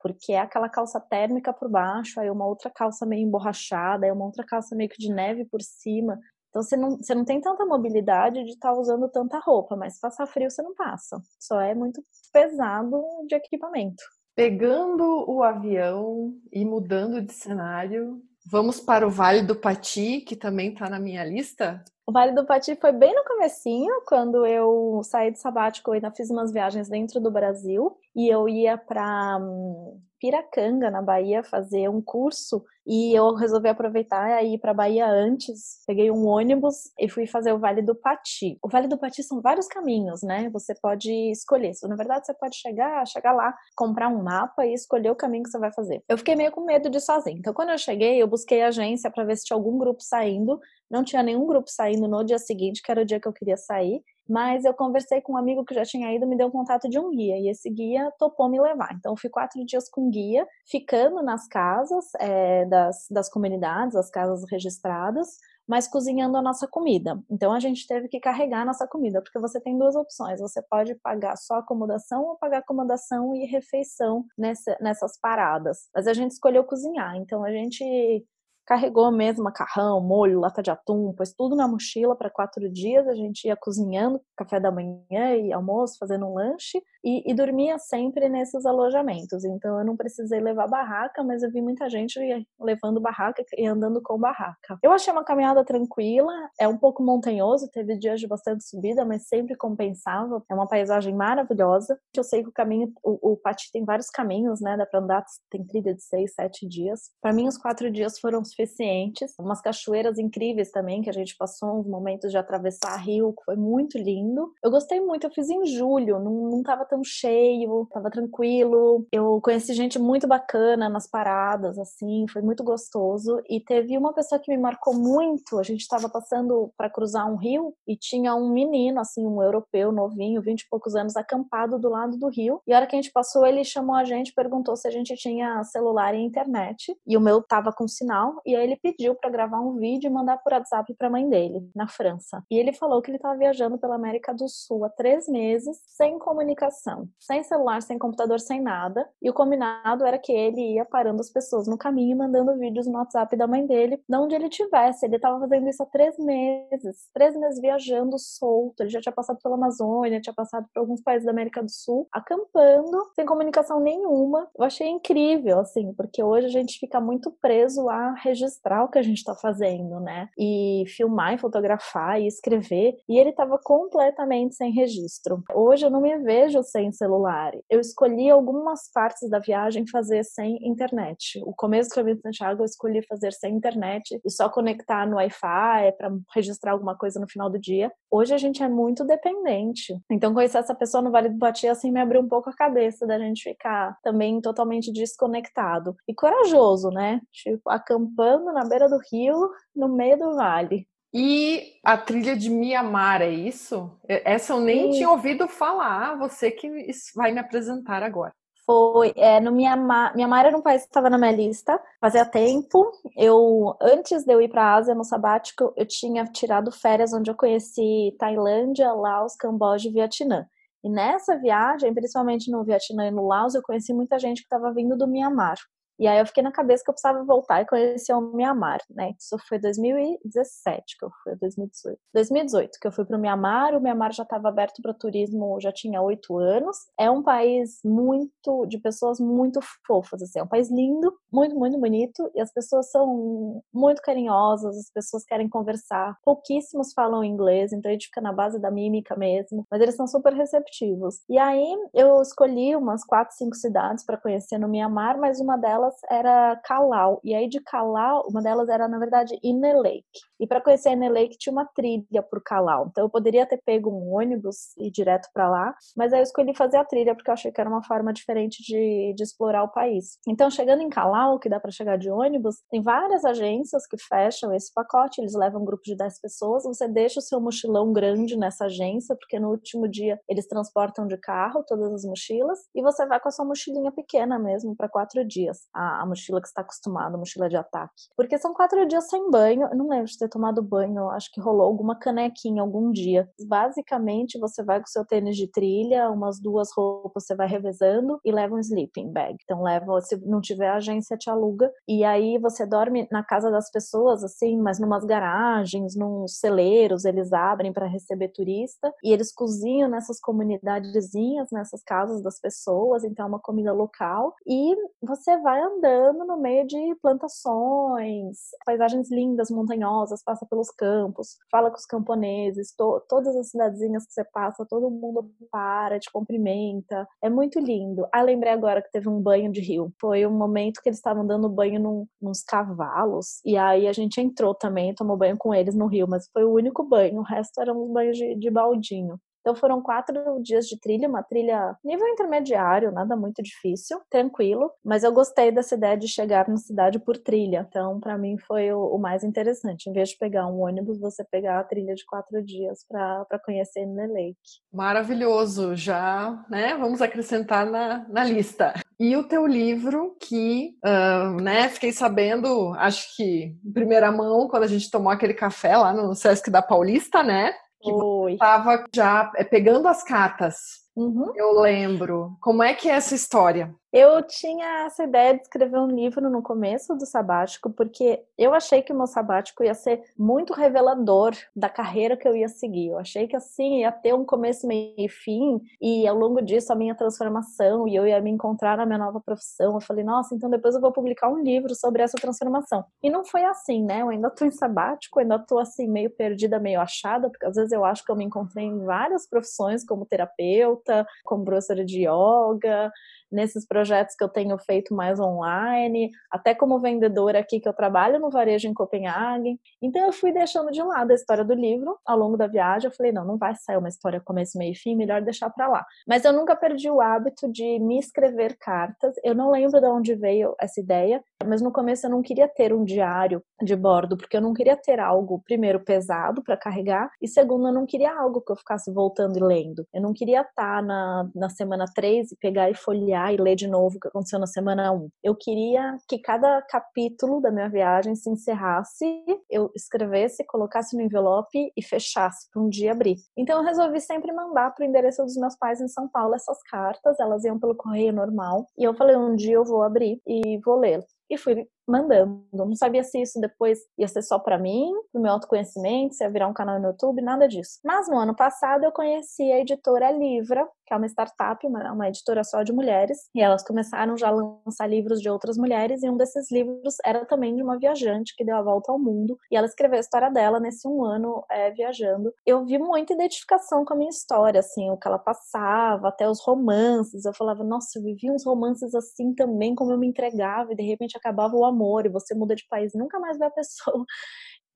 porque 0.04 0.34
é 0.34 0.38
aquela 0.38 0.68
calça 0.68 1.00
térmica 1.00 1.50
por 1.50 1.66
baixo, 1.66 2.20
aí 2.20 2.30
uma 2.30 2.44
outra 2.44 2.70
calça 2.70 3.06
meio 3.06 3.26
emborrachada, 3.26 4.04
aí 4.04 4.12
uma 4.12 4.26
outra 4.26 4.44
calça 4.44 4.76
meio 4.76 4.90
que 4.90 4.98
de 4.98 5.10
neve 5.10 5.46
por 5.46 5.62
cima. 5.62 6.20
Então 6.54 6.62
você 6.62 6.76
não, 6.76 6.96
você 6.98 7.16
não 7.16 7.24
tem 7.24 7.40
tanta 7.40 7.66
mobilidade 7.66 8.44
de 8.44 8.50
estar 8.50 8.72
tá 8.72 8.78
usando 8.78 9.08
tanta 9.08 9.40
roupa, 9.40 9.74
mas 9.74 9.98
passar 9.98 10.24
frio 10.24 10.48
você 10.48 10.62
não 10.62 10.72
passa. 10.72 11.20
Só 11.36 11.60
é 11.60 11.74
muito 11.74 12.00
pesado 12.32 13.02
de 13.26 13.34
equipamento. 13.34 14.04
Pegando 14.36 15.28
o 15.28 15.42
avião 15.42 16.32
e 16.52 16.64
mudando 16.64 17.20
de 17.20 17.32
cenário, 17.32 18.22
vamos 18.48 18.80
para 18.80 19.04
o 19.04 19.10
Vale 19.10 19.42
do 19.42 19.56
Pati, 19.56 20.20
que 20.20 20.36
também 20.36 20.72
está 20.72 20.88
na 20.88 21.00
minha 21.00 21.24
lista. 21.24 21.84
O 22.06 22.12
Vale 22.12 22.30
do 22.30 22.46
Pati 22.46 22.76
foi 22.76 22.92
bem 22.92 23.12
no 23.12 23.24
comecinho, 23.24 24.02
quando 24.06 24.46
eu 24.46 25.00
saí 25.02 25.32
de 25.32 25.40
sabático 25.40 25.92
e 25.92 25.96
ainda 25.96 26.12
fiz 26.12 26.30
umas 26.30 26.52
viagens 26.52 26.88
dentro 26.88 27.20
do 27.20 27.32
Brasil 27.32 27.96
e 28.14 28.28
eu 28.28 28.48
ia 28.48 28.78
para 28.78 29.38
hum, 29.38 30.00
Piracanga, 30.24 30.90
na 30.90 31.02
Bahia, 31.02 31.44
fazer 31.44 31.86
um 31.90 32.00
curso 32.00 32.64
e 32.86 33.12
eu 33.12 33.34
resolvi 33.34 33.68
aproveitar 33.68 34.42
e 34.42 34.54
ir 34.54 34.58
para 34.58 34.72
Bahia 34.72 35.06
antes. 35.06 35.82
Peguei 35.86 36.10
um 36.10 36.26
ônibus 36.26 36.90
e 36.98 37.10
fui 37.10 37.26
fazer 37.26 37.52
o 37.52 37.58
Vale 37.58 37.82
do 37.82 37.94
Pati. 37.94 38.58
O 38.62 38.68
Vale 38.70 38.88
do 38.88 38.96
Pati 38.96 39.22
são 39.22 39.42
vários 39.42 39.66
caminhos, 39.66 40.22
né? 40.22 40.48
Você 40.48 40.74
pode 40.80 41.12
escolher. 41.30 41.72
Na 41.82 41.94
verdade, 41.94 42.24
você 42.24 42.32
pode 42.32 42.56
chegar, 42.56 43.06
chegar 43.06 43.32
lá, 43.32 43.54
comprar 43.76 44.08
um 44.08 44.22
mapa 44.22 44.64
e 44.64 44.72
escolher 44.72 45.10
o 45.10 45.14
caminho 45.14 45.42
que 45.42 45.50
você 45.50 45.58
vai 45.58 45.72
fazer. 45.74 46.02
Eu 46.08 46.16
fiquei 46.16 46.34
meio 46.34 46.50
com 46.50 46.64
medo 46.64 46.88
de 46.88 46.96
ir 46.96 47.02
sozinha. 47.02 47.36
Então, 47.38 47.52
quando 47.52 47.68
eu 47.70 47.78
cheguei, 47.78 48.22
eu 48.22 48.26
busquei 48.26 48.62
a 48.62 48.68
agência 48.68 49.10
para 49.10 49.24
ver 49.24 49.36
se 49.36 49.44
tinha 49.44 49.58
algum 49.58 49.76
grupo 49.76 50.00
saindo. 50.02 50.58
Não 50.90 51.04
tinha 51.04 51.22
nenhum 51.22 51.46
grupo 51.46 51.68
saindo 51.68 52.08
no 52.08 52.24
dia 52.24 52.38
seguinte, 52.38 52.80
que 52.82 52.90
era 52.90 53.02
o 53.02 53.04
dia 53.04 53.20
que 53.20 53.28
eu 53.28 53.32
queria 53.32 53.58
sair 53.58 54.02
mas 54.28 54.64
eu 54.64 54.74
conversei 54.74 55.20
com 55.20 55.34
um 55.34 55.36
amigo 55.36 55.64
que 55.64 55.74
já 55.74 55.84
tinha 55.84 56.12
ido, 56.14 56.26
me 56.26 56.36
deu 56.36 56.48
o 56.48 56.52
contato 56.52 56.88
de 56.88 56.98
um 56.98 57.10
guia, 57.10 57.36
e 57.38 57.48
esse 57.48 57.68
guia 57.70 58.12
topou 58.18 58.48
me 58.48 58.60
levar. 58.60 58.94
Então, 58.94 59.12
eu 59.12 59.16
fui 59.16 59.30
quatro 59.30 59.64
dias 59.64 59.88
com 59.88 60.10
guia, 60.10 60.46
ficando 60.66 61.22
nas 61.22 61.46
casas 61.46 62.06
é, 62.18 62.64
das, 62.66 63.06
das 63.10 63.28
comunidades, 63.28 63.96
as 63.96 64.10
casas 64.10 64.44
registradas, 64.50 65.28
mas 65.66 65.88
cozinhando 65.88 66.36
a 66.36 66.42
nossa 66.42 66.66
comida. 66.66 67.18
Então, 67.30 67.52
a 67.52 67.58
gente 67.58 67.86
teve 67.86 68.08
que 68.08 68.20
carregar 68.20 68.62
a 68.62 68.64
nossa 68.66 68.86
comida, 68.86 69.22
porque 69.22 69.38
você 69.38 69.60
tem 69.60 69.78
duas 69.78 69.96
opções: 69.96 70.40
você 70.40 70.62
pode 70.62 70.94
pagar 70.96 71.36
só 71.36 71.56
acomodação 71.56 72.22
ou 72.22 72.36
pagar 72.36 72.58
acomodação 72.58 73.34
e 73.34 73.46
refeição 73.46 74.24
nessa, 74.36 74.76
nessas 74.80 75.18
paradas. 75.18 75.88
Mas 75.94 76.06
a 76.06 76.12
gente 76.12 76.32
escolheu 76.32 76.64
cozinhar, 76.64 77.16
então 77.16 77.44
a 77.44 77.50
gente 77.50 78.26
carregou 78.66 79.10
mesmo 79.10 79.44
macarrão, 79.44 80.00
molho, 80.00 80.40
lata 80.40 80.62
de 80.62 80.70
atum, 80.70 81.12
pôs 81.12 81.32
tudo 81.32 81.54
na 81.54 81.68
mochila 81.68 82.16
para 82.16 82.30
quatro 82.30 82.70
dias. 82.70 83.06
A 83.06 83.14
gente 83.14 83.46
ia 83.46 83.56
cozinhando 83.56 84.20
café 84.36 84.58
da 84.58 84.70
manhã 84.70 85.36
e 85.36 85.52
almoço, 85.52 85.96
fazendo 85.98 86.26
um 86.26 86.34
lanche 86.34 86.82
e, 87.04 87.30
e, 87.30 87.34
dormia 87.34 87.78
sempre 87.78 88.28
nesses 88.28 88.64
alojamentos. 88.64 89.44
Então 89.44 89.78
eu 89.78 89.84
não 89.84 89.96
precisei 89.96 90.40
levar 90.40 90.66
barraca, 90.66 91.22
mas 91.22 91.42
eu 91.42 91.50
vi 91.50 91.60
muita 91.60 91.88
gente 91.90 92.18
levando 92.58 93.00
barraca 93.00 93.44
e 93.56 93.66
andando 93.66 94.00
com 94.00 94.18
barraca. 94.18 94.78
Eu 94.82 94.92
achei 94.92 95.12
uma 95.12 95.24
caminhada 95.24 95.62
tranquila, 95.64 96.32
é 96.58 96.66
um 96.66 96.78
pouco 96.78 97.02
montanhoso, 97.02 97.70
teve 97.70 97.96
dias 97.98 98.20
de 98.20 98.26
bastante 98.26 98.64
subida, 98.64 99.04
mas 99.04 99.28
sempre 99.28 99.54
compensava. 99.54 100.42
É 100.50 100.54
uma 100.54 100.66
paisagem 100.66 101.14
maravilhosa. 101.14 101.98
Eu 102.16 102.24
sei 102.24 102.42
que 102.42 102.48
o 102.48 102.52
caminho, 102.52 102.92
o, 103.02 103.32
o 103.32 103.36
Pati 103.36 103.70
tem 103.70 103.84
vários 103.84 104.08
caminhos, 104.08 104.60
né? 104.60 104.76
Dá 104.76 104.86
para 104.86 105.00
andar, 105.00 105.24
tem 105.50 105.64
trilha 105.64 105.94
de 105.94 106.02
seis, 106.02 106.32
sete 106.34 106.66
dias. 106.66 107.10
Para 107.20 107.32
mim, 107.32 107.46
os 107.46 107.58
quatro 107.58 107.90
dias 107.90 108.18
foram 108.18 108.42
suficientes. 108.54 109.34
Umas 109.38 109.60
cachoeiras 109.60 110.18
incríveis 110.18 110.70
também, 110.70 111.02
que 111.02 111.10
a 111.10 111.12
gente 111.12 111.36
passou 111.36 111.80
uns 111.80 111.86
momentos 111.86 112.30
de 112.30 112.38
atravessar 112.38 112.96
rio, 112.96 113.32
que 113.32 113.44
foi 113.44 113.56
muito 113.56 113.98
lindo. 113.98 114.52
Eu 114.62 114.70
gostei 114.70 115.00
muito, 115.00 115.26
eu 115.26 115.30
fiz 115.30 115.50
em 115.50 115.66
julho, 115.66 116.18
não, 116.18 116.50
não 116.50 116.62
tava 116.62 116.84
tão 116.84 117.02
cheio, 117.02 117.86
tava 117.92 118.10
tranquilo. 118.10 119.06
Eu 119.12 119.40
conheci 119.42 119.74
gente 119.74 119.98
muito 119.98 120.26
bacana 120.26 120.88
nas 120.88 121.06
paradas, 121.06 121.78
assim, 121.78 122.26
foi 122.28 122.42
muito 122.42 122.62
gostoso. 122.62 123.40
E 123.48 123.60
teve 123.60 123.98
uma 123.98 124.12
pessoa 124.12 124.40
que 124.40 124.50
me 124.50 124.60
marcou 124.60 124.94
muito. 124.94 125.58
A 125.58 125.62
gente 125.62 125.86
tava 125.88 126.08
passando 126.08 126.70
para 126.76 126.90
cruzar 126.90 127.30
um 127.30 127.36
rio 127.36 127.74
e 127.86 127.96
tinha 127.96 128.34
um 128.34 128.50
menino, 128.50 129.00
assim, 129.00 129.26
um 129.26 129.42
europeu 129.42 129.90
novinho, 129.90 130.40
vinte 130.40 130.62
e 130.62 130.68
poucos 130.68 130.94
anos, 130.94 131.16
acampado 131.16 131.78
do 131.78 131.88
lado 131.88 132.16
do 132.16 132.28
rio. 132.28 132.60
E 132.66 132.72
a 132.72 132.76
hora 132.76 132.86
que 132.86 132.94
a 132.94 133.00
gente 133.00 133.12
passou, 133.12 133.46
ele 133.46 133.64
chamou 133.64 133.96
a 133.96 134.04
gente, 134.04 134.32
perguntou 134.32 134.76
se 134.76 134.86
a 134.86 134.90
gente 134.90 135.14
tinha 135.16 135.62
celular 135.64 136.14
e 136.14 136.20
internet. 136.22 136.96
E 137.06 137.16
o 137.16 137.20
meu 137.20 137.42
tava 137.42 137.72
com 137.72 137.88
sinal. 137.88 138.40
E 138.44 138.54
aí 138.54 138.64
ele 138.64 138.76
pediu 138.76 139.14
para 139.14 139.30
gravar 139.30 139.60
um 139.60 139.76
vídeo 139.76 140.08
e 140.08 140.12
mandar 140.12 140.38
por 140.38 140.52
WhatsApp 140.52 140.92
para 140.94 141.08
a 141.08 141.10
mãe 141.10 141.28
dele, 141.28 141.68
na 141.74 141.88
França. 141.88 142.42
E 142.50 142.58
ele 142.58 142.72
falou 142.72 143.00
que 143.00 143.10
ele 143.10 143.16
estava 143.16 143.36
viajando 143.36 143.78
pela 143.78 143.94
América 143.94 144.34
do 144.34 144.48
Sul 144.48 144.84
há 144.84 144.90
três 144.90 145.28
meses, 145.28 145.78
sem 145.86 146.18
comunicação, 146.18 147.08
sem 147.18 147.42
celular, 147.42 147.80
sem 147.82 147.98
computador, 147.98 148.40
sem 148.40 148.60
nada. 148.60 149.08
E 149.22 149.30
o 149.30 149.34
combinado 149.34 150.04
era 150.04 150.18
que 150.18 150.32
ele 150.32 150.74
ia 150.74 150.84
parando 150.84 151.20
as 151.20 151.30
pessoas 151.30 151.66
no 151.66 151.78
caminho 151.78 152.12
e 152.12 152.18
mandando 152.18 152.56
vídeos 152.58 152.86
no 152.86 152.98
WhatsApp 152.98 153.36
da 153.36 153.46
mãe 153.46 153.66
dele, 153.66 154.00
de 154.08 154.16
onde 154.16 154.34
ele 154.34 154.48
tivesse. 154.48 155.06
Ele 155.06 155.16
estava 155.16 155.40
fazendo 155.40 155.68
isso 155.68 155.82
há 155.82 155.86
três 155.86 156.18
meses, 156.18 157.08
três 157.12 157.36
meses 157.36 157.60
viajando 157.60 158.18
solto. 158.18 158.82
Ele 158.82 158.90
já 158.90 159.00
tinha 159.00 159.12
passado 159.12 159.38
pela 159.42 159.56
Amazônia, 159.56 160.20
tinha 160.20 160.34
passado 160.34 160.66
por 160.72 160.80
alguns 160.80 161.02
países 161.02 161.24
da 161.24 161.32
América 161.32 161.62
do 161.62 161.70
Sul, 161.70 162.06
acampando, 162.12 163.10
sem 163.14 163.24
comunicação 163.24 163.80
nenhuma. 163.80 164.48
Eu 164.56 164.64
achei 164.64 164.88
incrível, 164.88 165.60
assim, 165.60 165.92
porque 165.94 166.22
hoje 166.22 166.46
a 166.46 166.50
gente 166.50 166.78
fica 166.78 167.00
muito 167.00 167.30
preso 167.40 167.88
a 167.88 168.12
registrar 168.34 168.84
o 168.84 168.88
que 168.88 168.98
a 168.98 169.02
gente 169.02 169.18
está 169.18 169.34
fazendo, 169.34 170.00
né? 170.00 170.28
E 170.36 170.84
filmar, 170.88 171.34
e 171.34 171.38
fotografar 171.38 172.20
e 172.20 172.26
escrever. 172.26 172.96
E 173.08 173.18
ele 173.18 173.30
estava 173.30 173.58
completamente 173.58 174.56
sem 174.56 174.72
registro. 174.72 175.42
Hoje 175.54 175.86
eu 175.86 175.90
não 175.90 176.00
me 176.00 176.18
vejo 176.18 176.62
sem 176.64 176.90
celular. 176.92 177.52
Eu 177.70 177.80
escolhi 177.80 178.28
algumas 178.28 178.90
partes 178.92 179.30
da 179.30 179.38
viagem 179.38 179.86
fazer 179.86 180.24
sem 180.24 180.58
internet. 180.66 181.40
O 181.44 181.54
começo 181.54 181.90
do 181.90 181.94
caminho 181.94 182.16
de 182.16 182.22
Santiago 182.22 182.62
eu 182.62 182.66
escolhi 182.66 183.06
fazer 183.06 183.32
sem 183.32 183.54
internet 183.54 184.20
e 184.24 184.30
só 184.30 184.48
conectar 184.48 185.06
no 185.06 185.16
Wi-Fi 185.16 185.92
para 185.96 186.12
registrar 186.34 186.72
alguma 186.72 186.96
coisa 186.96 187.20
no 187.20 187.28
final 187.28 187.48
do 187.48 187.58
dia. 187.58 187.92
Hoje 188.10 188.34
a 188.34 188.38
gente 188.38 188.62
é 188.62 188.68
muito 188.68 189.04
dependente. 189.04 189.96
Então 190.10 190.34
conhecer 190.34 190.58
essa 190.58 190.74
pessoa 190.74 191.02
no 191.02 191.10
Vale 191.10 191.28
do 191.28 191.38
Pati 191.38 191.68
assim 191.68 191.92
me 191.92 192.00
abriu 192.00 192.20
um 192.20 192.28
pouco 192.28 192.50
a 192.50 192.56
cabeça 192.56 193.06
da 193.06 193.18
gente 193.18 193.42
ficar 193.42 193.96
também 194.02 194.40
totalmente 194.40 194.92
desconectado. 194.92 195.94
E 196.08 196.14
corajoso, 196.14 196.90
né? 196.90 197.20
Tipo, 197.32 197.70
acampando 197.70 198.23
na 198.52 198.64
beira 198.64 198.88
do 198.88 198.98
rio, 199.10 199.50
no 199.74 199.88
meio 199.88 200.18
do 200.18 200.34
vale. 200.34 200.86
E 201.12 201.74
a 201.84 201.96
trilha 201.96 202.36
de 202.36 202.50
Mianmar, 202.50 203.22
é 203.22 203.30
isso? 203.30 203.96
Essa 204.08 204.52
eu 204.52 204.60
nem 204.60 204.90
Sim. 204.90 204.98
tinha 204.98 205.10
ouvido 205.10 205.46
falar, 205.46 206.18
você 206.18 206.50
que 206.50 206.68
vai 207.14 207.30
me 207.30 207.38
apresentar 207.38 208.02
agora. 208.02 208.32
Foi, 208.66 209.12
é, 209.14 209.38
no 209.40 209.52
Mianmar, 209.52 210.16
Mianmar 210.16 210.46
era 210.46 210.56
um 210.56 210.62
país 210.62 210.82
que 210.82 210.88
estava 210.88 211.10
na 211.10 211.18
minha 211.18 211.30
lista 211.30 211.80
fazia 212.00 212.24
tempo. 212.24 212.90
Eu, 213.16 213.76
antes 213.80 214.24
de 214.24 214.32
eu 214.32 214.40
ir 214.40 214.48
para 214.48 214.64
a 214.64 214.74
Ásia 214.74 214.94
no 214.94 215.04
sabático, 215.04 215.72
eu 215.76 215.86
tinha 215.86 216.24
tirado 216.24 216.72
férias 216.72 217.12
onde 217.12 217.30
eu 217.30 217.34
conheci 217.36 218.16
Tailândia, 218.18 218.90
Laos, 218.92 219.36
Camboja 219.36 219.88
e 219.88 219.92
Vietnã. 219.92 220.46
E 220.82 220.88
nessa 220.88 221.36
viagem, 221.36 221.94
principalmente 221.94 222.50
no 222.50 222.64
Vietnã 222.64 223.06
e 223.06 223.10
no 223.10 223.26
Laos, 223.26 223.54
eu 223.54 223.62
conheci 223.62 223.92
muita 223.92 224.18
gente 224.18 224.38
que 224.38 224.46
estava 224.46 224.72
vindo 224.72 224.96
do 224.96 225.06
Mianmar. 225.06 225.58
E 225.98 226.06
aí 226.06 226.18
eu 226.18 226.26
fiquei 226.26 226.42
na 226.42 226.52
cabeça 226.52 226.82
que 226.84 226.90
eu 226.90 226.94
precisava 226.94 227.24
voltar 227.24 227.62
e 227.62 227.66
conhecer 227.66 228.12
o 228.14 228.20
Mianmar, 228.20 228.80
né? 228.90 229.12
Isso 229.18 229.36
foi 229.48 229.58
2017 229.58 230.96
que 230.98 231.04
eu 231.04 231.10
fui, 231.22 231.36
2018. 231.36 231.98
2018 232.12 232.78
que 232.80 232.86
eu 232.86 232.92
fui 232.92 233.04
para 233.04 233.16
o 233.16 233.20
Mianmar, 233.20 233.74
o 233.74 233.80
Mianmar 233.80 234.12
já 234.12 234.22
estava 234.22 234.48
aberto 234.48 234.80
para 234.82 234.94
turismo, 234.94 235.60
já 235.60 235.72
tinha 235.72 236.00
oito 236.02 236.36
anos. 236.38 236.76
É 236.98 237.10
um 237.10 237.22
país 237.22 237.80
muito 237.84 238.66
de 238.66 238.78
pessoas 238.78 239.20
muito 239.20 239.60
fofas, 239.86 240.22
assim, 240.22 240.38
é 240.38 240.42
um 240.42 240.48
país 240.48 240.70
lindo, 240.70 241.12
muito 241.32 241.56
muito 241.56 241.78
bonito 241.78 242.30
e 242.34 242.40
as 242.40 242.52
pessoas 242.52 242.90
são 242.90 243.62
muito 243.72 244.02
carinhosas, 244.02 244.76
as 244.76 244.90
pessoas 244.90 245.24
querem 245.24 245.48
conversar. 245.48 246.16
Pouquíssimos 246.24 246.92
falam 246.92 247.24
inglês, 247.24 247.72
então 247.72 247.90
a 247.90 247.92
gente 247.92 248.06
fica 248.06 248.20
na 248.20 248.32
base 248.32 248.60
da 248.60 248.70
mímica 248.70 249.16
mesmo, 249.16 249.66
mas 249.70 249.80
eles 249.80 249.94
são 249.96 250.06
super 250.06 250.32
receptivos. 250.32 251.20
E 251.28 251.38
aí 251.38 251.76
eu 251.92 252.20
escolhi 252.20 252.76
umas 252.76 253.04
quatro, 253.04 253.34
cinco 253.36 253.54
cidades 253.56 254.04
para 254.04 254.16
conhecer 254.16 254.58
no 254.58 254.68
Mianmar, 254.68 255.18
mas 255.18 255.40
uma 255.40 255.56
delas 255.56 255.83
delas 255.84 255.94
era 256.10 256.56
Calau. 256.64 257.20
E 257.22 257.34
aí 257.34 257.48
de 257.48 257.60
Calau, 257.60 258.26
uma 258.28 258.42
delas 258.42 258.68
era, 258.68 258.88
na 258.88 258.98
verdade, 258.98 259.38
Inner 259.42 259.76
Lake. 259.76 260.04
E 260.40 260.46
para 260.46 260.60
conhecer 260.60 260.92
Inner 260.92 261.12
Lake 261.12 261.36
tinha 261.38 261.52
uma 261.52 261.64
trilha 261.64 262.22
por 262.22 262.42
Calau. 262.42 262.86
Então 262.90 263.04
eu 263.04 263.10
poderia 263.10 263.46
ter 263.46 263.60
pego 263.64 263.90
um 263.90 264.14
ônibus 264.14 264.76
e 264.78 264.88
ir 264.88 264.90
direto 264.90 265.28
para 265.32 265.48
lá, 265.48 265.74
mas 265.96 266.12
aí 266.12 266.20
eu 266.20 266.24
escolhi 266.24 266.54
fazer 266.54 266.76
a 266.76 266.84
trilha 266.84 267.14
porque 267.14 267.30
eu 267.30 267.34
achei 267.34 267.52
que 267.52 267.60
era 267.60 267.70
uma 267.70 267.82
forma 267.84 268.12
diferente 268.12 268.62
de, 268.62 269.14
de 269.16 269.22
explorar 269.22 269.62
o 269.64 269.72
país. 269.72 270.18
Então 270.26 270.50
chegando 270.50 270.82
em 270.82 270.88
Calau, 270.88 271.38
que 271.38 271.48
dá 271.48 271.60
para 271.60 271.70
chegar 271.70 271.96
de 271.96 272.10
ônibus, 272.10 272.56
tem 272.70 272.82
várias 272.82 273.24
agências 273.24 273.86
que 273.86 273.96
fecham 273.96 274.52
esse 274.52 274.72
pacote, 274.72 275.20
eles 275.20 275.34
levam 275.34 275.62
um 275.62 275.64
grupo 275.64 275.82
de 275.84 275.96
10 275.96 276.20
pessoas, 276.20 276.64
você 276.64 276.88
deixa 276.88 277.20
o 277.20 277.22
seu 277.22 277.40
mochilão 277.40 277.92
grande 277.92 278.36
nessa 278.36 278.66
agência, 278.66 279.16
porque 279.16 279.38
no 279.38 279.50
último 279.50 279.88
dia 279.88 280.18
eles 280.28 280.46
transportam 280.46 281.06
de 281.06 281.16
carro 281.16 281.64
todas 281.66 281.92
as 281.92 282.04
mochilas, 282.04 282.58
e 282.74 282.82
você 282.82 283.06
vai 283.06 283.20
com 283.20 283.28
a 283.28 283.32
sua 283.32 283.44
mochilinha 283.44 283.92
pequena 283.92 284.38
mesmo 284.38 284.76
para 284.76 284.88
quatro 284.88 285.24
dias, 285.24 285.58
a, 285.74 286.02
a 286.02 286.06
mochila 286.06 286.40
que 286.40 286.46
está 286.46 286.60
acostumada, 286.60 287.16
a 287.16 287.18
mochila 287.18 287.48
de 287.48 287.56
ataque. 287.56 287.92
Porque 288.16 288.38
são 288.38 288.54
quatro 288.54 288.86
dias 288.86 289.08
sem 289.08 289.30
banho, 289.30 289.68
não 289.74 289.88
lembro 289.88 290.06
de 290.06 290.18
ter 290.18 290.28
tomado 290.28 290.62
banho, 290.62 291.10
acho 291.10 291.30
que 291.32 291.40
rolou 291.40 291.66
alguma 291.66 291.98
canequinha 291.98 292.62
algum 292.62 292.90
dia. 292.90 293.28
Basicamente, 293.46 294.38
você 294.38 294.62
vai 294.62 294.80
com 294.80 294.86
seu 294.86 295.04
tênis 295.04 295.36
de 295.36 295.50
trilha, 295.50 296.10
umas 296.10 296.40
duas 296.40 296.68
roupas 296.76 297.24
você 297.24 297.34
vai 297.34 297.48
revezando 297.48 298.20
e 298.24 298.32
leva 298.32 298.54
um 298.54 298.58
sleeping 298.58 299.12
bag. 299.12 299.36
Então 299.42 299.62
leva, 299.62 300.00
se 300.00 300.16
não 300.26 300.40
tiver 300.40 300.70
agência, 300.70 301.16
te 301.16 301.30
aluga. 301.30 301.70
E 301.88 302.04
aí 302.04 302.38
você 302.38 302.66
dorme 302.66 303.08
na 303.10 303.24
casa 303.24 303.50
das 303.50 303.70
pessoas, 303.70 304.22
assim, 304.22 304.60
mas 304.60 304.78
numas 304.78 305.04
garagens, 305.04 305.96
num 305.96 306.26
celeiros, 306.28 307.04
eles 307.04 307.32
abrem 307.32 307.72
para 307.72 307.86
receber 307.86 308.28
turista 308.28 308.92
e 309.02 309.12
eles 309.12 309.32
cozinham 309.32 309.88
nessas 309.88 310.20
comunidadezinhas, 310.20 311.48
nessas 311.50 311.82
casas 311.82 312.22
das 312.22 312.40
pessoas, 312.40 313.04
então 313.04 313.26
é 313.26 313.28
uma 313.28 313.40
comida 313.40 313.72
local 313.72 314.34
e 314.46 314.74
você 315.02 315.38
vai 315.38 315.63
andando 315.64 316.24
no 316.24 316.36
meio 316.36 316.66
de 316.66 316.94
plantações, 317.00 318.38
paisagens 318.64 319.10
lindas, 319.10 319.50
montanhosas, 319.50 320.22
passa 320.22 320.46
pelos 320.46 320.70
campos, 320.70 321.36
fala 321.50 321.70
com 321.70 321.76
os 321.76 321.86
camponeses, 321.86 322.74
to 322.76 323.00
todas 323.08 323.34
as 323.36 323.50
cidadezinhas 323.50 324.06
que 324.06 324.12
você 324.12 324.24
passa, 324.24 324.66
todo 324.68 324.90
mundo 324.90 325.30
para, 325.50 325.98
te 325.98 326.10
cumprimenta, 326.12 327.06
é 327.22 327.30
muito 327.30 327.58
lindo. 327.58 328.06
Ah, 328.12 328.22
lembrei 328.22 328.52
agora 328.52 328.82
que 328.82 328.90
teve 328.90 329.08
um 329.08 329.20
banho 329.20 329.50
de 329.50 329.60
rio, 329.60 329.92
foi 330.00 330.26
um 330.26 330.36
momento 330.36 330.80
que 330.82 330.88
eles 330.88 330.98
estavam 330.98 331.26
dando 331.26 331.48
banho 331.48 331.80
num, 331.80 332.06
nos 332.20 332.42
cavalos 332.42 333.40
e 333.44 333.56
aí 333.56 333.86
a 333.86 333.92
gente 333.92 334.20
entrou 334.20 334.54
também, 334.54 334.94
tomou 334.94 335.16
banho 335.16 335.36
com 335.36 335.54
eles 335.54 335.74
no 335.74 335.86
rio, 335.86 336.06
mas 336.08 336.28
foi 336.32 336.44
o 336.44 336.52
único 336.52 336.82
banho, 336.82 337.18
o 337.18 337.22
resto 337.22 337.60
eram 337.60 337.82
os 337.84 337.90
banhos 337.92 338.16
de, 338.16 338.34
de 338.34 338.50
baldinho. 338.50 339.18
Então 339.44 339.54
foram 339.54 339.82
quatro 339.82 340.40
dias 340.40 340.66
de 340.66 340.80
trilha, 340.80 341.06
uma 341.06 341.22
trilha 341.22 341.76
nível 341.84 342.08
intermediário, 342.08 342.90
nada 342.90 343.14
muito 343.14 343.42
difícil, 343.42 344.00
tranquilo, 344.08 344.70
mas 344.82 345.04
eu 345.04 345.12
gostei 345.12 345.52
dessa 345.52 345.74
ideia 345.74 345.98
de 345.98 346.08
chegar 346.08 346.48
na 346.48 346.56
cidade 346.56 346.98
por 346.98 347.18
trilha. 347.18 347.66
Então, 347.68 348.00
para 348.00 348.16
mim 348.16 348.38
foi 348.38 348.72
o, 348.72 348.80
o, 348.86 348.98
mais 348.98 349.22
interessante. 349.22 349.90
Em 349.90 349.92
vez 349.92 350.08
de 350.08 350.16
pegar 350.16 350.46
um 350.46 350.62
ônibus, 350.62 350.98
você 350.98 351.22
pegar 351.22 351.60
a 351.60 351.64
trilha 351.64 351.94
de 351.94 352.06
quatro 352.06 352.42
dias 352.42 352.86
para 352.88 353.38
conhecer 353.44 353.84
Lake. 353.84 354.34
Maravilhoso, 354.72 355.76
já, 355.76 356.42
né? 356.48 356.74
Vamos 356.78 357.02
acrescentar 357.02 357.66
na, 357.66 358.06
na 358.08 358.24
lista. 358.24 358.72
E 358.98 359.14
o 359.16 359.24
teu 359.24 359.46
livro, 359.46 360.16
que, 360.20 360.76
uh, 360.84 361.40
né, 361.42 361.68
fiquei 361.68 361.92
sabendo, 361.92 362.72
acho 362.78 363.14
que 363.16 363.56
em 363.62 363.72
primeira 363.72 364.10
mão, 364.10 364.48
quando 364.48 364.62
a 364.62 364.68
gente 364.68 364.90
tomou 364.90 365.12
aquele 365.12 365.34
café 365.34 365.76
lá 365.76 365.92
no 365.92 366.14
Sesc 366.14 366.50
da 366.50 366.62
Paulista, 366.62 367.22
né? 367.22 367.52
Que 367.84 368.32
estava 368.32 368.84
já 368.94 369.30
é, 369.36 369.44
pegando 369.44 369.86
as 369.88 370.02
cartas. 370.02 370.84
Uhum. 370.96 371.32
Eu 371.34 371.60
lembro. 371.60 372.36
Como 372.40 372.62
é 372.62 372.72
que 372.72 372.88
é 372.88 372.92
essa 372.92 373.14
história? 373.14 373.74
Eu 373.96 374.20
tinha 374.24 374.86
essa 374.86 375.04
ideia 375.04 375.36
de 375.36 375.42
escrever 375.42 375.78
um 375.78 375.86
livro 375.86 376.28
no 376.28 376.42
começo 376.42 376.96
do 376.96 377.06
sabático, 377.06 377.70
porque 377.70 378.24
eu 378.36 378.52
achei 378.52 378.82
que 378.82 378.92
o 378.92 378.96
meu 378.96 379.06
sabático 379.06 379.62
ia 379.62 379.72
ser 379.72 380.02
muito 380.18 380.52
revelador 380.52 381.32
da 381.54 381.68
carreira 381.68 382.16
que 382.16 382.26
eu 382.26 382.34
ia 382.34 382.48
seguir. 382.48 382.88
Eu 382.88 382.98
achei 382.98 383.28
que 383.28 383.36
assim 383.36 383.82
ia 383.82 383.92
ter 383.92 384.12
um 384.12 384.24
começo, 384.24 384.66
meio 384.66 384.92
e 384.98 385.08
fim, 385.08 385.60
e 385.80 386.08
ao 386.08 386.18
longo 386.18 386.42
disso 386.42 386.72
a 386.72 386.74
minha 386.74 386.92
transformação, 386.96 387.86
e 387.86 387.94
eu 387.94 388.04
ia 388.04 388.20
me 388.20 388.32
encontrar 388.32 388.76
na 388.76 388.84
minha 388.84 388.98
nova 388.98 389.20
profissão. 389.20 389.74
Eu 389.74 389.80
falei, 389.80 390.02
nossa, 390.02 390.34
então 390.34 390.50
depois 390.50 390.74
eu 390.74 390.80
vou 390.80 390.90
publicar 390.90 391.28
um 391.28 391.40
livro 391.40 391.72
sobre 391.76 392.02
essa 392.02 392.16
transformação. 392.16 392.84
E 393.00 393.08
não 393.08 393.24
foi 393.24 393.44
assim, 393.44 393.84
né? 393.84 394.02
Eu 394.02 394.08
ainda 394.08 394.28
tô 394.28 394.44
em 394.44 394.50
sabático, 394.50 395.20
ainda 395.20 395.38
tô 395.38 395.56
assim 395.56 395.86
meio 395.88 396.10
perdida, 396.10 396.58
meio 396.58 396.80
achada, 396.80 397.30
porque 397.30 397.46
às 397.46 397.54
vezes 397.54 397.70
eu 397.70 397.84
acho 397.84 398.04
que 398.04 398.10
eu 398.10 398.16
me 398.16 398.24
encontrei 398.24 398.64
em 398.64 398.84
várias 398.84 399.24
profissões, 399.28 399.86
como 399.86 400.04
terapeuta, 400.04 401.06
como 401.22 401.44
professora 401.44 401.84
de 401.84 402.08
yoga, 402.08 402.90
nesses 403.34 403.66
projetos 403.66 404.14
que 404.14 404.24
eu 404.24 404.28
tenho 404.28 404.56
feito 404.58 404.94
mais 404.94 405.18
online, 405.20 406.10
até 406.30 406.54
como 406.54 406.80
vendedora 406.80 407.38
aqui 407.38 407.60
que 407.60 407.68
eu 407.68 407.72
trabalho 407.72 408.18
no 408.18 408.30
varejo 408.30 408.68
em 408.68 408.74
Copenhague. 408.74 409.58
Então 409.82 410.04
eu 410.06 410.12
fui 410.12 410.32
deixando 410.32 410.70
de 410.70 410.82
lado 410.82 411.10
a 411.10 411.14
história 411.14 411.44
do 411.44 411.54
livro 411.54 411.98
ao 412.06 412.16
longo 412.16 412.36
da 412.36 412.46
viagem. 412.46 412.88
Eu 412.88 412.96
falei, 412.96 413.12
não, 413.12 413.24
não 413.24 413.36
vai 413.36 413.54
sair 413.54 413.76
uma 413.76 413.88
história 413.88 414.20
começo, 414.20 414.56
meio 414.56 414.72
e 414.72 414.76
fim, 414.76 414.96
melhor 414.96 415.20
deixar 415.20 415.50
para 415.50 415.68
lá. 415.68 415.84
Mas 416.06 416.24
eu 416.24 416.32
nunca 416.32 416.56
perdi 416.56 416.90
o 416.90 417.00
hábito 417.00 417.50
de 417.50 417.78
me 417.80 417.98
escrever 417.98 418.56
cartas. 418.58 419.14
Eu 419.22 419.34
não 419.34 419.50
lembro 419.50 419.80
de 419.80 419.86
onde 419.86 420.14
veio 420.14 420.54
essa 420.60 420.80
ideia, 420.80 421.22
mas 421.44 421.60
no 421.60 421.72
começo 421.72 422.06
eu 422.06 422.10
não 422.10 422.22
queria 422.22 422.48
ter 422.48 422.72
um 422.72 422.84
diário 422.84 423.42
de 423.62 423.74
bordo, 423.74 424.16
porque 424.16 424.36
eu 424.36 424.40
não 424.40 424.54
queria 424.54 424.76
ter 424.76 425.00
algo, 425.00 425.42
primeiro, 425.44 425.80
pesado 425.80 426.42
para 426.42 426.56
carregar, 426.56 427.10
e 427.20 427.28
segundo, 427.28 427.68
eu 427.68 427.72
não 427.72 427.86
queria 427.86 428.14
algo 428.16 428.40
que 428.40 428.52
eu 428.52 428.56
ficasse 428.56 428.92
voltando 428.92 429.38
e 429.38 429.42
lendo. 429.42 429.86
Eu 429.92 430.02
não 430.02 430.12
queria 430.12 430.42
estar 430.42 430.82
na, 430.82 431.28
na 431.34 431.48
semana 431.48 431.86
3 431.92 432.32
e 432.32 432.36
pegar 432.36 432.70
e 432.70 432.74
folhear 432.74 433.23
e 433.32 433.36
ler 433.36 433.54
de 433.54 433.66
novo 433.66 433.96
o 433.96 434.00
que 434.00 434.08
aconteceu 434.08 434.38
na 434.38 434.46
semana 434.46 434.92
1. 434.92 435.08
Eu 435.22 435.34
queria 435.34 435.96
que 436.08 436.18
cada 436.18 436.60
capítulo 436.62 437.40
da 437.40 437.50
minha 437.50 437.68
viagem 437.68 438.14
se 438.14 438.28
encerrasse, 438.30 439.04
eu 439.50 439.70
escrevesse, 439.74 440.44
colocasse 440.46 440.96
no 440.96 441.02
envelope 441.02 441.72
e 441.76 441.82
fechasse 441.82 442.48
para 442.50 442.62
um 442.62 442.68
dia 442.68 442.92
abrir. 442.92 443.16
Então 443.36 443.58
eu 443.58 443.64
resolvi 443.64 444.00
sempre 444.00 444.32
mandar 444.32 444.74
para 444.74 444.84
o 444.84 444.88
endereço 444.88 445.22
dos 445.22 445.36
meus 445.36 445.56
pais 445.56 445.80
em 445.80 445.88
São 445.88 446.08
Paulo 446.08 446.34
essas 446.34 446.62
cartas, 446.64 447.18
elas 447.20 447.44
iam 447.44 447.58
pelo 447.58 447.74
correio 447.74 448.12
normal, 448.12 448.66
e 448.76 448.84
eu 448.84 448.94
falei, 448.94 449.16
um 449.16 449.34
dia 449.34 449.54
eu 449.54 449.64
vou 449.64 449.82
abrir 449.82 450.20
e 450.26 450.58
vou 450.64 450.78
ler 450.78 451.04
e 451.30 451.38
fui 451.38 451.66
mandando. 451.86 452.44
Não 452.52 452.74
sabia 452.74 453.02
se 453.04 453.20
isso 453.20 453.40
depois 453.40 453.78
ia 453.98 454.08
ser 454.08 454.22
só 454.22 454.38
para 454.38 454.58
mim, 454.58 454.92
pro 455.12 455.20
meu 455.20 455.32
autoconhecimento, 455.32 456.14
se 456.14 456.24
ia 456.24 456.30
virar 456.30 456.48
um 456.48 456.54
canal 456.54 456.78
no 456.80 456.88
YouTube, 456.88 457.22
nada 457.22 457.46
disso. 457.46 457.78
Mas 457.84 458.08
no 458.08 458.18
ano 458.18 458.34
passado 458.34 458.84
eu 458.84 458.92
conheci 458.92 459.50
a 459.52 459.60
editora 459.60 460.10
Livra, 460.10 460.66
que 460.86 460.92
é 460.92 460.96
uma 460.96 461.06
startup, 461.06 461.66
uma, 461.66 461.92
uma 461.92 462.08
editora 462.08 462.44
só 462.44 462.62
de 462.62 462.72
mulheres, 462.72 463.18
e 463.34 463.40
elas 463.40 463.64
começaram 463.64 464.16
já 464.16 464.28
a 464.28 464.30
lançar 464.30 464.86
livros 464.86 465.20
de 465.20 465.30
outras 465.30 465.56
mulheres, 465.56 466.02
e 466.02 466.10
um 466.10 466.16
desses 466.16 466.50
livros 466.50 466.96
era 467.04 467.24
também 467.24 467.54
de 467.56 467.62
uma 467.62 467.78
viajante 467.78 468.34
que 468.36 468.44
deu 468.44 468.56
a 468.56 468.62
volta 468.62 468.92
ao 468.92 468.98
mundo, 468.98 469.38
e 469.50 469.56
ela 469.56 469.66
escreveu 469.66 469.96
a 469.96 470.00
história 470.00 470.30
dela 470.30 470.60
nesse 470.60 470.86
um 470.86 471.04
ano 471.04 471.44
é, 471.50 471.70
viajando. 471.70 472.32
Eu 472.44 472.64
vi 472.64 472.78
muita 472.78 473.14
identificação 473.14 473.84
com 473.84 473.94
a 473.94 473.96
minha 473.96 474.10
história, 474.10 474.60
assim, 474.60 474.90
o 474.90 474.96
que 474.96 475.08
ela 475.08 475.18
passava, 475.18 476.08
até 476.08 476.28
os 476.28 476.40
romances. 476.44 477.24
Eu 477.24 477.34
falava, 477.34 477.64
nossa, 477.64 477.98
eu 477.98 478.02
vivi 478.02 478.30
uns 478.30 478.44
romances 478.44 478.94
assim 478.94 479.34
também, 479.34 479.74
como 479.74 479.92
eu 479.92 479.98
me 479.98 480.06
entregava, 480.06 480.72
e 480.72 480.76
de 480.76 480.82
repente 480.82 481.16
acabava 481.16 481.56
o 481.56 481.64
amor, 481.64 481.73
e 482.06 482.10
você 482.10 482.34
muda 482.34 482.54
de 482.54 482.66
país 482.68 482.92
nunca 482.94 483.18
mais 483.18 483.38
vê 483.38 483.44
a 483.44 483.50
pessoa. 483.52 484.04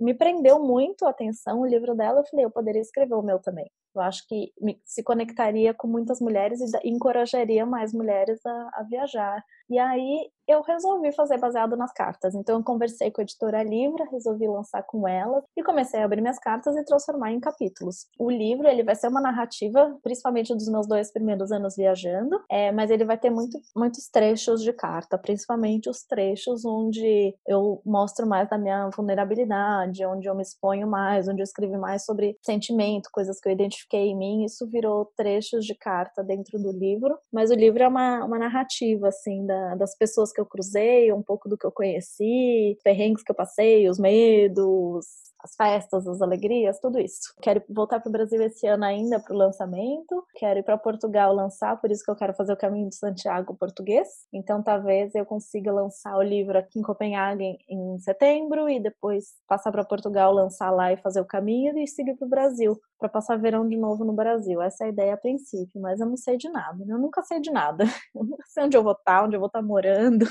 Me 0.00 0.14
prendeu 0.14 0.60
muito 0.60 1.06
a 1.06 1.10
atenção 1.10 1.60
o 1.60 1.66
livro 1.66 1.94
dela, 1.94 2.20
eu 2.20 2.26
falei, 2.26 2.44
eu 2.44 2.50
poderia 2.50 2.80
escrever 2.80 3.14
o 3.14 3.22
meu 3.22 3.38
também. 3.40 3.70
Eu 3.98 4.02
acho 4.02 4.26
que 4.26 4.52
me, 4.60 4.80
se 4.84 5.02
conectaria 5.02 5.74
com 5.74 5.88
muitas 5.88 6.20
mulheres 6.20 6.60
e 6.60 6.88
encorajaria 6.88 7.66
mais 7.66 7.92
mulheres 7.92 8.44
a, 8.44 8.70
a 8.74 8.82
viajar. 8.88 9.42
E 9.70 9.78
aí 9.78 10.30
eu 10.48 10.62
resolvi 10.62 11.12
fazer 11.12 11.38
baseado 11.38 11.76
nas 11.76 11.92
cartas. 11.92 12.34
Então 12.34 12.56
eu 12.56 12.64
conversei 12.64 13.10
com 13.10 13.20
a 13.20 13.24
editora 13.24 13.62
Livra, 13.62 14.08
resolvi 14.10 14.48
lançar 14.48 14.82
com 14.82 15.06
ela 15.06 15.44
e 15.54 15.62
comecei 15.62 16.00
a 16.00 16.04
abrir 16.06 16.22
minhas 16.22 16.38
cartas 16.38 16.74
e 16.74 16.84
transformar 16.84 17.32
em 17.32 17.38
capítulos. 17.38 18.06
O 18.18 18.30
livro 18.30 18.66
ele 18.66 18.82
vai 18.82 18.94
ser 18.94 19.08
uma 19.08 19.20
narrativa, 19.20 19.94
principalmente 20.02 20.54
dos 20.54 20.68
meus 20.68 20.88
dois 20.88 21.12
primeiros 21.12 21.52
anos 21.52 21.76
viajando, 21.76 22.40
é, 22.50 22.72
mas 22.72 22.90
ele 22.90 23.04
vai 23.04 23.18
ter 23.18 23.28
muito, 23.28 23.60
muitos 23.76 24.08
trechos 24.08 24.62
de 24.62 24.72
carta, 24.72 25.18
principalmente 25.18 25.90
os 25.90 26.02
trechos 26.04 26.64
onde 26.64 27.36
eu 27.46 27.82
mostro 27.84 28.26
mais 28.26 28.48
da 28.48 28.56
minha 28.56 28.88
vulnerabilidade, 28.88 30.06
onde 30.06 30.28
eu 30.28 30.34
me 30.34 30.42
exponho 30.42 30.86
mais, 30.86 31.28
onde 31.28 31.42
eu 31.42 31.44
escrevi 31.44 31.76
mais 31.76 32.06
sobre 32.06 32.38
sentimento, 32.42 33.10
coisas 33.12 33.38
que 33.38 33.48
eu 33.48 33.52
identifiquei 33.88 34.08
em 34.08 34.16
mim. 34.16 34.44
Isso 34.44 34.66
virou 34.66 35.06
trechos 35.16 35.64
de 35.64 35.74
carta 35.74 36.22
dentro 36.22 36.58
do 36.58 36.70
livro, 36.70 37.18
mas 37.32 37.50
o 37.50 37.54
livro 37.54 37.82
é 37.82 37.88
uma, 37.88 38.24
uma 38.24 38.38
narrativa 38.38 39.08
assim 39.08 39.44
da, 39.46 39.74
das 39.74 39.96
pessoas 39.96 40.32
que 40.32 40.40
eu 40.40 40.46
cruzei, 40.46 41.12
um 41.12 41.22
pouco 41.22 41.48
do 41.48 41.56
que 41.56 41.66
eu 41.66 41.72
conheci, 41.72 42.78
perrengues 42.84 43.22
que 43.22 43.32
eu 43.32 43.36
passei, 43.36 43.88
os 43.88 43.98
medos, 43.98 45.06
as 45.42 45.54
festas, 45.54 46.06
as 46.06 46.20
alegrias, 46.20 46.80
tudo 46.80 46.98
isso. 46.98 47.34
Quero 47.40 47.62
voltar 47.68 48.00
para 48.00 48.08
o 48.08 48.12
Brasil 48.12 48.42
esse 48.42 48.66
ano 48.66 48.84
ainda 48.84 49.20
para 49.20 49.34
o 49.34 49.38
lançamento. 49.38 50.24
Quero 50.34 50.60
ir 50.60 50.62
para 50.62 50.78
Portugal 50.78 51.32
lançar, 51.34 51.80
por 51.80 51.90
isso 51.90 52.04
que 52.04 52.10
eu 52.10 52.16
quero 52.16 52.34
fazer 52.34 52.52
o 52.52 52.56
Caminho 52.56 52.88
de 52.88 52.96
Santiago 52.96 53.54
português. 53.54 54.08
Então, 54.32 54.62
talvez 54.62 55.14
eu 55.14 55.24
consiga 55.24 55.72
lançar 55.72 56.16
o 56.16 56.22
livro 56.22 56.58
aqui 56.58 56.78
em 56.78 56.82
Copenhague 56.82 57.58
em 57.68 57.98
setembro 57.98 58.68
e 58.68 58.80
depois 58.80 59.34
passar 59.46 59.70
para 59.70 59.84
Portugal, 59.84 60.32
lançar 60.32 60.70
lá 60.70 60.92
e 60.92 60.96
fazer 60.96 61.20
o 61.20 61.24
caminho 61.24 61.78
e 61.78 61.86
seguir 61.86 62.14
para 62.16 62.26
o 62.26 62.30
Brasil 62.30 62.78
para 62.98 63.08
passar 63.08 63.38
verão 63.38 63.66
de 63.66 63.76
novo 63.76 64.04
no 64.04 64.12
Brasil. 64.12 64.60
Essa 64.60 64.84
é 64.84 64.86
a 64.88 64.90
ideia 64.90 65.14
a 65.14 65.16
princípio, 65.16 65.80
mas 65.80 66.00
eu 66.00 66.06
não 66.06 66.16
sei 66.16 66.36
de 66.36 66.48
nada. 66.50 66.84
Né? 66.84 66.92
Eu 66.92 66.98
nunca 66.98 67.22
sei 67.22 67.40
de 67.40 67.50
nada. 67.50 67.84
Eu 68.14 68.24
nunca 68.24 68.44
sei 68.48 68.64
onde 68.64 68.76
eu 68.76 68.82
vou 68.82 68.92
estar, 68.92 69.24
onde 69.24 69.36
eu 69.36 69.40
vou 69.40 69.46
estar 69.46 69.62
morando. 69.62 70.26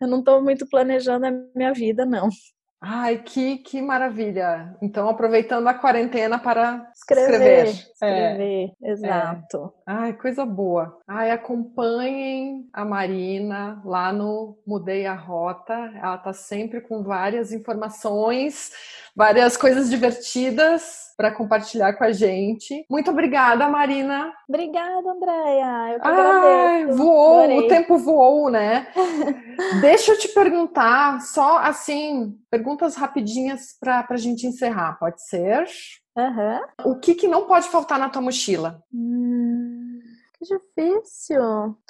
eu 0.00 0.08
não 0.08 0.18
estou 0.18 0.42
muito 0.42 0.68
planejando 0.68 1.26
a 1.26 1.30
minha 1.54 1.72
vida, 1.72 2.04
não. 2.04 2.28
Ai, 2.80 3.22
que, 3.22 3.58
que 3.58 3.80
maravilha! 3.80 4.76
Então, 4.82 5.08
aproveitando 5.08 5.66
a 5.66 5.74
quarentena 5.74 6.38
para 6.38 6.90
escrever. 6.94 7.66
Escrever, 7.66 7.66
escrever. 7.66 8.72
É, 8.82 8.90
exato. 8.92 9.74
É. 9.88 9.92
Ai, 9.92 10.12
coisa 10.12 10.44
boa. 10.44 10.98
Ai, 11.08 11.30
acompanhem 11.30 12.68
a 12.72 12.84
Marina 12.84 13.80
lá 13.84 14.12
no 14.12 14.58
Mudei 14.66 15.06
a 15.06 15.14
Rota. 15.14 15.72
Ela 15.72 16.18
tá 16.18 16.32
sempre 16.34 16.82
com 16.82 17.02
várias 17.02 17.50
informações, 17.50 18.70
várias 19.16 19.56
coisas 19.56 19.88
divertidas 19.88 21.06
para 21.16 21.32
compartilhar 21.32 21.94
com 21.94 22.04
a 22.04 22.12
gente. 22.12 22.84
Muito 22.90 23.10
obrigada, 23.10 23.66
Marina. 23.68 24.30
Obrigada, 24.46 25.10
Andréia. 25.10 25.94
Eu 25.94 26.00
que 26.00 26.06
Ai, 26.06 26.82
agradeço. 26.82 26.98
voou, 26.98 27.38
Adorei. 27.38 27.58
o 27.58 27.68
tempo 27.68 27.96
voou, 27.96 28.50
né? 28.50 28.86
Deixa 29.80 30.12
eu 30.12 30.18
te 30.18 30.28
perguntar, 30.28 31.22
só 31.22 31.58
assim, 31.58 32.36
perguntas 32.50 32.96
rapidinhas 32.96 33.74
para 33.80 34.06
a 34.08 34.16
gente 34.16 34.46
encerrar, 34.46 34.98
pode 34.98 35.26
ser? 35.26 35.66
Uhum. 36.16 36.92
O 36.92 36.98
que, 36.98 37.14
que 37.14 37.28
não 37.28 37.46
pode 37.46 37.68
faltar 37.68 37.98
na 37.98 38.08
tua 38.08 38.22
mochila? 38.22 38.82
Hum, 38.92 39.35
que 40.38 40.44
difícil. 40.44 41.40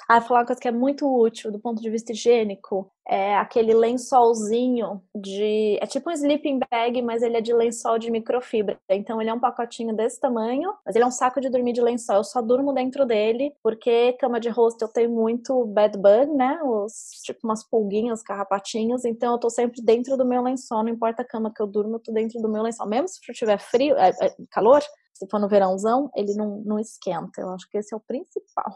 Ah, 0.07 0.21
falar 0.21 0.41
uma 0.41 0.45
coisa 0.45 0.61
que 0.61 0.67
é 0.67 0.71
muito 0.71 1.05
útil 1.05 1.51
do 1.51 1.59
ponto 1.59 1.81
de 1.81 1.89
vista 1.89 2.11
higiênico 2.11 2.91
é 3.07 3.35
aquele 3.37 3.73
lençolzinho 3.73 5.01
de. 5.15 5.77
É 5.81 5.85
tipo 5.85 6.09
um 6.09 6.13
sleeping 6.13 6.59
bag, 6.69 7.01
mas 7.01 7.21
ele 7.21 7.37
é 7.37 7.41
de 7.41 7.53
lençol 7.53 7.97
de 7.97 8.11
microfibra. 8.11 8.77
Então 8.89 9.21
ele 9.21 9.29
é 9.29 9.33
um 9.33 9.39
pacotinho 9.39 9.95
desse 9.95 10.19
tamanho, 10.19 10.73
mas 10.85 10.95
ele 10.95 11.03
é 11.03 11.07
um 11.07 11.11
saco 11.11 11.39
de 11.39 11.49
dormir 11.49 11.73
de 11.73 11.81
lençol. 11.81 12.17
Eu 12.17 12.23
só 12.23 12.41
durmo 12.41 12.73
dentro 12.73 13.05
dele, 13.05 13.53
porque 13.63 14.13
cama 14.13 14.39
de 14.39 14.49
rosto 14.49 14.81
eu 14.81 14.89
tenho 14.89 15.09
muito 15.09 15.65
bed 15.65 15.97
bug, 15.97 16.33
né? 16.33 16.59
Os, 16.63 17.21
tipo 17.23 17.39
umas 17.45 17.63
pulguinhas, 17.63 18.21
carrapatinhos. 18.21 19.05
Então 19.05 19.33
eu 19.33 19.39
tô 19.39 19.49
sempre 19.49 19.81
dentro 19.81 20.17
do 20.17 20.25
meu 20.25 20.41
lençol, 20.41 20.83
não 20.83 20.89
importa 20.89 21.21
a 21.21 21.25
cama 21.25 21.51
que 21.53 21.61
eu 21.61 21.67
durmo, 21.67 21.95
eu 21.95 21.99
tô 21.99 22.11
dentro 22.11 22.41
do 22.41 22.49
meu 22.49 22.61
lençol. 22.61 22.87
Mesmo 22.87 23.07
se 23.07 23.19
tiver 23.33 23.57
frio, 23.59 23.95
é, 23.97 24.09
é, 24.09 24.35
calor, 24.51 24.81
se 25.17 25.27
for 25.27 25.39
no 25.39 25.49
verãozão, 25.49 26.11
ele 26.15 26.33
não, 26.35 26.61
não 26.65 26.79
esquenta. 26.79 27.41
Eu 27.41 27.49
acho 27.49 27.69
que 27.69 27.77
esse 27.77 27.93
é 27.93 27.97
o 27.97 28.01
principal. 28.01 28.75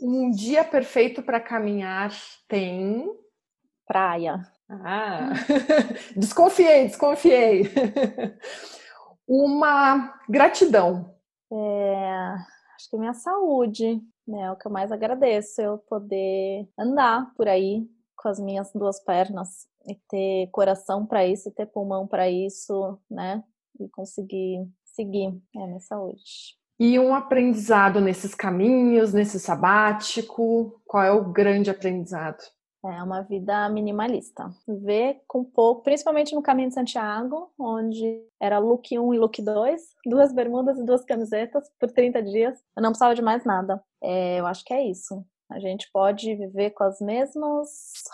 Um 0.00 0.30
dia 0.30 0.64
perfeito 0.64 1.22
para 1.22 1.40
caminhar 1.40 2.12
tem 2.48 3.08
praia. 3.86 4.40
Ah, 4.68 5.30
desconfiei, 6.16 6.86
desconfiei. 6.86 7.70
Uma 9.26 10.14
gratidão. 10.28 11.14
É, 11.52 12.34
acho 12.74 12.90
que 12.90 12.96
minha 12.96 13.14
saúde, 13.14 14.02
né? 14.26 14.42
É 14.42 14.50
o 14.50 14.56
que 14.56 14.66
eu 14.66 14.72
mais 14.72 14.90
agradeço, 14.90 15.60
eu 15.60 15.78
poder 15.78 16.68
andar 16.78 17.32
por 17.34 17.48
aí 17.48 17.86
com 18.16 18.28
as 18.28 18.40
minhas 18.40 18.72
duas 18.72 19.00
pernas 19.00 19.68
e 19.86 19.94
ter 20.08 20.48
coração 20.50 21.06
para 21.06 21.26
isso, 21.26 21.50
ter 21.50 21.66
pulmão 21.66 22.06
para 22.06 22.28
isso, 22.30 22.98
né? 23.10 23.42
E 23.78 23.88
conseguir 23.88 24.66
seguir 24.92 25.34
é 25.56 25.66
minha 25.66 25.80
saúde. 25.80 26.22
E 26.78 26.98
um 26.98 27.14
aprendizado 27.14 28.00
nesses 28.00 28.34
caminhos, 28.34 29.12
nesse 29.12 29.38
sabático, 29.38 30.80
qual 30.84 31.04
é 31.04 31.12
o 31.12 31.30
grande 31.30 31.70
aprendizado? 31.70 32.42
É 32.84 33.00
uma 33.00 33.22
vida 33.22 33.68
minimalista. 33.68 34.50
Ver 34.66 35.22
com 35.28 35.44
pouco, 35.44 35.84
principalmente 35.84 36.34
no 36.34 36.42
caminho 36.42 36.68
de 36.68 36.74
Santiago, 36.74 37.52
onde 37.56 38.24
era 38.40 38.58
look 38.58 38.98
1 38.98 39.14
e 39.14 39.18
look 39.18 39.40
2, 39.40 39.80
duas 40.06 40.32
bermudas 40.32 40.76
e 40.76 40.84
duas 40.84 41.04
camisetas 41.04 41.70
por 41.78 41.92
30 41.92 42.20
dias. 42.24 42.58
Eu 42.76 42.82
não 42.82 42.90
precisava 42.90 43.14
de 43.14 43.22
mais 43.22 43.44
nada. 43.44 43.80
É, 44.02 44.40
eu 44.40 44.46
acho 44.46 44.64
que 44.64 44.74
é 44.74 44.84
isso. 44.84 45.24
A 45.48 45.60
gente 45.60 45.88
pode 45.92 46.34
viver 46.34 46.70
com 46.70 46.82
as 46.82 47.00
mesmas 47.00 47.68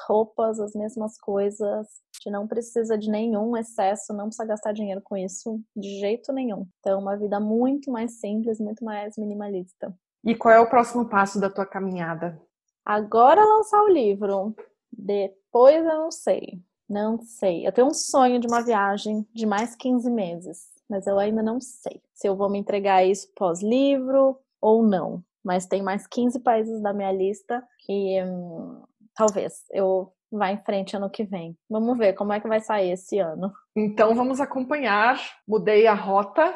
roupas, 0.06 0.60
as 0.60 0.74
mesmas 0.74 1.16
coisas. 1.18 1.86
Não 2.26 2.46
precisa 2.46 2.96
de 2.96 3.10
nenhum 3.10 3.56
excesso, 3.56 4.12
não 4.12 4.26
precisa 4.26 4.46
gastar 4.46 4.72
dinheiro 4.72 5.00
com 5.02 5.16
isso 5.16 5.60
de 5.76 5.98
jeito 6.00 6.32
nenhum. 6.32 6.66
Então, 6.80 7.00
uma 7.00 7.16
vida 7.16 7.40
muito 7.40 7.90
mais 7.90 8.20
simples, 8.20 8.60
muito 8.60 8.84
mais 8.84 9.16
minimalista. 9.16 9.94
E 10.24 10.34
qual 10.34 10.54
é 10.54 10.60
o 10.60 10.68
próximo 10.68 11.08
passo 11.08 11.40
da 11.40 11.48
tua 11.48 11.64
caminhada? 11.64 12.40
Agora 12.84 13.44
lançar 13.44 13.82
o 13.82 13.88
livro. 13.88 14.54
Depois 14.92 15.76
eu 15.76 15.84
não 15.84 16.10
sei. 16.10 16.60
Não 16.88 17.20
sei. 17.20 17.66
Eu 17.66 17.72
tenho 17.72 17.88
um 17.88 17.94
sonho 17.94 18.40
de 18.40 18.46
uma 18.46 18.62
viagem 18.62 19.26
de 19.32 19.46
mais 19.46 19.76
15 19.76 20.10
meses, 20.10 20.66
mas 20.88 21.06
eu 21.06 21.18
ainda 21.18 21.42
não 21.42 21.60
sei 21.60 22.02
se 22.14 22.28
eu 22.28 22.34
vou 22.34 22.50
me 22.50 22.58
entregar 22.58 23.04
isso 23.04 23.30
pós-livro 23.34 24.38
ou 24.60 24.82
não 24.82 25.22
mas 25.48 25.66
tem 25.66 25.82
mais 25.82 26.06
15 26.06 26.40
países 26.40 26.80
da 26.82 26.92
minha 26.92 27.10
lista 27.10 27.66
que 27.78 28.22
hum, 28.22 28.82
talvez 29.14 29.64
eu 29.70 30.12
vá 30.30 30.50
em 30.50 30.58
frente 30.58 30.96
ano 30.96 31.10
que 31.10 31.24
vem. 31.24 31.56
Vamos 31.68 31.96
ver 31.96 32.12
como 32.14 32.32
é 32.32 32.40
que 32.40 32.48
vai 32.48 32.60
sair 32.60 32.92
esse 32.92 33.18
ano. 33.18 33.52
Então 33.76 34.14
vamos 34.14 34.40
acompanhar. 34.40 35.20
Mudei 35.46 35.86
a 35.86 35.94
rota. 35.94 36.54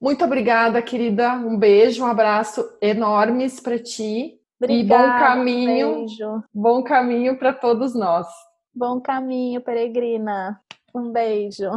Muito 0.00 0.24
obrigada, 0.24 0.82
querida. 0.82 1.32
Um 1.32 1.58
beijo, 1.58 2.04
um 2.04 2.06
abraço 2.06 2.64
enormes 2.80 3.60
para 3.60 3.78
ti. 3.78 4.38
Obrigada, 4.60 5.04
e 5.04 5.08
bom 5.08 5.18
caminho. 5.18 5.88
Um 5.88 5.94
beijo. 6.06 6.44
Bom 6.52 6.82
caminho 6.82 7.38
para 7.38 7.52
todos 7.52 7.94
nós. 7.94 8.26
Bom 8.74 9.00
caminho, 9.00 9.60
peregrina. 9.60 10.60
Um 10.94 11.10
beijo. 11.10 11.70